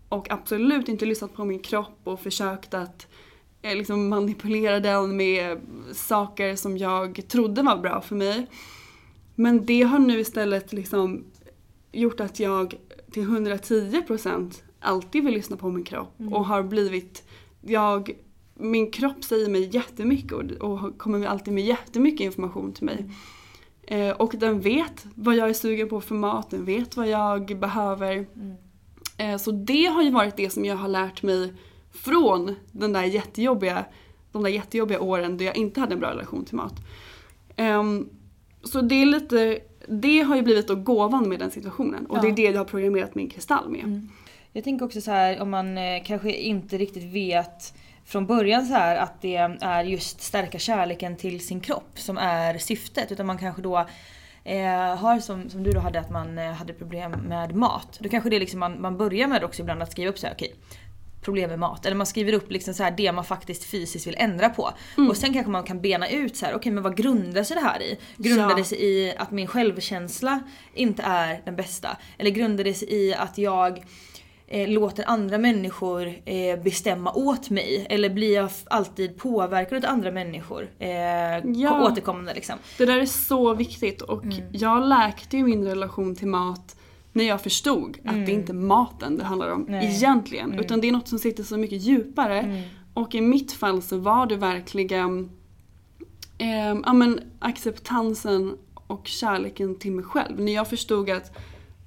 och 0.08 0.30
absolut 0.30 0.88
inte 0.88 1.06
lyssnat 1.06 1.34
på 1.34 1.44
min 1.44 1.58
kropp 1.58 2.00
och 2.04 2.20
försökt 2.20 2.74
att 2.74 3.06
eh, 3.62 3.76
liksom 3.76 4.08
manipulera 4.08 4.80
den 4.80 5.16
med 5.16 5.60
saker 5.92 6.56
som 6.56 6.78
jag 6.78 7.28
trodde 7.28 7.62
var 7.62 7.76
bra 7.76 8.00
för 8.00 8.14
mig. 8.14 8.46
Men 9.38 9.66
det 9.66 9.82
har 9.82 9.98
nu 9.98 10.20
istället 10.20 10.72
liksom 10.72 11.24
gjort 11.92 12.20
att 12.20 12.40
jag 12.40 12.74
till 13.10 13.28
110% 13.28 14.62
alltid 14.80 15.24
vill 15.24 15.34
lyssna 15.34 15.56
på 15.56 15.70
min 15.70 15.84
kropp 15.84 16.14
och 16.30 16.46
har 16.46 16.62
blivit, 16.62 17.24
jag, 17.60 18.10
min 18.54 18.90
kropp 18.90 19.24
säger 19.24 19.50
mig 19.50 19.68
jättemycket 19.72 20.32
och, 20.32 20.50
och 20.50 20.98
kommer 20.98 21.26
alltid 21.26 21.54
med 21.54 21.64
jättemycket 21.64 22.20
information 22.24 22.72
till 22.72 22.84
mig. 22.84 23.10
Eh, 23.82 24.10
och 24.10 24.34
den 24.38 24.60
vet 24.60 25.06
vad 25.14 25.36
jag 25.36 25.48
är 25.48 25.52
sugen 25.52 25.88
på 25.88 26.00
för 26.00 26.14
mat, 26.14 26.50
den 26.50 26.64
vet 26.64 26.96
vad 26.96 27.08
jag 27.08 27.58
behöver. 27.58 28.26
Eh, 29.18 29.36
så 29.36 29.50
det 29.50 29.86
har 29.86 30.02
ju 30.02 30.10
varit 30.10 30.36
det 30.36 30.50
som 30.50 30.64
jag 30.64 30.76
har 30.76 30.88
lärt 30.88 31.22
mig 31.22 31.54
från 31.92 32.54
den 32.72 32.92
där 32.92 33.04
jättejobbiga, 33.04 33.84
de 34.32 34.42
där 34.42 34.50
jättejobbiga 34.50 35.00
åren 35.00 35.38
då 35.38 35.44
jag 35.44 35.56
inte 35.56 35.80
hade 35.80 35.92
en 35.92 36.00
bra 36.00 36.10
relation 36.10 36.44
till 36.44 36.56
mat. 36.56 36.74
Ehm, 37.56 38.08
så 38.68 38.80
det 38.80 39.02
är 39.02 39.06
lite, 39.06 39.58
det 39.88 40.20
har 40.20 40.36
ju 40.36 40.42
blivit 40.42 40.68
då 40.68 40.74
gåvan 40.74 41.28
med 41.28 41.38
den 41.38 41.50
situationen 41.50 42.06
och 42.06 42.20
det 42.20 42.28
är 42.28 42.32
det 42.32 42.42
jag 42.42 42.58
har 42.58 42.64
programmerat 42.64 43.14
min 43.14 43.30
kristall 43.30 43.68
med. 43.68 44.08
Jag 44.52 44.64
tänker 44.64 44.84
också 44.84 45.00
så 45.00 45.10
här 45.10 45.40
om 45.40 45.50
man 45.50 45.78
eh, 45.78 46.02
kanske 46.04 46.32
inte 46.32 46.78
riktigt 46.78 47.14
vet 47.14 47.74
från 48.04 48.26
början 48.26 48.66
så 48.66 48.74
här 48.74 48.96
att 48.96 49.22
det 49.22 49.36
är 49.60 49.84
just 49.84 50.20
stärka 50.20 50.58
kärleken 50.58 51.16
till 51.16 51.46
sin 51.46 51.60
kropp 51.60 51.98
som 51.98 52.18
är 52.18 52.58
syftet. 52.58 53.12
Utan 53.12 53.26
man 53.26 53.38
kanske 53.38 53.62
då 53.62 53.86
eh, 54.44 54.96
har 54.96 55.20
som, 55.20 55.50
som 55.50 55.62
du 55.62 55.72
då 55.72 55.80
hade 55.80 56.00
att 56.00 56.10
man 56.10 56.38
eh, 56.38 56.52
hade 56.52 56.72
problem 56.72 57.10
med 57.10 57.54
mat. 57.54 57.98
Då 58.00 58.08
kanske 58.08 58.30
det 58.30 58.36
är 58.36 58.40
liksom 58.40 58.60
man, 58.60 58.80
man 58.80 58.96
börjar 58.96 59.28
med 59.28 59.44
också 59.44 59.62
ibland 59.62 59.82
att 59.82 59.92
skriva 59.92 60.10
upp 60.10 60.18
så 60.18 60.26
här, 60.26 60.34
okej 60.34 60.54
problem 61.26 61.50
med 61.50 61.58
mat. 61.58 61.86
Eller 61.86 61.96
man 61.96 62.06
skriver 62.06 62.32
upp 62.32 62.50
liksom 62.50 62.74
så 62.74 62.82
här 62.82 62.90
det 62.96 63.12
man 63.12 63.24
faktiskt 63.24 63.64
fysiskt 63.64 64.06
vill 64.06 64.16
ändra 64.18 64.48
på. 64.48 64.70
Och 65.10 65.16
sen 65.16 65.32
kanske 65.32 65.50
man 65.50 65.62
kan 65.64 65.80
bena 65.80 66.08
ut 66.08 66.36
så 66.36 66.46
här, 66.46 66.54
okej 66.54 66.72
men 66.72 66.82
vad 66.82 66.96
grundar 66.96 67.42
sig 67.42 67.56
det 67.56 67.62
här 67.62 67.82
i? 67.82 67.98
Grundar 68.16 68.50
Ja. 68.50 68.56
det 68.56 68.64
sig 68.64 68.84
i 68.84 69.14
att 69.16 69.30
min 69.30 69.46
självkänsla 69.46 70.40
inte 70.74 71.02
är 71.02 71.42
den 71.44 71.56
bästa? 71.56 71.96
Eller 72.18 72.30
grundar 72.30 72.64
det 72.64 72.74
sig 72.74 72.88
i 72.94 73.14
att 73.14 73.38
jag 73.38 73.84
eh, 74.48 74.68
låter 74.68 75.04
andra 75.08 75.38
människor 75.38 76.12
eh, 76.24 76.58
bestämma 76.62 77.12
åt 77.12 77.50
mig? 77.50 77.86
Eller 77.90 78.10
blir 78.10 78.34
jag 78.34 78.50
alltid 78.66 79.18
påverkad 79.18 79.84
av 79.84 79.90
andra 79.90 80.10
människor? 80.10 80.68
Eh, 80.78 80.88
Ja. 81.44 81.82
Återkommande 81.92 82.34
liksom. 82.34 82.54
Det 82.78 82.84
där 82.86 82.98
är 82.98 83.06
så 83.06 83.54
viktigt 83.54 84.02
och 84.02 84.24
jag 84.52 84.88
läkte 84.88 85.36
ju 85.36 85.44
min 85.44 85.64
relation 85.64 86.16
till 86.16 86.28
mat 86.28 86.76
när 87.16 87.24
jag 87.24 87.40
förstod 87.40 87.98
att 88.04 88.26
det 88.26 88.32
inte 88.32 88.52
är 88.52 88.54
maten 88.54 89.16
det 89.18 89.24
handlar 89.24 89.50
om 89.50 89.74
egentligen. 89.74 90.60
Utan 90.60 90.80
det 90.80 90.88
är 90.88 90.92
något 90.92 91.08
som 91.08 91.18
sitter 91.18 91.42
så 91.42 91.56
mycket 91.56 91.82
djupare. 91.82 92.62
Och 92.94 93.14
i 93.14 93.20
mitt 93.20 93.52
fall 93.52 93.82
så 93.82 93.98
var 93.98 94.26
det 94.26 94.36
verkligen 94.36 95.30
eh, 96.38 96.74
ja, 96.84 96.92
men 96.92 97.20
acceptansen 97.38 98.56
och 98.74 99.06
kärleken 99.06 99.78
till 99.78 99.92
mig 99.92 100.04
själv. 100.04 100.40
När 100.40 100.52
jag 100.52 100.68
förstod 100.68 101.10
att 101.10 101.36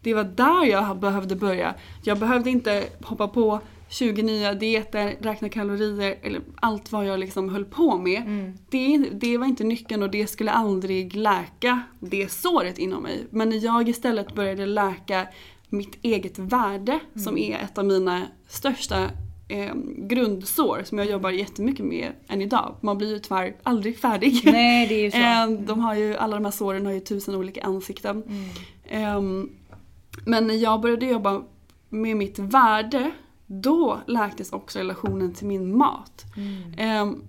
det 0.03 0.13
var 0.13 0.23
där 0.23 0.65
jag 0.65 0.99
behövde 0.99 1.35
börja. 1.35 1.75
Jag 2.03 2.19
behövde 2.19 2.49
inte 2.49 2.83
hoppa 3.03 3.27
på 3.27 3.59
20 3.89 4.23
nya 4.23 4.53
dieter, 4.53 5.15
räkna 5.21 5.49
kalorier 5.49 6.15
eller 6.21 6.41
allt 6.55 6.91
vad 6.91 7.05
jag 7.05 7.19
liksom 7.19 7.49
höll 7.49 7.65
på 7.65 7.97
med. 7.97 8.21
Det, 8.69 8.97
det 8.97 9.37
var 9.37 9.45
inte 9.45 9.63
nyckeln 9.63 10.03
och 10.03 10.11
det 10.11 10.27
skulle 10.27 10.51
aldrig 10.51 11.15
läka 11.15 11.81
det 11.99 12.31
såret 12.31 12.77
inom 12.77 13.03
mig. 13.03 13.25
Men 13.29 13.49
när 13.49 13.65
jag 13.65 13.89
istället 13.89 14.35
började 14.35 14.65
läka 14.65 15.27
mitt 15.69 15.97
eget 16.01 16.39
värde 16.39 16.99
som 17.25 17.37
är 17.37 17.57
ett 17.57 17.77
av 17.77 17.85
mina 17.85 18.21
största 18.47 19.03
eh, 19.47 19.73
grundsår 19.97 20.81
som 20.85 20.97
jag 20.97 21.07
jobbar 21.09 21.29
jättemycket 21.29 21.85
med 21.85 22.11
än 22.27 22.41
idag. 22.41 22.75
Man 22.81 22.97
blir 22.97 23.13
ju 23.13 23.19
tyvärr 23.19 23.55
aldrig 23.63 23.97
färdig. 23.99 24.41
Nej 24.45 24.87
det 24.87 24.95
är 24.95 25.01
ju 25.03 25.11
så. 25.11 25.17
Eh, 25.17 25.65
De 25.67 25.79
har 25.79 25.95
ju, 25.95 26.15
alla 26.17 26.35
de 26.35 26.45
här 26.45 26.51
såren 26.51 26.85
har 26.85 26.93
ju 26.93 26.99
tusen 26.99 27.35
olika 27.35 27.63
ansikten. 27.63 28.23
Ehm, 28.87 29.49
men 30.25 30.47
när 30.47 30.55
jag 30.55 30.81
började 30.81 31.05
jobba 31.05 31.41
med 31.89 32.17
mitt 32.17 32.39
värde, 32.39 33.11
då 33.51 33.99
läktes 34.07 34.53
också 34.53 34.79
relationen 34.79 35.33
till 35.33 35.47
min 35.47 35.77
mat. 35.77 36.25
Ehm, 36.77 37.23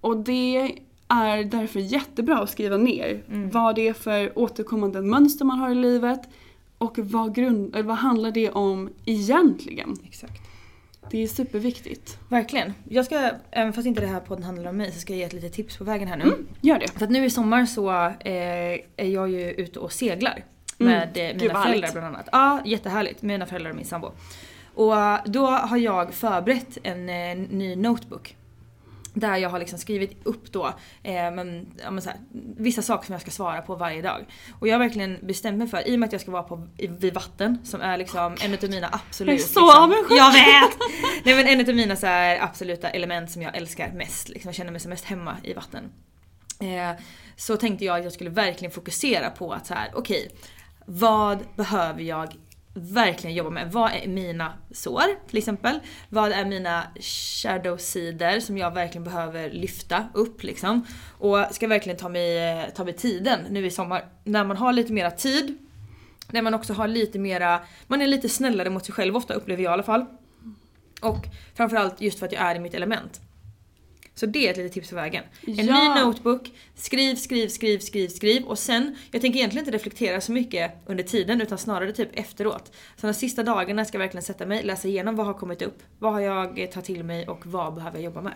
och 0.00 0.16
det 0.16 0.76
är 1.08 1.44
därför 1.44 1.80
jättebra 1.80 2.38
att 2.38 2.50
skriva 2.50 2.76
ner 2.76 3.22
vad 3.52 3.74
det 3.74 3.88
är 3.88 3.92
för 3.92 4.38
återkommande 4.38 5.02
mönster 5.02 5.44
man 5.44 5.58
har 5.58 5.70
i 5.70 5.74
livet 5.74 6.20
och 6.78 6.98
vad, 6.98 7.34
grund, 7.34 7.74
eller 7.74 7.84
vad 7.84 7.96
handlar 7.96 8.30
det 8.30 8.50
om 8.50 8.90
egentligen. 9.04 9.96
Exakt. 10.04 10.42
Det 11.10 11.22
är 11.22 11.26
superviktigt. 11.26 12.18
Verkligen. 12.28 12.72
Jag 12.88 13.04
ska, 13.04 13.30
även 13.50 13.72
fast 13.72 13.86
inte 13.86 14.00
det 14.00 14.06
här 14.06 14.20
podden 14.20 14.44
handlar 14.44 14.70
om 14.70 14.76
mig, 14.76 14.92
så 14.92 15.00
ska 15.00 15.12
jag 15.12 15.18
ge 15.18 15.24
ett 15.24 15.32
litet 15.32 15.52
tips 15.52 15.76
på 15.76 15.84
vägen 15.84 16.08
här 16.08 16.16
nu. 16.16 16.32
Gör 16.60 16.78
det. 16.78 16.88
För 16.88 17.04
att 17.04 17.10
nu 17.10 17.24
i 17.24 17.30
sommar 17.30 17.66
så 17.66 17.90
eh, 17.90 18.80
är 18.96 19.04
jag 19.04 19.30
ju 19.30 19.50
ute 19.50 19.78
och 19.78 19.92
seglar. 19.92 20.44
Med 20.78 21.16
eh, 21.16 21.32
Gud, 21.32 21.42
mina 21.42 21.62
föräldrar 21.62 21.92
bland 21.92 22.06
annat. 22.06 22.28
Ja, 22.32 22.60
jättehärligt. 22.64 23.22
Mina 23.22 23.46
föräldrar 23.46 23.70
och 23.70 23.76
min 23.76 23.84
sambo. 23.84 24.12
Och 24.78 24.94
då 25.24 25.46
har 25.46 25.76
jag 25.76 26.14
förberett 26.14 26.78
en 26.82 27.08
eh, 27.08 27.36
ny 27.36 27.76
notebook. 27.76 28.36
Där 29.14 29.36
jag 29.36 29.50
har 29.50 29.58
liksom 29.58 29.78
skrivit 29.78 30.26
upp 30.26 30.52
då 30.52 30.66
eh, 31.02 31.12
men, 31.12 31.66
ja, 31.82 31.90
men 31.90 32.04
här, 32.04 32.16
vissa 32.56 32.82
saker 32.82 33.06
som 33.06 33.12
jag 33.12 33.22
ska 33.22 33.30
svara 33.30 33.62
på 33.62 33.74
varje 33.74 34.02
dag. 34.02 34.26
Och 34.60 34.68
jag 34.68 34.74
har 34.74 34.78
verkligen 34.78 35.18
bestämt 35.22 35.58
mig 35.58 35.68
för, 35.68 35.88
i 35.88 35.94
och 35.94 35.98
med 35.98 36.06
att 36.06 36.12
jag 36.12 36.20
ska 36.20 36.30
vara 36.30 36.42
på, 36.42 36.66
i, 36.76 36.86
vid 36.86 37.14
vatten 37.14 37.58
som 37.64 37.80
är 37.80 37.96
liksom 37.96 38.36
en 38.40 38.54
av 38.54 38.70
mina 38.70 38.88
absolut... 38.92 39.32
Jag 39.32 39.40
är 39.40 39.44
så 39.44 39.60
liksom, 39.60 39.82
avundsjuk. 39.82 40.18
Jag 40.18 40.32
vet! 40.32 40.78
Nej 41.24 41.34
men 41.34 41.46
en 41.46 41.68
av 41.68 41.74
mina 41.74 41.96
så 41.96 42.06
här, 42.06 42.38
absoluta 42.42 42.90
element 42.90 43.30
som 43.30 43.42
jag 43.42 43.56
älskar 43.56 43.92
mest. 43.92 44.28
Liksom, 44.28 44.48
jag 44.48 44.54
känner 44.54 44.72
mig 44.72 44.80
som 44.80 44.90
mest 44.90 45.04
hemma 45.04 45.36
i 45.42 45.54
vatten. 45.54 45.84
Eh, 46.60 47.00
så 47.36 47.56
tänkte 47.56 47.84
jag 47.84 47.98
att 47.98 48.04
jag 48.04 48.12
skulle 48.12 48.30
verkligen 48.30 48.72
fokusera 48.72 49.30
på 49.30 49.52
att 49.52 49.66
så 49.66 49.74
här, 49.74 49.90
okej, 49.94 50.30
vad 50.86 51.38
behöver 51.56 52.02
jag 52.02 52.34
verkligen 52.74 53.36
jobba 53.36 53.50
med? 53.50 53.72
Vad 53.72 53.92
är 53.92 54.08
mina 54.08 54.52
sår 54.70 55.28
till 55.28 55.38
exempel? 55.38 55.78
Vad 56.08 56.32
är 56.32 56.44
mina 56.44 56.84
shadow-sidor 57.00 58.40
som 58.40 58.58
jag 58.58 58.74
verkligen 58.74 59.04
behöver 59.04 59.50
lyfta 59.50 60.08
upp 60.14 60.42
liksom? 60.42 60.86
Och 61.18 61.38
ska 61.50 61.66
verkligen 61.66 61.98
ta 61.98 62.08
mig, 62.08 62.70
ta 62.76 62.84
mig 62.84 62.92
tiden 62.92 63.40
nu 63.50 63.66
i 63.66 63.70
sommar. 63.70 64.04
När 64.24 64.44
man 64.44 64.56
har 64.56 64.72
lite 64.72 64.92
mera 64.92 65.10
tid, 65.10 65.58
när 66.30 66.42
man 66.42 66.54
också 66.54 66.72
har 66.72 66.88
lite 66.88 67.18
mera, 67.18 67.60
man 67.86 68.02
är 68.02 68.06
lite 68.06 68.28
snällare 68.28 68.70
mot 68.70 68.84
sig 68.84 68.94
själv 68.94 69.16
ofta 69.16 69.34
upplever 69.34 69.62
jag 69.62 69.70
i 69.70 69.72
alla 69.72 69.82
fall. 69.82 70.04
Och 71.00 71.26
framförallt 71.54 72.00
just 72.00 72.18
för 72.18 72.26
att 72.26 72.32
jag 72.32 72.42
är 72.42 72.54
i 72.54 72.58
mitt 72.58 72.74
element. 72.74 73.20
Så 74.18 74.26
det 74.26 74.46
är 74.46 74.50
ett 74.50 74.56
litet 74.56 74.72
tips 74.72 74.90
på 74.90 74.96
vägen. 74.96 75.24
En 75.46 75.66
Ja. 75.66 75.94
ny 75.94 76.00
notebook, 76.04 76.50
skriv, 76.74 77.14
skriv, 77.14 77.48
skriv, 77.48 77.78
skriv, 77.78 78.08
skriv 78.08 78.44
och 78.44 78.58
sen, 78.58 78.96
jag 79.10 79.20
tänker 79.20 79.38
egentligen 79.38 79.66
inte 79.66 79.76
reflektera 79.76 80.20
så 80.20 80.32
mycket 80.32 80.72
under 80.86 81.04
tiden 81.04 81.40
utan 81.40 81.58
snarare 81.58 81.92
typ 81.92 82.08
efteråt. 82.12 82.72
Så 82.96 83.06
de 83.06 83.14
sista 83.14 83.42
dagarna 83.42 83.84
ska 83.84 83.96
jag 83.98 84.00
verkligen 84.04 84.22
sätta 84.24 84.46
mig, 84.46 84.62
läsa 84.62 84.88
igenom 84.88 85.16
vad 85.16 85.26
har 85.26 85.34
kommit 85.34 85.62
upp, 85.62 85.78
vad 85.98 86.12
har 86.12 86.20
jag 86.20 86.48
tagit 86.72 86.84
till 86.84 87.04
mig 87.04 87.28
och 87.28 87.46
vad 87.46 87.74
behöver 87.74 87.96
jag 87.96 88.04
jobba 88.04 88.20
med. 88.22 88.34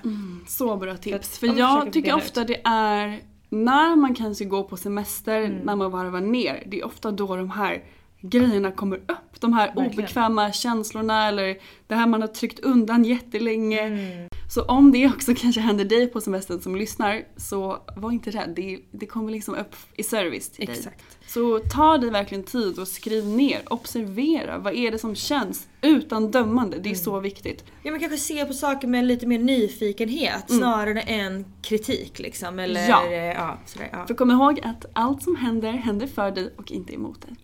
Så 0.49 0.77
bra 0.77 0.97
tips. 0.97 1.39
För 1.39 1.59
jag 1.59 1.93
tycker 1.93 2.15
ofta 2.15 2.45
det 2.45 2.61
är 2.65 3.21
när 3.49 3.97
man 3.97 4.15
kanske 4.15 4.45
går 4.45 4.63
på 4.63 4.77
semester, 4.77 5.41
Mm. 5.43 5.59
när 5.59 5.77
man 5.77 5.91
varvar 5.91 6.21
ner. 6.21 6.63
Det 6.67 6.81
är 6.81 6.87
ofta 6.87 7.11
då 7.11 7.37
de 7.37 7.51
här 7.51 7.83
grejerna 8.21 8.73
kommer 8.73 8.97
upp. 8.97 9.41
De 9.41 9.53
här 9.53 9.67
Verkligen. 9.67 9.93
obekväma 9.93 10.53
känslorna 10.53 11.29
eller 11.29 11.57
det 11.87 11.95
här 11.95 12.07
man 12.07 12.21
har 12.21 12.29
tryckt 12.29 12.59
undan 12.61 13.05
jättelänge. 13.05 13.81
Mm. 13.81 14.29
Så 14.55 14.63
om 14.63 14.93
det 14.93 15.07
också 15.07 15.35
kanske 15.39 15.61
händer 15.61 15.85
dig 15.85 16.07
på 16.07 16.21
semestern 16.21 16.61
som 16.61 16.77
lyssnar 16.77 17.23
så 17.37 17.83
var 17.97 18.13
inte 18.13 18.31
rädd. 18.31 18.53
Det, 18.57 18.81
det 18.91 19.07
kommer 19.07 19.33
liksom 19.33 19.55
upp 19.55 19.75
i 19.97 20.03
service 20.03 20.51
till 20.51 20.67
dig. 20.67 20.77
Exakt. 20.79 21.05
Så 21.27 21.59
ta 21.59 21.99
dig 21.99 22.11
verkligen 22.11 22.45
tid 22.45 22.79
och 22.79 22.89
skriv 22.89 23.27
ner, 23.27 23.63
observera. 23.71 24.59
Vad 24.59 24.75
är 24.75 24.91
det 24.91 24.99
som 24.99 25.15
känns? 25.15 25.69
Utan 25.83 26.31
dömande, 26.31 26.79
det 26.79 26.91
är 26.91 26.95
så 26.95 27.21
viktigt. 27.21 27.65
Ja 27.83 27.91
men 27.91 28.01
kanske 28.01 28.19
se 28.19 28.45
på 28.45 28.53
saker 28.53 28.89
med 28.89 29.05
lite 29.05 29.27
mer 29.27 29.39
nyfikenhet 29.39 30.51
snarare 30.51 31.01
än 31.01 31.45
kritik 31.63 32.19
liksom. 32.19 32.59
Eller 32.59 32.89
Ja. 32.89 33.05
ja, 33.05 33.11
ja, 33.13 33.59
sådär, 33.67 33.89
ja. 33.93 34.07
För 34.07 34.15
kom 34.15 34.31
ihåg 34.31 34.61
att 34.63 34.87
allt 34.93 35.23
som 35.23 35.37
händer, 35.37 35.73
händer 35.73 36.07
för 36.07 36.31
dig 36.31 36.55
och 36.57 36.73
inte 36.73 36.95
emot 36.95 37.23
dig. 37.23 37.37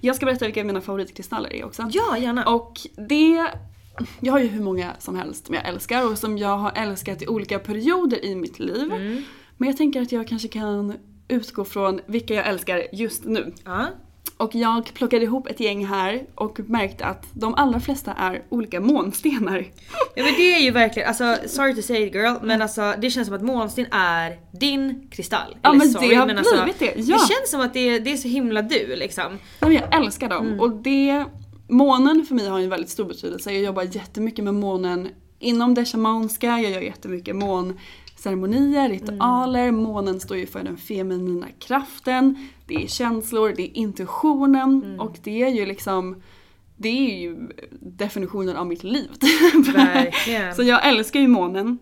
Jag 0.00 0.16
ska 0.16 0.26
berätta 0.26 0.44
vilka 0.44 0.64
mina 0.64 0.80
favoritkristaller 0.80 1.52
är 1.52 1.64
också. 1.64 1.90
Ja, 1.92 2.18
gärna. 2.18 2.44
Och 2.44 2.80
det... 3.08 3.46
Jag 4.20 4.32
har 4.32 4.40
ju 4.40 4.46
hur 4.46 4.62
många 4.62 4.92
som 4.98 5.16
helst 5.16 5.46
som 5.46 5.54
jag 5.54 5.68
älskar 5.68 6.10
och 6.10 6.18
som 6.18 6.38
jag 6.38 6.56
har 6.58 6.72
älskat 6.74 7.22
i 7.22 7.26
olika 7.26 7.58
perioder 7.58 8.24
i 8.24 8.34
mitt 8.34 8.58
liv. 8.58 8.92
Mm. 8.92 9.22
Men 9.56 9.68
jag 9.68 9.76
tänker 9.76 10.02
att 10.02 10.12
jag 10.12 10.28
kanske 10.28 10.48
kan 10.48 10.94
utgå 11.28 11.64
från 11.64 12.00
vilka 12.06 12.34
jag 12.34 12.46
älskar 12.48 12.82
just 12.92 13.24
nu. 13.24 13.52
Ja. 13.64 13.86
Och 14.36 14.54
jag 14.54 14.94
plockade 14.94 15.24
ihop 15.24 15.46
ett 15.46 15.60
gäng 15.60 15.86
här 15.86 16.22
och 16.34 16.60
märkte 16.60 17.04
att 17.04 17.26
de 17.32 17.54
allra 17.54 17.80
flesta 17.80 18.12
är 18.12 18.42
olika 18.48 18.80
månstenar. 18.80 19.66
Ja 20.14 20.24
men 20.24 20.34
det 20.34 20.54
är 20.54 20.60
ju 20.60 20.70
verkligen, 20.70 21.08
alltså 21.08 21.36
sorry 21.48 21.74
to 21.74 21.82
say 21.82 22.06
it 22.06 22.14
girl, 22.14 22.34
men 22.42 22.62
alltså 22.62 22.94
det 22.98 23.10
känns 23.10 23.26
som 23.26 23.36
att 23.36 23.42
månsten 23.42 23.86
är 23.90 24.38
din 24.52 25.08
kristall. 25.10 25.56
Ja, 25.62 25.68
Eller 25.68 25.78
men 25.78 25.92
det 25.92 25.98
sorry, 25.98 26.14
har 26.14 26.26
men 26.26 26.38
alltså, 26.38 26.62
blivit 26.62 26.78
det, 26.78 26.86
ja. 26.96 27.16
Det 27.16 27.34
känns 27.34 27.50
som 27.50 27.60
att 27.60 27.74
det, 27.74 27.98
det 27.98 28.12
är 28.12 28.16
så 28.16 28.28
himla 28.28 28.62
du 28.62 28.96
liksom. 28.96 29.32
Nej, 29.60 29.70
men 29.70 29.72
jag 29.72 29.94
älskar 30.04 30.28
dem. 30.28 30.60
Och 30.60 30.70
det, 30.70 31.24
månen 31.70 32.26
för 32.26 32.34
mig 32.34 32.48
har 32.48 32.60
en 32.60 32.68
väldigt 32.68 32.90
stor 32.90 33.04
betydelse. 33.04 33.52
Jag 33.52 33.62
jobbar 33.62 33.82
jättemycket 33.82 34.44
med 34.44 34.54
månen 34.54 35.08
inom 35.38 35.74
det 35.74 35.84
shamanska. 35.84 36.46
Jag 36.46 36.72
gör 36.72 36.80
jättemycket 36.80 37.36
månceremonier, 37.36 38.88
ritualer. 38.88 39.70
Månen 39.70 40.20
står 40.20 40.36
ju 40.36 40.46
för 40.46 40.62
den 40.62 40.76
feminina 40.76 41.46
kraften. 41.58 42.48
Det 42.66 42.74
är 42.74 42.86
känslor, 42.86 43.52
det 43.56 43.62
är 43.62 43.76
intuitionen 43.76 45.00
och 45.00 45.18
det 45.22 45.42
är 45.42 45.48
ju 45.48 45.66
liksom 45.66 46.22
det 46.76 46.88
är 46.88 47.20
ju 47.20 47.48
definitionen 47.80 48.56
av 48.56 48.66
mitt 48.66 48.84
liv. 48.84 49.10
Verkligen. 49.74 50.54
Så 50.56 50.62
jag 50.62 50.88
älskar 50.88 51.20
ju 51.20 51.28
månen. 51.28 51.78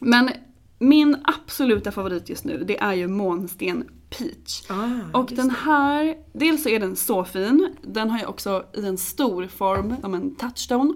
Men 0.00 0.30
min 0.78 1.16
absoluta 1.24 1.92
favorit 1.92 2.28
just 2.28 2.44
nu 2.44 2.64
det 2.64 2.78
är 2.78 2.94
ju 2.94 3.08
månsten 3.08 3.84
Peach. 4.10 4.70
Ah, 4.70 5.18
och 5.18 5.30
den 5.32 5.50
här, 5.50 6.16
dels 6.32 6.62
så 6.62 6.68
är 6.68 6.80
den 6.80 6.96
så 6.96 7.24
fin. 7.24 7.74
Den 7.82 8.10
har 8.10 8.18
jag 8.18 8.28
också 8.28 8.64
i 8.74 8.86
en 8.86 8.98
stor 8.98 9.46
form, 9.46 9.96
som 10.00 10.14
en 10.14 10.34
touchstone. 10.34 10.94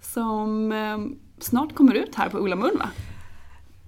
Som 0.00 0.72
eh, 0.72 0.98
snart 1.38 1.74
kommer 1.74 1.94
ut 1.94 2.14
här 2.14 2.28
på 2.28 2.38
Ulla 2.38 2.56
Mun 2.56 2.78
va? 2.78 2.88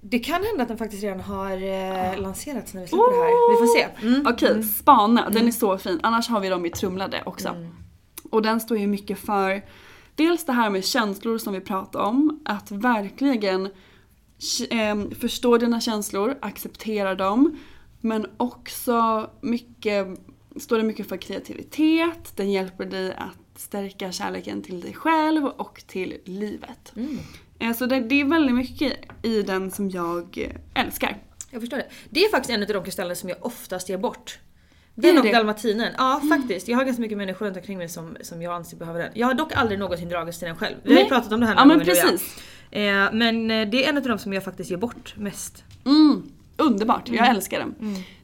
Det 0.01 0.19
kan 0.19 0.43
hända 0.43 0.61
att 0.61 0.67
den 0.67 0.77
faktiskt 0.77 1.03
redan 1.03 1.19
har 1.19 1.51
eh, 1.51 2.19
lanserats 2.21 2.73
när 2.73 2.81
vi 2.81 2.87
släpper 2.87 3.11
det 3.11 3.17
här. 3.17 3.51
Vi 3.51 3.67
får 3.67 3.75
se. 3.77 4.07
Mm. 4.07 4.27
Okej, 4.27 4.63
spana. 4.63 5.29
Den 5.29 5.47
är 5.47 5.51
så 5.51 5.77
fin. 5.77 5.99
Annars 6.03 6.29
har 6.29 6.39
vi 6.39 6.49
dem 6.49 6.65
i 6.65 6.69
trumlade 6.69 7.23
också. 7.25 7.69
Och 8.31 8.41
den 8.41 8.59
står 8.59 8.77
ju 8.77 8.87
mycket 8.87 9.19
för 9.19 9.61
dels 10.15 10.45
det 10.45 10.53
här 10.53 10.69
med 10.69 10.85
känslor 10.85 11.37
som 11.37 11.53
vi 11.53 11.61
pratade 11.61 12.03
om. 12.03 12.39
Att 12.45 12.71
verkligen 12.71 13.65
eh, 14.69 15.17
förstå 15.19 15.57
dina 15.57 15.81
känslor, 15.81 16.37
acceptera 16.41 17.15
dem. 17.15 17.57
Men 18.01 18.25
också 18.37 19.29
mycket, 19.41 20.07
står 20.59 20.77
det 20.77 20.83
mycket 20.83 21.09
för 21.09 21.17
kreativitet. 21.17 22.33
Den 22.35 22.51
hjälper 22.51 22.85
dig 22.85 23.13
att 23.13 23.59
stärka 23.59 24.11
kärleken 24.11 24.61
till 24.61 24.81
dig 24.81 24.93
själv 24.93 25.45
och 25.45 25.83
till 25.87 26.17
livet. 26.25 26.93
Eh, 27.59 27.73
Så 27.73 27.85
det, 27.85 27.99
det 27.99 28.21
är 28.21 28.25
väldigt 28.25 28.55
mycket 28.55 28.93
i 29.23 29.41
den 29.41 29.71
som 29.71 29.89
jag 29.89 30.51
älskar. 30.73 31.17
Jag 31.51 31.61
förstår 31.61 31.77
det. 31.77 31.87
Det 32.09 32.19
är 32.25 32.31
faktiskt 32.31 32.49
en 32.49 32.61
av 32.61 32.67
de 32.67 32.83
kristallerna 32.83 33.15
som 33.15 33.29
jag 33.29 33.37
oftast 33.45 33.89
ger 33.89 33.97
bort. 33.97 34.39
Den 34.95 35.17
är 35.17 35.19
och 35.19 35.25
dalmatinen. 35.33 35.93
Ja 35.97 36.21
faktiskt. 36.29 36.67
Jag 36.67 36.77
har 36.77 36.85
ganska 36.85 37.01
mycket 37.01 37.17
människor 37.17 37.45
runt 37.45 37.57
omkring 37.57 37.77
mig 37.77 37.89
som, 37.89 38.17
som 38.21 38.41
jag 38.41 38.53
anser 38.53 38.77
behöver 38.77 38.99
den. 38.99 39.11
Jag 39.15 39.27
har 39.27 39.33
dock 39.33 39.51
aldrig 39.55 39.79
någonsin 39.79 40.09
dragits 40.09 40.39
till 40.39 40.47
den 40.47 40.57
själv. 40.57 40.75
Vi 40.83 40.93
har 40.95 41.01
ju 41.01 41.07
pratat 41.07 41.31
om 41.31 41.39
det 41.39 41.45
här 41.45 41.55
Ja 41.55 41.65
några 41.65 41.77
men 41.77 41.85
gånger, 41.87 41.91
och 42.01 42.07
jag. 42.07 42.11
precis. 42.11 42.37
Eh, 42.71 43.13
men 43.13 43.51
eh, 43.51 43.69
det 43.69 43.85
är 43.85 43.89
en 43.89 43.97
av 43.97 44.03
de 44.03 44.17
som 44.19 44.33
jag 44.33 44.43
faktiskt 44.43 44.69
ger 44.69 44.77
bort 44.77 45.13
mest. 45.17 45.63
Mm, 45.85 46.29
underbart, 46.57 47.09
jag 47.09 47.27
älskar 47.29 47.59
den. 47.59 47.75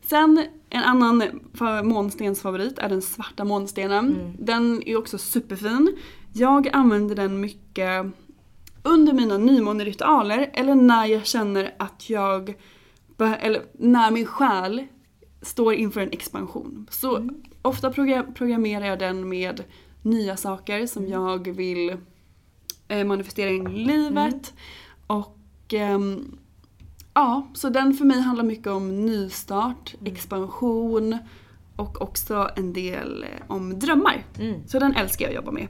Sen 0.06 0.46
en 0.70 0.84
annan 0.84 1.24
fa- 1.54 1.84
månstensfavorit 1.84 2.80
är 2.80 2.90
den 2.90 3.02
svarta 3.02 3.44
månstenen. 3.44 4.34
Den 4.40 4.84
är 4.86 4.98
också 4.98 5.18
superfin. 5.18 5.98
Jag 6.34 6.70
använder 6.74 7.16
den 7.16 7.40
mycket 7.40 8.06
under 8.84 9.14
mina 9.14 9.38
nymåneritualer 9.38 10.50
eller 10.54 10.76
när 10.76 11.06
jag 11.06 11.26
känner 11.26 11.74
att 11.80 12.10
jag, 12.10 12.54
eller 13.40 13.62
när 13.74 14.12
min 14.12 14.26
själ 14.26 14.84
står 15.42 15.74
inför 15.74 16.02
en 16.02 16.12
expansion. 16.12 16.88
Så 16.90 17.30
ofta 17.62 17.92
program- 17.92 18.34
programmerar 18.34 18.86
jag 18.86 19.00
den 19.00 19.30
med 19.30 19.64
nya 20.02 20.38
saker 20.38 20.86
som 20.88 21.08
jag 21.08 21.48
vill 21.56 21.96
eh, 22.88 23.04
manifestera 23.06 23.50
in 23.50 23.68
i 23.68 23.86
livet. 23.86 24.54
Och 25.08 25.38
ehm, 25.74 26.38
ja, 27.14 27.48
så 27.54 27.70
den 27.70 27.94
för 27.94 28.06
mig 28.06 28.20
handlar 28.22 28.44
mycket 28.44 28.68
om 28.68 29.06
nystart, 29.06 29.94
expansion 30.06 31.18
och 31.76 32.02
också 32.02 32.50
en 32.56 32.74
del 32.74 33.24
eh, 33.24 33.30
om 33.48 33.80
drömmar. 33.80 34.24
Så 34.68 34.80
den 34.80 34.96
älskar 34.96 35.26
jag 35.26 35.30
att 35.30 35.36
jobba 35.36 35.52
med. 35.52 35.68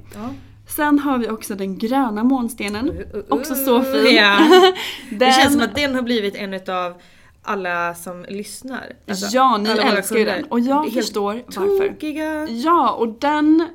Sen 0.68 1.00
har 1.00 1.18
vi 1.18 1.30
också 1.30 1.56
den 1.56 1.78
gröna 1.78 2.24
månstenen. 2.24 2.92
Också 3.30 3.56
så 3.56 3.82
fin. 3.82 4.16
Ja. 4.16 4.38
den, 5.10 5.20
Det 5.20 5.32
känns 5.32 5.54
som 5.54 5.62
att 5.62 5.76
den 5.76 5.96
har 5.96 6.02
blivit 6.02 6.36
en 6.36 6.54
utav 6.54 6.94
alla 7.42 7.96
som 7.96 8.26
lyssnar. 8.30 8.94
Alltså, 9.08 9.36
ja, 9.36 9.58
ni 9.58 9.70
älskar 9.70 10.18
ju 10.18 10.26
den. 10.26 10.44
Och 10.44 10.60
jag 10.60 10.84
helt 10.84 10.94
förstår 10.94 11.44
varför. 11.46 11.90
Tokiga. 11.90 12.48
Ja, 12.50 12.92
och 12.92 13.08
den, 13.08 13.68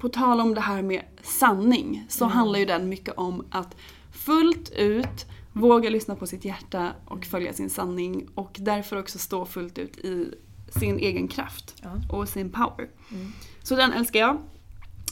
på 0.00 0.08
tal 0.08 0.40
om 0.40 0.54
det 0.54 0.60
här 0.60 0.82
med 0.82 1.02
sanning, 1.22 2.06
så 2.08 2.24
Mm. 2.24 2.36
handlar 2.36 2.58
ju 2.58 2.64
den 2.64 2.88
mycket 2.88 3.14
om 3.18 3.44
att 3.50 3.76
fullt 4.12 4.70
ut 4.76 5.26
våga 5.58 5.90
lyssna 5.90 6.14
på 6.14 6.26
sitt 6.26 6.44
hjärta 6.44 6.92
och 7.04 7.24
följa 7.24 7.52
sin 7.52 7.70
sanning 7.70 8.28
och 8.34 8.56
därför 8.58 8.98
också 8.98 9.18
stå 9.18 9.44
fullt 9.46 9.78
ut 9.78 9.98
i 9.98 10.34
sin 10.78 10.98
egen 10.98 11.28
kraft 11.28 11.74
och 12.10 12.28
sin 12.28 12.50
power. 12.52 12.88
Mm. 13.12 13.32
Så 13.62 13.76
den 13.76 13.92
älskar 13.92 14.20
jag. 14.20 14.38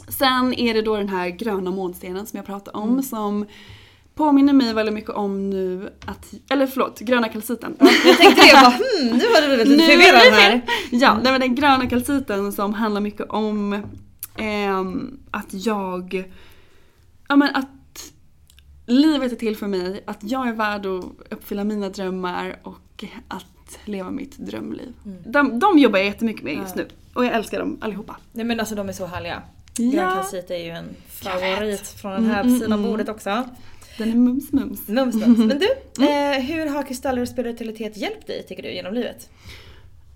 Sen 0.09 0.55
är 0.55 0.75
det 0.75 0.83
då 0.83 0.97
den 0.97 1.09
här 1.09 1.29
gröna 1.29 1.71
månstenen 1.71 2.27
som 2.27 2.37
jag 2.37 2.47
pratade 2.47 2.79
om 2.79 2.89
Mm. 2.89 3.03
som 3.03 3.47
påminner 4.15 4.53
mig 4.53 4.75
väldigt 4.75 4.95
mycket 4.95 5.11
om 5.11 5.51
nu 5.51 5.93
att, 6.05 6.35
eller 6.51 6.67
förlåt, 6.67 7.01
gröna 7.01 7.29
kalciten. 7.29 7.77
Jag 8.05 8.17
tänkte 8.17 8.43
det, 8.43 8.49
jag 8.49 8.63
bara 8.63 8.71
hmm, 8.71 9.19
nu 9.19 9.25
var 9.25 9.49
det 9.49 9.65
lite 9.65 9.71
Nu 9.71 9.83
är 9.83 9.97
det 9.97 10.05
förvirrande 10.05 10.43
här. 10.43 10.63
Ja, 10.91 11.19
det 11.25 11.31
var 11.31 11.39
den 11.39 11.55
gröna 11.55 11.87
kalciten 11.87 12.53
som 12.53 12.75
handlar 12.75 13.01
mycket 13.01 13.31
om 13.31 13.83
ehm, 14.37 15.19
att 15.31 15.49
jag... 15.51 16.33
Ja 17.29 17.37
men 17.37 17.55
att 17.55 17.69
livet 18.87 19.33
är 19.33 19.37
till 19.37 19.57
för 19.57 19.67
mig, 19.67 20.03
att 20.07 20.19
jag 20.21 20.49
är 20.49 20.53
värd 20.53 20.87
att 20.87 21.05
uppfylla 21.31 21.65
mina 21.65 21.89
drömmar 21.89 22.57
och 22.63 23.05
att 23.29 23.79
leva 23.85 24.11
mitt 24.11 24.39
drömliv. 24.39 24.93
Mm. 25.05 25.19
De, 25.27 25.59
de 25.59 25.79
jobbar 25.79 25.99
jag 25.99 26.07
jättemycket 26.07 26.43
med 26.43 26.55
just 26.55 26.77
nu. 26.77 26.89
Och 27.15 27.25
jag 27.25 27.35
älskar 27.35 27.59
dem 27.59 27.79
allihopa. 27.81 28.17
Nej 28.33 28.45
men 28.45 28.61
alltså 28.61 28.75
de 28.75 28.89
är 28.89 28.93
så 28.93 29.07
härliga. 29.07 29.43
Ja. 29.79 29.93
Grand 29.93 30.15
Calcit 30.15 30.51
är 30.51 30.57
ju 30.57 30.71
en 30.71 30.89
favorit 31.09 31.87
från 31.87 32.13
den 32.13 32.25
här 32.25 32.41
Mm, 32.41 32.49
mm, 32.49 32.61
sidan 32.61 32.79
mm. 32.79 32.91
bordet 32.91 33.09
också. 33.09 33.49
Den 33.99 34.11
är 34.11 34.17
mums 34.17 34.53
mums. 34.53 34.89
Mums, 34.89 35.15
mums. 35.15 35.39
Men 35.39 35.59
du, 35.59 35.67
eh, 36.07 36.41
hur 36.41 36.67
har 36.67 36.83
kristaller 36.83 37.23
och 37.23 37.29
spiritualitet 37.29 37.97
hjälpt 37.97 38.27
dig 38.27 38.43
tycker 38.49 38.63
du 38.63 38.73
genom 38.73 38.95
livet? 38.95 39.31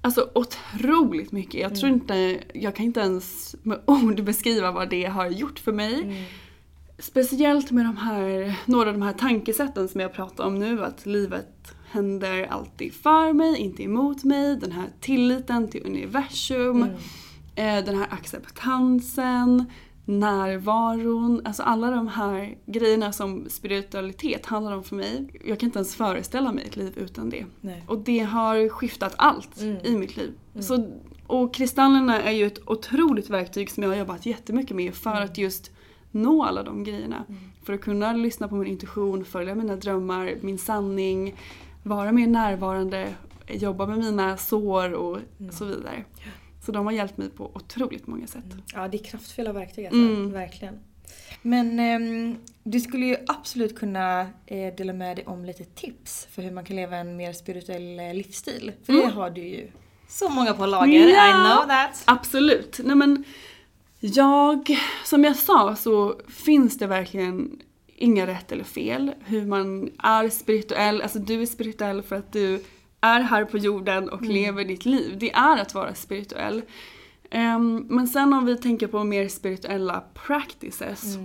Alltså 0.03 0.31
otroligt 0.35 1.33
mycket. 1.33 1.61
Jag 1.61 1.77
tror 1.77 1.93
inte, 1.93 2.39
jag 2.55 2.77
kan 2.77 2.85
inte 2.87 3.01
ens 3.01 3.57
med 3.63 3.81
ord 3.85 4.25
beskriva 4.25 4.73
vad 4.73 4.91
det 4.91 5.05
har 5.05 5.27
gjort 5.27 5.59
för 5.59 5.73
mig. 5.73 6.27
Speciellt 7.01 7.71
med 7.71 7.85
de 7.85 7.97
här, 7.97 8.55
några 8.67 8.89
av 8.89 8.95
de 8.95 9.03
här 9.03 9.13
tankesätten 9.13 9.89
som 9.89 10.01
jag 10.01 10.13
pratar 10.13 10.45
om 10.45 10.55
nu, 10.55 10.85
att 10.85 11.07
livet 11.07 11.75
händer 11.91 12.47
alltid 12.51 12.93
för 12.95 13.33
mig, 13.33 13.57
inte 13.59 13.83
emot 13.83 14.25
mig. 14.25 14.57
Den 14.57 14.73
här 14.73 14.87
tilliten 15.01 15.69
till 15.69 15.87
universum, 15.87 16.83
eh, 17.55 17.85
den 17.85 17.99
här 17.99 18.07
acceptansen, 18.11 19.65
närvaron. 20.05 21.43
Alltså 21.45 21.63
alla 21.63 21.91
de 21.91 22.09
här 22.09 22.55
grejerna 22.67 23.13
som 23.13 23.47
spiritualitet 23.49 24.47
handlar 24.47 24.73
om 24.77 24.85
för 24.85 24.97
mig. 24.97 25.29
Jag 25.45 25.59
kan 25.61 25.67
inte 25.67 25.79
ens 25.79 25.95
föreställa 25.95 26.53
mig 26.53 26.65
ett 26.65 26.77
liv 26.77 26.93
utan 26.97 27.31
det. 27.31 27.45
Nej. 27.61 27.85
Och 27.87 27.99
det 27.99 28.19
har 28.19 28.69
skiftat 28.69 29.15
allt 29.19 29.61
Mm. 29.61 29.77
i 29.85 29.97
mitt 29.97 30.17
liv. 30.17 30.33
Så, 30.61 30.91
och 31.27 31.55
kristallerna 31.55 32.23
är 32.23 32.33
ju 32.33 32.47
ett 32.47 32.69
otroligt 32.69 33.31
verktyg 33.31 33.71
som 33.71 33.83
jag 33.83 33.91
har 33.91 33.97
jobbat 33.97 34.27
jättemycket 34.27 34.77
med 34.77 34.95
för 34.95 35.11
Mm. 35.11 35.23
att 35.25 35.39
just 35.39 35.71
nå 36.11 36.45
alla 36.45 36.63
de 36.63 36.85
grejerna. 36.85 37.25
För 37.65 37.73
att 37.73 37.81
kunna 37.81 38.13
lyssna 38.13 38.49
på 38.49 38.55
min 38.55 38.67
intuition, 38.69 39.25
följa 39.25 39.55
mina 39.55 39.77
drömmar, 39.77 40.35
min 40.41 40.59
sanning, 40.59 41.35
vara 41.83 42.13
mer 42.13 42.27
närvarande, 42.27 43.15
jobba 43.49 43.87
med 43.87 43.99
mina 43.99 44.37
sår 44.37 44.93
och 44.93 45.19
Mm. 45.41 45.53
så 45.53 45.65
vidare. 45.65 46.05
Så 46.67 46.73
de 46.73 46.87
har 46.87 46.93
hjälpt 46.93 47.17
mig 47.17 47.31
på 47.31 47.51
otroligt 47.55 48.07
många 48.07 48.27
sätt. 48.27 48.45
Ja, 48.75 48.89
det 48.89 48.97
är 48.97 49.05
kraftfulla 49.05 49.53
verktyg 49.53 49.85
alltså. 49.87 49.99
Mm. 50.01 50.33
Verkligen. 50.33 50.79
Men 51.43 51.79
ehm, 51.81 52.37
du 52.63 52.81
skulle 52.81 53.07
ju 53.07 53.17
absolut 53.27 53.79
kunna 53.79 54.21
eh, 54.47 54.75
dela 54.77 54.93
med 54.93 55.17
dig 55.17 55.27
om 55.27 55.45
lite 55.45 55.65
tips 55.65 56.29
för 56.31 56.43
hur 56.43 56.51
man 56.51 56.65
kan 56.65 56.77
leva 56.77 56.97
en 56.97 57.17
mer 57.17 57.33
spirituell 57.33 57.99
eh, 58.01 58.15
livsstil. 58.15 58.73
För 58.85 58.93
det 58.93 59.07
har 59.07 59.31
du 59.31 59.41
ju 59.41 59.71
så 60.09 60.29
många 60.29 60.55
på 60.55 60.67
lager, 60.67 61.09
I 61.09 61.33
know 61.33 61.69
that. 61.69 62.03
Absolut. 62.05 62.81
Nej 62.85 62.97
men, 62.97 63.25
jag, 64.01 64.79
som 65.05 65.25
jag 65.25 65.37
sa 65.37 65.77
så 65.77 66.21
finns 66.29 66.79
det 66.79 66.87
verkligen 66.87 67.63
inga 67.87 68.27
rätt 68.27 68.53
eller 68.53 68.65
fel. 68.65 69.13
Hur 69.25 69.47
man 69.47 69.91
är 69.99 70.29
spirituell, 70.29 71.03
alltså 71.03 71.19
du 71.19 71.43
är 71.43 71.47
spirituell 71.47 72.03
för 72.03 72.17
att 72.17 72.33
du 72.33 72.65
är 73.01 73.21
här 73.21 73.45
på 73.45 73.59
jorden 73.59 74.09
och 74.09 74.23
lever 74.23 74.65
ditt 74.65 74.85
liv. 74.85 75.17
Det 75.21 75.33
är 75.33 75.59
att 75.59 75.75
vara 75.75 75.95
spirituell. 75.95 76.63
Ehm, 77.31 77.87
men 77.89 78.09
sen 78.09 78.33
om 78.33 78.47
vi 78.47 78.57
tänker 78.57 78.87
på 78.87 79.05
mer 79.05 79.29
spirituella 79.29 80.05
practices 80.27 81.19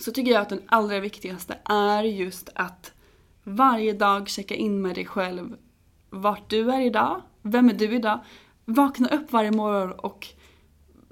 så 0.00 0.12
tycker 0.12 0.32
jag 0.32 0.42
att 0.42 0.48
den 0.48 0.62
allra 0.66 1.00
viktigaste 1.00 1.58
är 1.64 2.02
just 2.02 2.48
att 2.54 2.92
varje 3.44 3.92
dag 3.92 4.28
checka 4.28 4.54
in 4.54 4.82
med 4.82 4.94
dig 4.94 5.06
själv 5.06 5.56
vart 6.10 6.50
du 6.50 6.70
är 6.70 6.80
idag, 6.80 7.22
vem 7.42 7.68
är 7.68 7.74
du 7.74 7.94
idag? 7.94 8.18
Vakna 8.64 9.08
upp 9.08 9.32
varje 9.32 9.50
morgon 9.50 9.92
och 9.92 10.26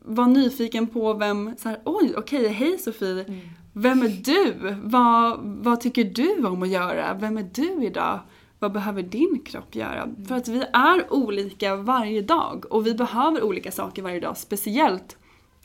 var 0.04 0.26
nyfiken 0.26 0.86
på 0.86 1.14
vem, 1.14 1.54
så 1.58 1.68
här, 1.68 1.78
oj 1.84 2.14
okej, 2.16 2.48
hej 2.48 2.78
Sofie, 2.78 3.24
vem 3.72 4.02
är 4.02 4.08
du? 4.08 4.76
Vad, 4.82 5.40
vad 5.42 5.80
tycker 5.80 6.04
du 6.04 6.46
om 6.46 6.62
att 6.62 6.68
göra? 6.68 7.14
Vem 7.14 7.38
är 7.38 7.50
du 7.54 7.84
idag? 7.84 8.20
Vad 8.58 8.72
behöver 8.72 9.02
din 9.02 9.42
kropp 9.44 9.74
göra? 9.74 10.08
För 10.28 10.34
att 10.34 10.48
vi 10.48 10.64
är 10.72 11.12
olika 11.12 11.76
varje 11.76 12.22
dag 12.22 12.64
och 12.70 12.86
vi 12.86 12.94
behöver 12.94 13.42
olika 13.42 13.70
saker 13.70 14.02
varje 14.02 14.20
dag, 14.20 14.36
speciellt 14.36 15.16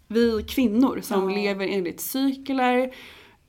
vi 0.08 0.46
kvinnor 0.48 1.00
som 1.04 1.30
lever 1.30 1.68
enligt 1.68 2.02
cykler. 2.02 2.94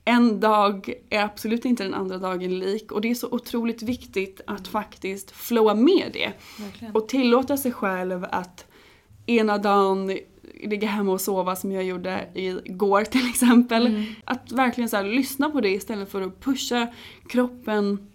En 0.05 0.39
dag 0.39 0.93
är 1.09 1.23
absolut 1.23 1.65
inte 1.65 1.83
den 1.83 1.93
andra 1.93 2.17
dagen 2.17 2.59
lik 2.59 2.91
och 2.91 3.01
det 3.01 3.09
är 3.11 3.15
så 3.15 3.27
otroligt 3.31 3.81
viktigt 3.81 4.41
att 4.47 4.67
faktiskt 4.67 5.31
flowa 5.31 5.75
med 5.75 6.09
det. 6.13 6.31
Verkligen. 6.63 6.95
Och 6.95 7.07
tillåta 7.07 7.57
sig 7.57 7.71
själv 7.71 8.25
att 8.31 8.65
ena 9.25 9.57
dagen 9.57 10.17
ligga 10.59 10.87
hemma 10.87 11.11
och 11.11 11.21
sova 11.21 11.55
som 11.55 11.71
jag 11.71 11.83
gjorde 11.83 12.27
igår 12.33 13.03
till 13.03 13.29
exempel. 13.29 14.05
Att 14.25 14.51
verkligen 14.51 14.89
så 14.89 14.97
här, 14.97 15.03
lyssna 15.03 15.49
på 15.49 15.61
det 15.61 15.69
istället 15.69 16.11
för 16.11 16.21
att 16.21 16.39
pusha 16.39 16.87
kroppen 17.29 18.09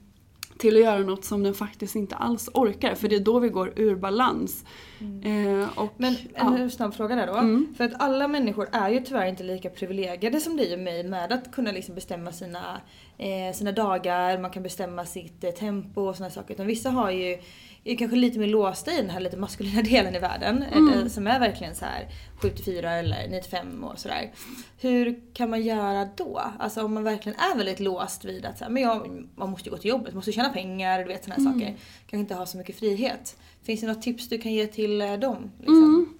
till 0.58 0.76
att 0.76 0.82
göra 0.82 0.98
något 0.98 1.24
som 1.24 1.42
den 1.42 1.54
faktiskt 1.54 1.96
inte 1.96 2.16
alls 2.16 2.48
orkar. 2.54 2.94
För 2.94 3.08
det 3.08 3.16
är 3.16 3.20
då 3.20 3.38
vi 3.38 3.48
går 3.48 3.72
ur 3.76 3.96
balans. 3.96 4.64
Eh, 5.00 5.78
och, 5.78 5.94
Men 5.96 6.16
en 6.34 6.56
ja. 6.56 6.70
snabb 6.70 6.94
fråga 6.94 7.16
där 7.16 7.26
då. 7.26 7.34
Mm. 7.34 7.74
För 7.76 7.84
att 7.84 8.00
alla 8.02 8.28
människor 8.28 8.68
är 8.72 8.88
ju 8.88 9.00
tyvärr 9.00 9.26
inte 9.26 9.42
lika 9.42 9.70
privilegierade 9.70 10.40
som 10.40 10.56
dig 10.56 10.72
och 10.72 10.78
mig 10.78 11.04
med 11.04 11.32
att 11.32 11.52
kunna 11.52 11.72
liksom 11.72 11.94
bestämma 11.94 12.32
sina, 12.32 12.80
eh, 13.18 13.54
sina 13.54 13.72
dagar, 13.72 14.38
man 14.38 14.50
kan 14.50 14.62
bestämma 14.62 15.04
sitt 15.04 15.44
eh, 15.44 15.50
tempo 15.50 16.00
och 16.00 16.16
sådana 16.16 16.30
saker. 16.30 16.54
Utan 16.54 16.66
vissa 16.66 16.90
har 16.90 17.10
ju 17.10 17.38
är 17.84 17.96
kanske 17.96 18.16
lite 18.16 18.38
mer 18.38 18.46
låsta 18.46 18.92
i 18.92 18.96
den 18.96 19.10
här 19.10 19.20
lite 19.20 19.36
maskulina 19.36 19.82
delen 19.90 20.14
i 20.14 20.18
världen. 20.18 20.62
Mm. 20.62 20.98
eh, 20.98 21.06
Som 21.06 21.26
är 21.26 21.40
verkligen 21.40 21.74
så 21.74 21.84
här 21.84 22.08
7-4 22.40 22.98
eller 22.98 23.16
9-5 23.16 23.82
och 23.82 23.98
sådär. 23.98 24.32
Hur 24.80 25.20
kan 25.34 25.50
man 25.50 25.62
göra 25.62 26.08
då? 26.16 26.42
Alltså 26.58 26.82
om 26.82 26.94
man 26.94 27.04
verkligen 27.04 27.38
är 27.38 27.56
väldigt 27.56 27.80
låst 27.80 28.24
vid 28.24 28.46
att 28.46 28.58
så 28.58 28.64
här, 28.64 28.70
men 28.70 28.82
jag, 28.82 29.26
man 29.34 29.50
måste 29.50 29.68
ju 29.68 29.70
gå 29.70 29.78
till 29.80 29.90
jobbet, 29.90 30.14
måste 30.14 30.32
tjäna 30.32 30.48
pengar, 30.48 30.98
du 30.98 31.04
vet 31.04 31.24
sådana 31.24 31.44
här 31.44 31.52
saker. 31.52 31.76
Kanske 32.06 32.16
inte 32.16 32.34
ha 32.34 32.46
så 32.46 32.58
mycket 32.58 32.78
frihet. 32.78 33.36
Finns 33.62 33.80
det 33.80 33.86
något 33.86 34.02
tips 34.02 34.28
du 34.28 34.38
kan 34.38 34.52
ge 34.52 34.66
till 34.66 35.00
eh, 35.02 35.12
dem? 35.12 35.50
Liksom? 35.58 36.18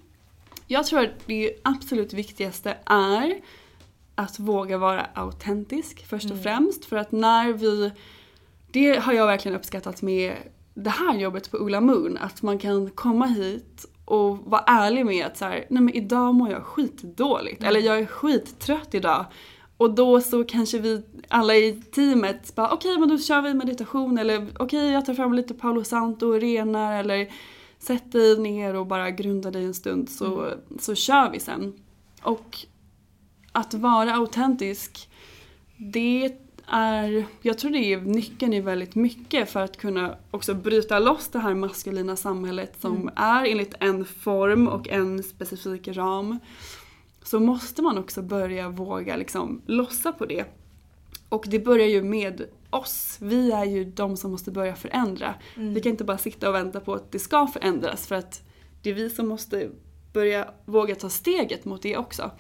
Jag 0.67 0.87
tror 0.87 1.01
att 1.01 1.27
det 1.27 1.53
absolut 1.62 2.12
viktigaste 2.12 2.77
är 2.87 3.41
att 4.15 4.39
våga 4.39 4.79
vara 4.79 5.07
autentisk 5.15 6.07
först 6.07 6.31
och 6.31 6.43
främst. 6.43 6.85
För 6.85 6.97
att 6.97 7.12
när 7.12 7.53
vi... 7.53 7.91
Det 8.73 8.99
har 8.99 9.12
jag 9.12 9.27
verkligen 9.27 9.57
uppskattat 9.57 10.03
med 10.03 10.37
det 10.75 10.91
här 10.91 11.18
jobbet 11.18 11.51
på 11.51 11.57
Ulla 11.57 11.81
Moon. 11.81 12.18
Att 12.18 12.43
man 12.43 12.59
kan 12.59 12.91
komma 12.91 13.27
hit 13.27 13.87
och 14.05 14.39
vara 14.39 14.62
ärlig 14.66 15.07
med 15.07 15.27
att 15.27 15.37
så 15.39 15.45
här, 15.45 15.66
nej 15.70 15.83
men 15.83 15.95
idag 15.95 16.35
mår 16.35 16.51
jag 16.51 16.62
skitdåligt. 16.62 17.62
Eller 17.62 17.81
jag 17.81 17.99
är 17.99 18.07
skittrött 18.07 18.95
idag. 18.95 19.27
Och 19.77 19.95
då 19.95 20.20
så 20.20 20.45
kanske 20.45 20.79
vi 20.79 21.03
alla 21.29 21.55
i 21.57 21.72
teamet 21.72 22.55
bara 22.55 22.70
okej 22.70 22.99
men 22.99 23.09
då 23.09 23.18
kör 23.18 23.43
vi 23.43 23.55
meditation 23.55 24.18
eller 24.18 24.49
okej 24.59 24.91
jag 24.91 25.07
tar 25.07 25.14
fram 25.14 25.35
lite 25.35 25.55
Palo 25.55 25.85
Santo 25.85 26.27
och 26.27 26.41
renar 26.41 27.01
eller 27.01 27.29
sätt 27.79 28.12
dig 28.12 28.39
ner 28.39 28.75
och 28.75 28.87
bara 28.87 29.11
grunda 29.11 29.51
dig 29.51 29.64
en 29.64 29.75
stund 29.75 30.11
så, 30.11 30.51
så 30.81 30.95
kör 30.95 31.31
vi 31.31 31.41
sen. 31.41 31.72
Och 32.22 32.59
att 33.53 33.75
vara 33.75 34.14
autentisk, 34.14 35.11
det 35.77 36.33
är, 36.67 37.25
jag 37.43 37.59
tror 37.59 37.71
det 37.71 37.79
är 37.79 38.01
nyckeln 38.01 38.53
i 38.53 38.61
väldigt 38.61 38.95
mycket 38.95 39.51
för 39.51 39.61
att 39.61 39.77
kunna 39.77 40.17
också 40.31 40.55
bryta 40.55 40.99
loss 40.99 41.29
det 41.29 41.39
här 41.39 41.55
maskulina 41.55 42.17
samhället 42.17 42.81
som 42.81 43.11
är 43.17 43.45
enligt 43.45 43.75
en 43.81 44.05
form 44.05 44.69
och 44.69 44.89
en 44.89 45.23
specifik 45.23 45.89
ram. 45.89 46.39
Så 47.23 47.41
måste 47.41 47.83
man 47.83 47.99
också 47.99 48.23
börja 48.23 48.69
våga 48.69 49.17
liksom 49.17 49.62
lossa 49.67 50.12
på 50.12 50.27
det. 50.27 50.45
Och 51.29 51.45
det 51.49 51.59
börjar 51.59 51.87
ju 51.87 52.03
med 52.03 52.45
oss. 52.71 53.19
Vi 53.21 53.53
är 53.53 53.65
ju 53.65 53.85
de 53.85 54.17
som 54.17 54.31
måste 54.31 54.51
börja 54.51 54.77
förändra. 54.77 55.35
Vi 55.55 55.81
kan 55.81 55.93
inte 55.93 56.05
bara 56.05 56.19
sitta 56.19 56.49
och 56.49 56.55
vänta 56.55 56.81
på 56.81 56.95
att 56.95 57.12
det 57.12 57.19
ska 57.19 57.47
förändras 57.47 58.07
för 58.07 58.15
att 58.15 58.43
det 58.83 58.91
är 58.91 58.95
vi 58.95 59.11
som 59.11 59.29
måste 59.29 59.71
börja 60.12 60.49
våga 60.65 60.95
ta 60.95 61.09
steget 61.09 61.65
mot 61.65 61.83
det 61.83 61.97
också. 61.97 62.31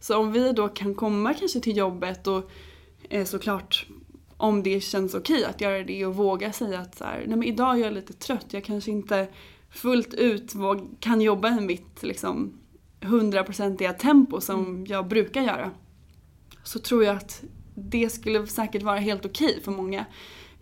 Så 0.00 0.18
om 0.18 0.32
vi 0.32 0.52
då 0.52 0.68
kan 0.68 0.94
komma 0.94 1.34
kanske 1.34 1.60
till 1.60 1.76
jobbet 1.76 2.26
och 2.26 2.50
eh, 3.10 3.24
såklart 3.24 3.86
om 4.36 4.62
det 4.62 4.80
känns 4.80 5.14
okej 5.14 5.44
att 5.44 5.60
göra 5.60 5.84
det 5.84 6.06
och 6.06 6.16
våga 6.16 6.52
säga 6.52 6.80
att 6.80 6.94
så 6.94 7.04
här, 7.04 7.24
nej 7.26 7.36
men 7.36 7.42
idag 7.42 7.78
är 7.78 7.84
jag 7.84 7.92
lite 7.92 8.12
trött, 8.12 8.46
jag 8.50 8.64
kanske 8.64 8.90
inte 8.90 9.28
fullt 9.70 10.14
ut 10.14 10.52
kan 11.00 11.20
jobba 11.20 11.48
i 11.48 11.60
mitt 11.60 12.02
liksom 12.02 12.52
hundraprocentiga 13.00 13.92
tempo 13.92 14.40
som 14.40 14.86
jag 14.88 15.08
brukar 15.08 15.42
göra. 15.42 15.70
Så 16.62 16.78
tror 16.78 17.04
jag 17.04 17.16
att 17.16 17.42
det 17.74 18.10
skulle 18.10 18.46
säkert 18.46 18.82
vara 18.82 18.98
helt 18.98 19.26
okej 19.26 19.60
för 19.64 19.72
många. 19.72 20.04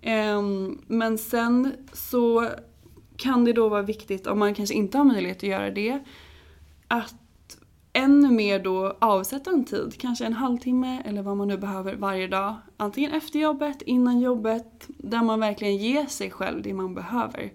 Ehm, 0.02 0.78
men 0.86 1.18
sen 1.18 1.72
så 1.92 2.48
kan 3.16 3.44
det 3.44 3.52
då 3.52 3.68
vara 3.68 3.82
viktigt, 3.82 4.26
om 4.26 4.38
man 4.38 4.54
kanske 4.54 4.74
inte 4.74 4.98
har 4.98 5.04
möjlighet 5.04 5.36
att 5.36 5.42
göra 5.42 5.70
det, 5.70 6.04
att 6.88 7.14
ännu 7.98 8.30
mer 8.30 8.58
då 8.58 8.96
avsätta 8.98 9.50
en 9.50 9.64
tid, 9.64 10.00
kanske 10.00 10.26
en 10.26 10.32
halvtimme 10.32 11.02
eller 11.04 11.22
vad 11.22 11.36
man 11.36 11.48
nu 11.48 11.56
behöver 11.58 11.94
varje 11.96 12.26
dag. 12.26 12.54
Antingen 12.76 13.12
efter 13.12 13.38
jobbet, 13.38 13.82
innan 13.82 14.20
jobbet, 14.20 14.88
där 14.88 15.22
man 15.22 15.40
verkligen 15.40 15.76
ger 15.76 16.06
sig 16.06 16.30
själv 16.30 16.62
det 16.62 16.74
man 16.74 16.94
behöver. 16.94 17.50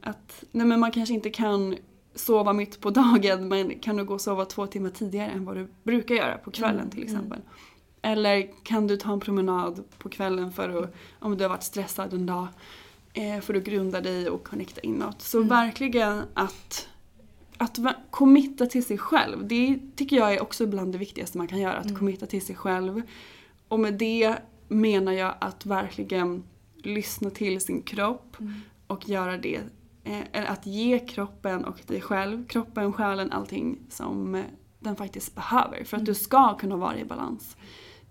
Att, 0.00 0.44
nej 0.50 0.66
men 0.66 0.80
man 0.80 0.90
kanske 0.90 1.14
inte 1.14 1.30
kan 1.30 1.76
sova 2.14 2.52
mitt 2.52 2.80
på 2.80 2.90
dagen 2.90 3.48
men 3.48 3.78
kan 3.78 3.96
du 3.96 4.04
gå 4.04 4.14
och 4.14 4.20
sova 4.20 4.44
två 4.44 4.66
timmar 4.66 4.90
tidigare 4.90 5.30
än 5.30 5.44
vad 5.44 5.56
du 5.56 5.68
brukar 5.82 6.14
göra 6.14 6.38
på 6.38 6.50
kvällen 6.50 6.90
till 6.90 7.02
exempel. 7.02 7.40
Eller 8.02 8.50
kan 8.62 8.86
du 8.86 8.96
ta 8.96 9.12
en 9.12 9.20
promenad 9.20 9.84
på 9.98 10.08
kvällen 10.08 10.52
för 10.52 10.82
att, 10.82 10.94
om 11.18 11.36
du 11.36 11.44
har 11.44 11.48
varit 11.48 11.62
stressad 11.62 12.12
en 12.12 12.26
dag, 12.26 12.46
eh, 13.12 13.40
för 13.40 13.54
att 13.54 13.64
grunda 13.64 14.00
dig 14.00 14.30
och 14.30 14.44
connecta 14.44 14.80
inåt. 14.80 15.22
Så 15.22 15.42
verkligen 15.42 16.22
att, 16.34 16.88
att 17.62 17.78
committa 18.10 18.66
till 18.66 18.84
sig 18.84 18.98
själv. 18.98 19.46
Det 19.46 19.78
tycker 19.96 20.16
jag 20.16 20.34
är 20.34 20.42
också 20.42 20.66
bland 20.66 20.92
det 20.92 20.98
viktigaste 20.98 21.38
man 21.38 21.48
kan 21.48 21.60
göra. 21.60 21.76
Att 21.76 21.98
committa 21.98 22.26
till 22.26 22.42
sig 22.42 22.56
själv. 22.56 23.02
Och 23.68 23.80
med 23.80 23.94
det 23.94 24.36
menar 24.68 25.12
jag 25.12 25.34
att 25.40 25.66
verkligen 25.66 26.44
lyssna 26.82 27.30
till 27.30 27.60
sin 27.60 27.82
kropp 27.82 28.36
och 28.86 29.08
göra 29.08 29.36
det. 29.36 29.60
Eh, 30.04 30.50
att 30.52 30.66
ge 30.66 30.98
kroppen 30.98 31.64
och 31.64 31.80
dig 31.86 32.00
själv, 32.00 32.46
kroppen, 32.46 32.92
själen, 32.92 33.32
allting 33.32 33.78
som 33.88 34.34
eh, 34.34 34.44
den 34.78 34.96
faktiskt 34.96 35.34
behöver 35.34 35.84
för 35.84 35.96
att 35.96 36.04
du 36.04 36.14
ska 36.14 36.56
kunna 36.56 36.76
vara 36.76 36.98
i 36.98 37.04
balans. 37.04 37.56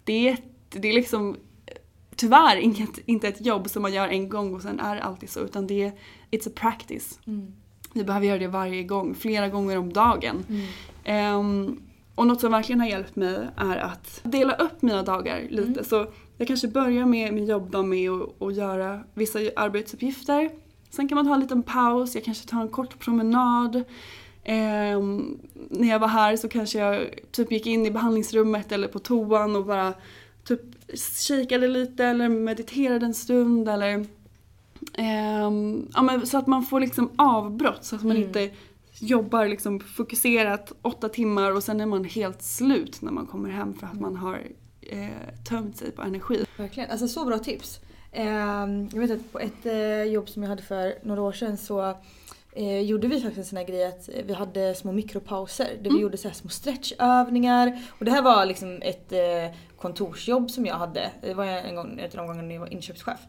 Det 0.04 0.30
är, 0.30 0.38
det 0.70 0.90
är 0.90 0.94
liksom 0.94 1.36
eh, 1.66 1.74
tyvärr 2.16 2.58
inget, 2.58 2.98
inte 3.06 3.28
ett 3.28 3.46
jobb 3.46 3.70
som 3.70 3.82
man 3.82 3.94
gör 3.94 4.08
en 4.08 4.30
gång 4.30 4.56
och 4.56 4.62
sen 4.62 4.80
är 4.80 4.96
det 4.96 5.04
alltid 5.04 5.30
så 5.30 5.40
utan 5.40 5.68
det 5.68 5.84
är 5.84 5.92
it's 6.32 6.50
a 6.50 6.52
practice. 6.56 7.20
Vi 7.94 8.04
behöver 8.04 8.28
göra 8.28 8.40
det 8.40 8.48
varje 8.48 8.84
gång, 8.84 9.16
flera 9.16 9.50
gånger 9.50 9.78
om 9.78 9.94
dagen. 9.94 10.46
Ehm, 11.04 11.82
och 12.16 12.28
något 12.28 12.42
som 12.42 12.52
verkligen 12.52 12.80
har 12.80 12.88
hjälpt 12.88 13.16
mig 13.16 13.48
är 13.56 13.78
att 13.78 14.22
dela 14.24 14.56
upp 14.56 14.82
mina 14.82 15.04
dagar 15.04 15.48
lite. 15.50 15.84
Så 15.84 16.08
jag 16.38 16.48
kanske 16.48 16.68
börjar 16.68 17.06
med 17.06 17.34
min 17.34 17.46
jobbdag 17.46 17.86
med 17.86 18.10
att, 18.40 18.56
göra 18.56 19.04
vissa 19.14 19.40
arbetsuppgifter. 19.56 20.50
Sen 20.90 21.08
kan 21.08 21.16
man 21.16 21.26
ta 21.26 21.34
en 21.34 21.40
liten 21.40 21.64
paus, 21.64 22.16
jag 22.16 22.24
kanske 22.24 22.50
tar 22.50 22.62
en 22.62 22.70
kort 22.70 23.00
promenad. 23.00 23.84
Ehm, 24.44 25.38
när 25.70 25.90
jag 25.90 26.00
var 26.00 26.08
här 26.08 26.36
så 26.36 26.50
kanske 26.50 26.80
jag 26.80 27.10
typ 27.32 27.52
gick 27.52 27.66
in 27.66 27.86
i 27.86 27.92
behandlingsrummet 27.92 28.72
eller 28.72 28.88
på 28.88 29.00
toan 29.00 29.56
och 29.56 29.66
bara 29.66 29.94
typ 30.44 30.62
kikade 31.20 31.68
lite 31.68 32.06
eller 32.06 32.30
mediterade 32.30 33.06
en 33.06 33.14
stund 33.14 33.70
eller 33.70 34.06
ja, 35.94 36.02
men 36.02 36.28
så 36.28 36.38
att 36.38 36.48
man 36.48 36.64
får 36.64 36.80
liksom 36.80 37.12
avbrott 37.16 37.84
så 37.84 37.96
att 37.96 38.04
man 38.04 38.18
inte 38.18 38.50
jobbar 39.00 39.48
liksom 39.48 39.80
fokuserat 39.80 40.72
åtta 40.82 41.10
timmar 41.10 41.52
och 41.52 41.64
sen 41.64 41.82
är 41.82 41.86
man 41.86 42.06
helt 42.06 42.42
slut 42.42 43.02
när 43.02 43.12
man 43.12 43.28
kommer 43.28 43.50
hem 43.50 43.74
för 43.74 43.88
att 43.88 44.00
man 44.00 44.16
har 44.16 44.42
eh, 44.82 45.44
tömt 45.50 45.78
sig 45.78 45.92
på 45.92 46.02
energi. 46.02 46.46
Verkligen, 46.58 46.92
alltså 46.92 47.08
så 47.08 47.26
bra 47.26 47.40
tips. 47.40 47.80
Ehm, 48.12 48.90
jag 48.94 49.00
vet 49.00 49.12
att 49.12 49.32
på 49.32 49.40
ett 49.40 49.66
eh, 49.66 50.04
jobb 50.04 50.30
som 50.30 50.44
jag 50.44 50.50
hade 50.50 50.64
för 50.64 50.96
några 51.04 51.22
år 51.22 51.32
sedan 51.32 51.58
så 51.58 51.96
eh, 52.52 52.80
gjorde 52.80 53.08
vi 53.08 53.22
faktiskt 53.22 53.38
en 53.38 53.46
sån 53.46 53.58
här 53.58 53.66
grej 53.66 53.86
att 53.86 54.10
vi 54.26 54.34
hade 54.34 54.76
små 54.76 54.92
mikropauser 54.92 55.78
där 55.82 55.92
vi 55.92 56.00
gjorde 56.00 56.18
så 56.18 56.32
små 56.32 56.50
stretchövningar. 56.50 57.82
Och 58.00 58.06
det 58.06 58.12
här 58.12 58.22
var 58.22 58.46
liksom 58.46 58.82
ett 58.82 59.12
eh, 59.12 59.58
kontorsjobb 59.78 60.52
som 60.52 60.66
jag 60.66 60.76
hade. 60.76 61.12
Det 61.22 61.34
var 61.34 61.46
en 61.46 61.76
gång, 61.76 62.00
ett 62.00 62.16
av 62.16 62.18
de 62.18 62.28
gångerna 62.28 62.54
jag 62.54 62.60
var 62.60 62.74
inköpschef. 62.74 63.20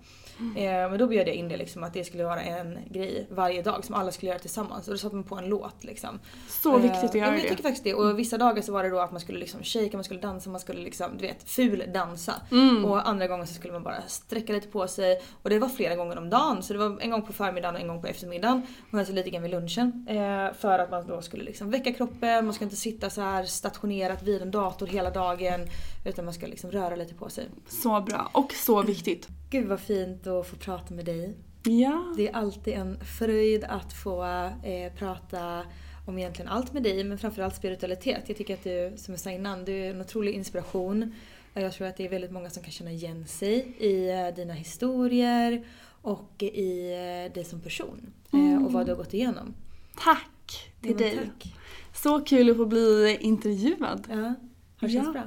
Eh, 0.57 0.91
men 0.91 0.99
då 0.99 1.07
bjöd 1.07 1.29
jag 1.29 1.35
in 1.35 1.49
det 1.49 1.57
liksom 1.57 1.85
att 1.85 1.93
det 1.95 2.05
skulle 2.05 2.25
vara 2.25 2.43
en 2.43 2.79
grej 2.91 3.27
varje 3.31 3.63
dag 3.63 3.85
som 3.85 3.95
alla 3.95 4.13
skulle 4.13 4.31
göra 4.31 4.39
tillsammans. 4.41 4.89
Och 4.89 4.95
då 4.95 4.99
satte 4.99 5.15
man 5.17 5.25
på 5.25 5.37
en 5.37 5.47
låt 5.49 5.85
liksom. 5.85 6.19
Så 6.49 6.79
viktigt 6.79 7.05
att 7.05 7.15
Eh, 7.15 7.21
ja, 7.21 7.27
göra 7.27 7.31
men 7.31 7.35
Jag 7.41 7.45
det. 7.45 7.49
tycker 7.51 7.63
faktiskt 7.63 7.85
det. 7.85 7.95
Och 7.95 8.19
vissa 8.19 8.39
dagar 8.39 8.63
så 8.63 8.73
var 8.73 8.83
det 8.83 8.91
då 8.91 8.99
att 9.01 9.11
man 9.13 9.21
skulle 9.21 9.39
liksom 9.39 9.63
shaka, 9.63 9.97
man 9.97 10.05
skulle 10.05 10.21
dansa, 10.21 10.51
man 10.51 10.61
skulle 10.61 10.81
liksom, 10.81 11.07
du 11.19 11.27
vet, 11.27 11.51
ful 11.51 11.85
dansa. 11.95 12.33
Mm. 12.51 12.85
Och 12.85 13.09
andra 13.09 13.27
gånger 13.27 13.45
så 13.45 13.55
skulle 13.55 13.73
man 13.73 13.83
bara 13.83 14.03
sträcka 14.07 14.53
lite 14.53 14.69
på 14.69 14.89
sig. 14.89 15.23
Och 15.43 15.51
det 15.51 15.59
var 15.59 15.69
flera 15.69 15.97
gånger 15.97 16.19
om 16.19 16.31
dagen. 16.31 16.63
Så 16.63 16.73
det 16.73 16.79
var 16.79 16.99
en 17.01 17.11
gång 17.11 17.23
på 17.23 17.33
förmiddagen 17.33 17.75
och 17.75 17.81
en 17.81 17.89
gång 17.89 18.01
på 18.01 18.07
eftermiddagen. 18.07 18.63
Och 18.93 18.99
alltså 18.99 19.15
lite 19.15 19.31
grann 19.31 19.43
vid 19.43 19.51
lunchen. 19.51 20.07
Eh, 20.09 20.55
för 20.59 20.79
att 20.79 20.91
man 20.91 21.07
då 21.07 21.23
skulle 21.23 21.45
liksom 21.45 21.71
väcka 21.71 21.93
kroppen, 21.93 22.45
man 22.45 22.55
ska 22.55 22.65
inte 22.65 22.77
sitta 22.77 23.11
så 23.11 23.21
här 23.21 23.45
stationerat 23.45 24.23
vid 24.23 24.43
en 24.43 24.51
dator 24.51 24.87
hela 24.87 25.11
dagen. 25.11 25.61
Utan 26.05 26.25
man 26.25 26.35
ska 26.35 26.47
liksom 26.47 26.71
röra 26.71 26.97
lite 26.97 27.15
på 27.15 27.29
sig. 27.29 27.49
Så 27.69 28.01
bra 28.01 28.31
och 28.33 28.53
så 28.53 28.83
viktigt. 28.83 29.29
Gud 29.53 29.67
vad 29.69 29.81
fint 29.81 30.27
att 30.27 30.47
få 30.47 30.57
prata 30.57 30.95
med 30.95 31.05
dig. 31.05 31.35
Ja. 31.65 32.15
Det 32.17 32.29
är 32.29 32.33
alltid 32.37 32.75
en 32.75 32.99
fröjd 33.19 33.65
att 33.65 33.93
få 33.93 34.25
eh, 34.63 34.93
prata 34.99 35.63
om 36.07 36.19
egentligen 36.19 36.49
allt 36.51 36.73
med 36.73 36.83
dig 36.83 37.05
men 37.05 37.19
framförallt 37.19 37.57
spiritualitet. 37.57 38.25
Jag 38.27 38.37
tycker 38.37 38.55
att 38.55 38.65
du, 38.65 38.93
som 38.97 39.13
jag 39.15 39.21
sa 39.21 39.31
innan, 39.31 39.65
du 39.65 39.73
är 39.73 39.91
en 39.91 40.01
otrolig 40.01 40.33
inspiration. 40.33 41.15
Och 41.55 41.61
Jag 41.61 41.73
tror 41.73 41.87
att 41.87 41.97
det 41.97 42.05
är 42.07 42.09
väldigt 42.11 42.31
många 42.33 42.51
som 42.51 42.63
kan 42.63 42.73
känna 42.73 42.91
igen 42.93 43.27
sig 43.27 43.75
i 43.79 44.11
eh, 44.11 44.35
dina 44.37 44.55
historier 44.55 45.67
och 46.03 46.43
i 46.43 46.91
eh, 46.93 47.33
dig 47.35 47.45
som 47.45 47.61
person. 47.61 48.13
Eh, 48.33 48.65
och 48.65 48.73
vad 48.73 48.87
du 48.87 48.93
har 48.93 48.97
gått 48.97 49.15
igenom. 49.15 49.55
Tack 49.99 50.73
till 50.81 50.91
Ja, 50.91 50.97
dig. 50.97 51.17
Tack. 51.17 51.55
Så 51.95 52.21
kul 52.21 52.51
att 52.51 52.57
få 52.57 52.67
bli 52.67 53.19
intervjuad. 53.21 54.07
Ja, 54.11 54.17
har 54.17 54.35
det 54.81 54.89
känts 54.89 55.07
Ja. 55.07 55.13
bra? 55.13 55.23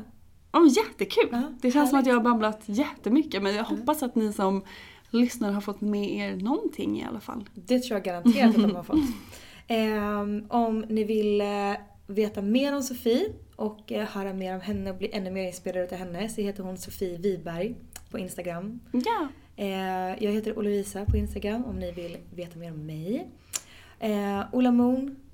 Oh, 0.55 0.67
jättekul! 0.67 1.27
Ja, 1.31 1.41
det 1.61 1.71
känns 1.71 1.89
som 1.89 1.99
att 1.99 2.05
jag 2.05 2.13
har 2.13 2.21
babblat 2.21 2.61
jättemycket 2.65 3.43
men 3.43 3.55
jag 3.55 3.63
hoppas 3.63 4.03
att 4.03 4.15
ni 4.15 4.33
som 4.33 4.63
lyssnar 5.09 5.51
har 5.51 5.61
fått 5.61 5.81
med 5.81 6.11
er 6.11 6.35
någonting 6.35 7.01
i 7.01 7.05
alla 7.05 7.19
fall. 7.19 7.49
Det 7.53 7.79
tror 7.79 7.95
jag 7.95 8.03
garanterat 8.03 8.55
att 8.55 8.61
de 8.61 8.75
har 8.75 8.83
fått. 8.83 8.99
Ehm, 9.67 10.45
om 10.49 10.85
ni 10.89 11.03
vill 11.03 11.41
eh, 11.41 11.73
veta 12.07 12.41
mer 12.41 12.75
om 12.75 12.83
Sofie 12.83 13.29
och 13.55 13.91
eh, 13.91 14.07
höra 14.07 14.33
mer 14.33 14.55
om 14.55 14.61
henne 14.61 14.91
och 14.91 14.97
bli 14.97 15.09
ännu 15.13 15.31
mer 15.31 15.47
inspirerad 15.47 15.93
av 15.93 15.99
henne 15.99 16.29
så 16.29 16.41
heter 16.41 16.63
hon 16.63 16.77
Sofie 16.77 17.17
Wiberg 17.17 17.75
på 18.11 18.19
Instagram. 18.19 18.79
Ja. 18.91 19.27
Eh, 19.55 20.23
jag 20.23 20.31
heter 20.31 20.59
Olovisa 20.59 21.05
på 21.05 21.17
Instagram 21.17 21.65
om 21.65 21.79
ni 21.79 21.91
vill 21.91 22.17
veta 22.35 22.59
mer 22.59 22.71
om 22.71 22.85
mig. 22.85 23.27
Eh, 23.99 24.41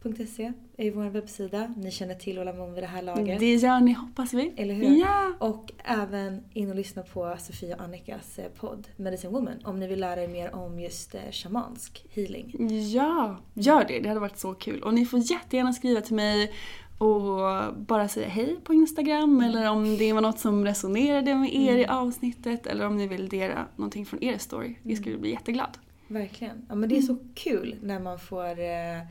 olamoon.se 0.05 0.53
är 0.77 0.91
vår 0.91 1.09
webbsida. 1.09 1.73
Ni 1.77 1.91
känner 1.91 2.15
till 2.15 2.39
Ola 2.39 2.53
Moon 2.53 2.73
vid 2.73 2.83
det 2.83 2.87
här 2.87 3.01
laget. 3.01 3.39
Det 3.39 3.55
gör 3.55 3.79
ni 3.79 3.93
hoppas 3.93 4.33
vi. 4.33 4.53
Eller 4.55 4.73
hur? 4.73 4.99
Ja! 4.99 5.33
Och 5.39 5.71
även 5.83 6.43
in 6.53 6.69
och 6.69 6.75
lyssna 6.75 7.03
på 7.03 7.35
Sofia 7.39 7.75
och 7.75 7.81
Annikas 7.81 8.39
eh, 8.39 8.49
podd 8.59 8.87
Medicine 8.95 9.33
Woman 9.33 9.59
om 9.63 9.79
ni 9.79 9.87
vill 9.87 9.99
lära 9.99 10.23
er 10.23 10.27
mer 10.27 10.55
om 10.55 10.79
just 10.79 11.15
eh, 11.15 11.21
shamansk 11.31 12.05
healing. 12.13 12.55
Ja, 12.93 13.37
gör 13.53 13.85
det. 13.87 13.99
Det 13.99 14.09
hade 14.09 14.19
varit 14.19 14.39
så 14.39 14.53
kul. 14.53 14.83
Och 14.83 14.93
ni 14.93 15.05
får 15.05 15.19
jättegärna 15.19 15.73
skriva 15.73 16.01
till 16.01 16.15
mig 16.15 16.51
och 16.97 17.75
bara 17.75 18.07
säga 18.07 18.27
hej 18.27 18.57
på 18.63 18.73
Instagram 18.73 19.41
eller 19.41 19.69
om 19.69 19.97
det 19.97 20.13
var 20.13 20.21
något 20.21 20.39
som 20.39 20.65
resonerade 20.65 21.35
med 21.35 21.55
er 21.55 21.77
i 21.77 21.85
avsnittet 21.85 22.67
eller 22.67 22.85
om 22.85 22.97
ni 22.97 23.07
vill 23.07 23.29
dela 23.29 23.67
någonting 23.75 24.05
från 24.05 24.23
er 24.23 24.37
story. 24.37 24.75
Vi 24.83 24.95
skulle 24.95 25.17
bli 25.17 25.31
jätteglad. 25.31 25.77
Verkligen. 26.07 26.65
Ja, 26.69 26.75
men 26.75 26.89
det 26.89 26.97
är 26.97 27.01
så 27.01 27.17
kul 27.35 27.75
när 27.81 27.99
man 27.99 28.19
får 28.19 28.59
eh, 28.59 29.01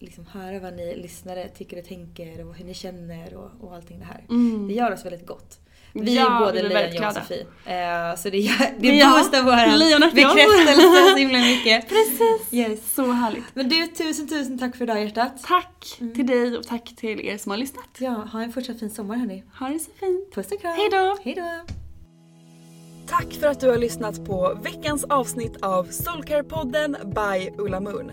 liksom 0.00 0.26
höra 0.26 0.58
vad 0.58 0.74
ni 0.76 0.96
lyssnare 0.96 1.48
tycker 1.48 1.78
och 1.78 1.84
tänker 1.84 2.46
och 2.48 2.54
hur 2.54 2.64
ni 2.64 2.74
känner 2.74 3.34
och, 3.34 3.50
och 3.68 3.74
allting 3.74 3.98
det 3.98 4.04
här. 4.04 4.24
Det 4.68 4.74
gör 4.74 4.92
oss 4.92 5.04
väldigt 5.04 5.26
gott. 5.26 5.58
Vi 5.92 6.16
Ja, 6.16 6.36
är 6.36 6.46
både 6.46 6.62
Lejon 6.62 6.92
jag 7.02 7.08
och. 7.08 7.14
Sofie. 7.14 7.40
Eh, 7.64 8.16
så 8.16 8.30
det, 8.30 8.38
gör- 8.38 8.74
det 8.80 8.88
Ja, 8.96 9.10
boostar 9.18 9.42
vår 9.42 10.14
bekräftelse 10.14 11.10
så 11.10 11.16
himla 11.16 11.38
mycket. 11.38 11.88
Precis! 11.88 12.52
Yes. 12.52 12.94
Så 12.94 13.12
härligt. 13.12 13.44
Men 13.54 13.68
du, 13.68 13.86
tusen 13.86 14.28
tusen 14.28 14.58
tack 14.58 14.76
för 14.76 14.84
idag 14.84 15.04
hjärtat. 15.04 15.42
Tack 15.42 15.96
till 16.14 16.26
dig 16.26 16.56
och 16.58 16.66
tack 16.66 16.96
till 16.96 17.20
er 17.20 17.38
som 17.38 17.50
har 17.50 17.56
lyssnat. 17.58 17.84
Ja, 17.98 18.10
ha 18.10 18.42
en 18.42 18.52
fortsatt 18.52 18.78
fin 18.78 18.90
sommar 18.90 19.16
hörni. 19.16 19.44
Ha 19.58 19.68
det 19.68 19.78
så 19.78 19.90
fint. 20.00 20.34
Puss 20.34 20.52
och 20.52 20.60
kram. 20.60 20.72
Hej 20.76 20.88
då. 20.92 21.16
Hej 21.24 21.34
då. 21.34 21.72
Tack 23.08 23.32
för 23.32 23.46
att 23.46 23.60
du 23.60 23.68
har 23.68 23.78
lyssnat 23.78 24.24
på 24.26 24.58
veckans 24.62 25.04
avsnitt 25.04 25.62
av 25.62 25.88
Soulcare-podden 25.88 26.96
by 27.14 27.50
Ulla 27.62 27.80
Moon. 27.80 28.12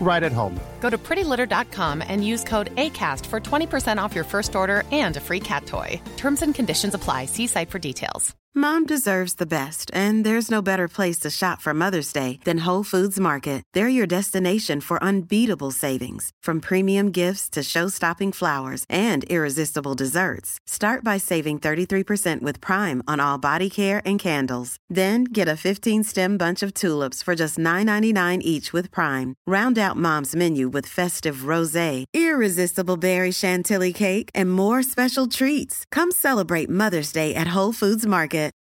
right 0.00 0.22
at 0.22 0.32
home. 0.32 0.58
Go 0.80 0.88
to 0.88 0.96
prettylitter.com 0.96 2.02
and 2.08 2.26
use 2.26 2.44
code 2.44 2.74
ACAST 2.76 3.26
for 3.26 3.40
20% 3.40 4.02
off 4.02 4.14
your 4.14 4.24
first 4.24 4.56
order 4.56 4.84
and 4.90 5.18
a 5.18 5.20
free 5.20 5.40
cat 5.40 5.66
toy. 5.66 6.00
Terms 6.16 6.40
and 6.40 6.54
conditions 6.54 6.94
apply. 6.94 7.26
See 7.26 7.46
site 7.46 7.68
for 7.68 7.78
details. 7.78 8.34
Mom 8.54 8.84
deserves 8.86 9.34
the 9.34 9.46
best, 9.46 9.90
and 9.92 10.24
there's 10.24 10.50
no 10.50 10.62
better 10.62 10.88
place 10.88 11.18
to 11.18 11.28
shop 11.30 11.60
for 11.60 11.74
Mother's 11.74 12.12
Day 12.14 12.40
than 12.44 12.64
Whole 12.64 12.82
Foods 12.82 13.20
Market. 13.20 13.62
They're 13.74 13.90
your 13.90 14.06
destination 14.06 14.80
for 14.80 15.02
unbeatable 15.04 15.70
savings, 15.70 16.30
from 16.42 16.60
premium 16.60 17.10
gifts 17.10 17.50
to 17.50 17.62
show-stopping 17.62 18.32
flowers 18.32 18.86
and 18.88 19.22
irresistible 19.24 19.92
desserts. 19.92 20.58
Start 20.66 21.04
by 21.04 21.18
saving 21.18 21.58
33% 21.58 22.40
with 22.40 22.58
Prime 22.60 23.02
on 23.06 23.20
all 23.20 23.36
body 23.36 23.68
care 23.68 24.00
and 24.06 24.18
candles. 24.18 24.76
Then 24.88 25.24
get 25.24 25.46
a 25.46 25.60
15-stem 25.66 26.38
bunch 26.38 26.62
of 26.62 26.72
tulips 26.72 27.22
for 27.22 27.36
just 27.36 27.58
$9.99 27.58 28.40
each 28.40 28.72
with 28.72 28.90
Prime. 28.90 29.34
Round 29.46 29.78
out 29.88 29.96
Mom's 29.96 30.36
menu 30.36 30.68
with 30.68 30.94
festive 30.98 31.48
rosé, 31.52 32.04
irresistible 32.12 32.98
berry 32.98 33.32
chantilly 33.32 33.92
cake, 33.92 34.28
and 34.34 34.52
more 34.52 34.82
special 34.82 35.26
treats. 35.26 35.84
Come 35.90 36.10
celebrate 36.10 36.68
Mother's 36.68 37.12
Day 37.12 37.34
at 37.34 37.54
Whole 37.56 37.72
Foods 37.72 38.06
Market. 38.06 38.57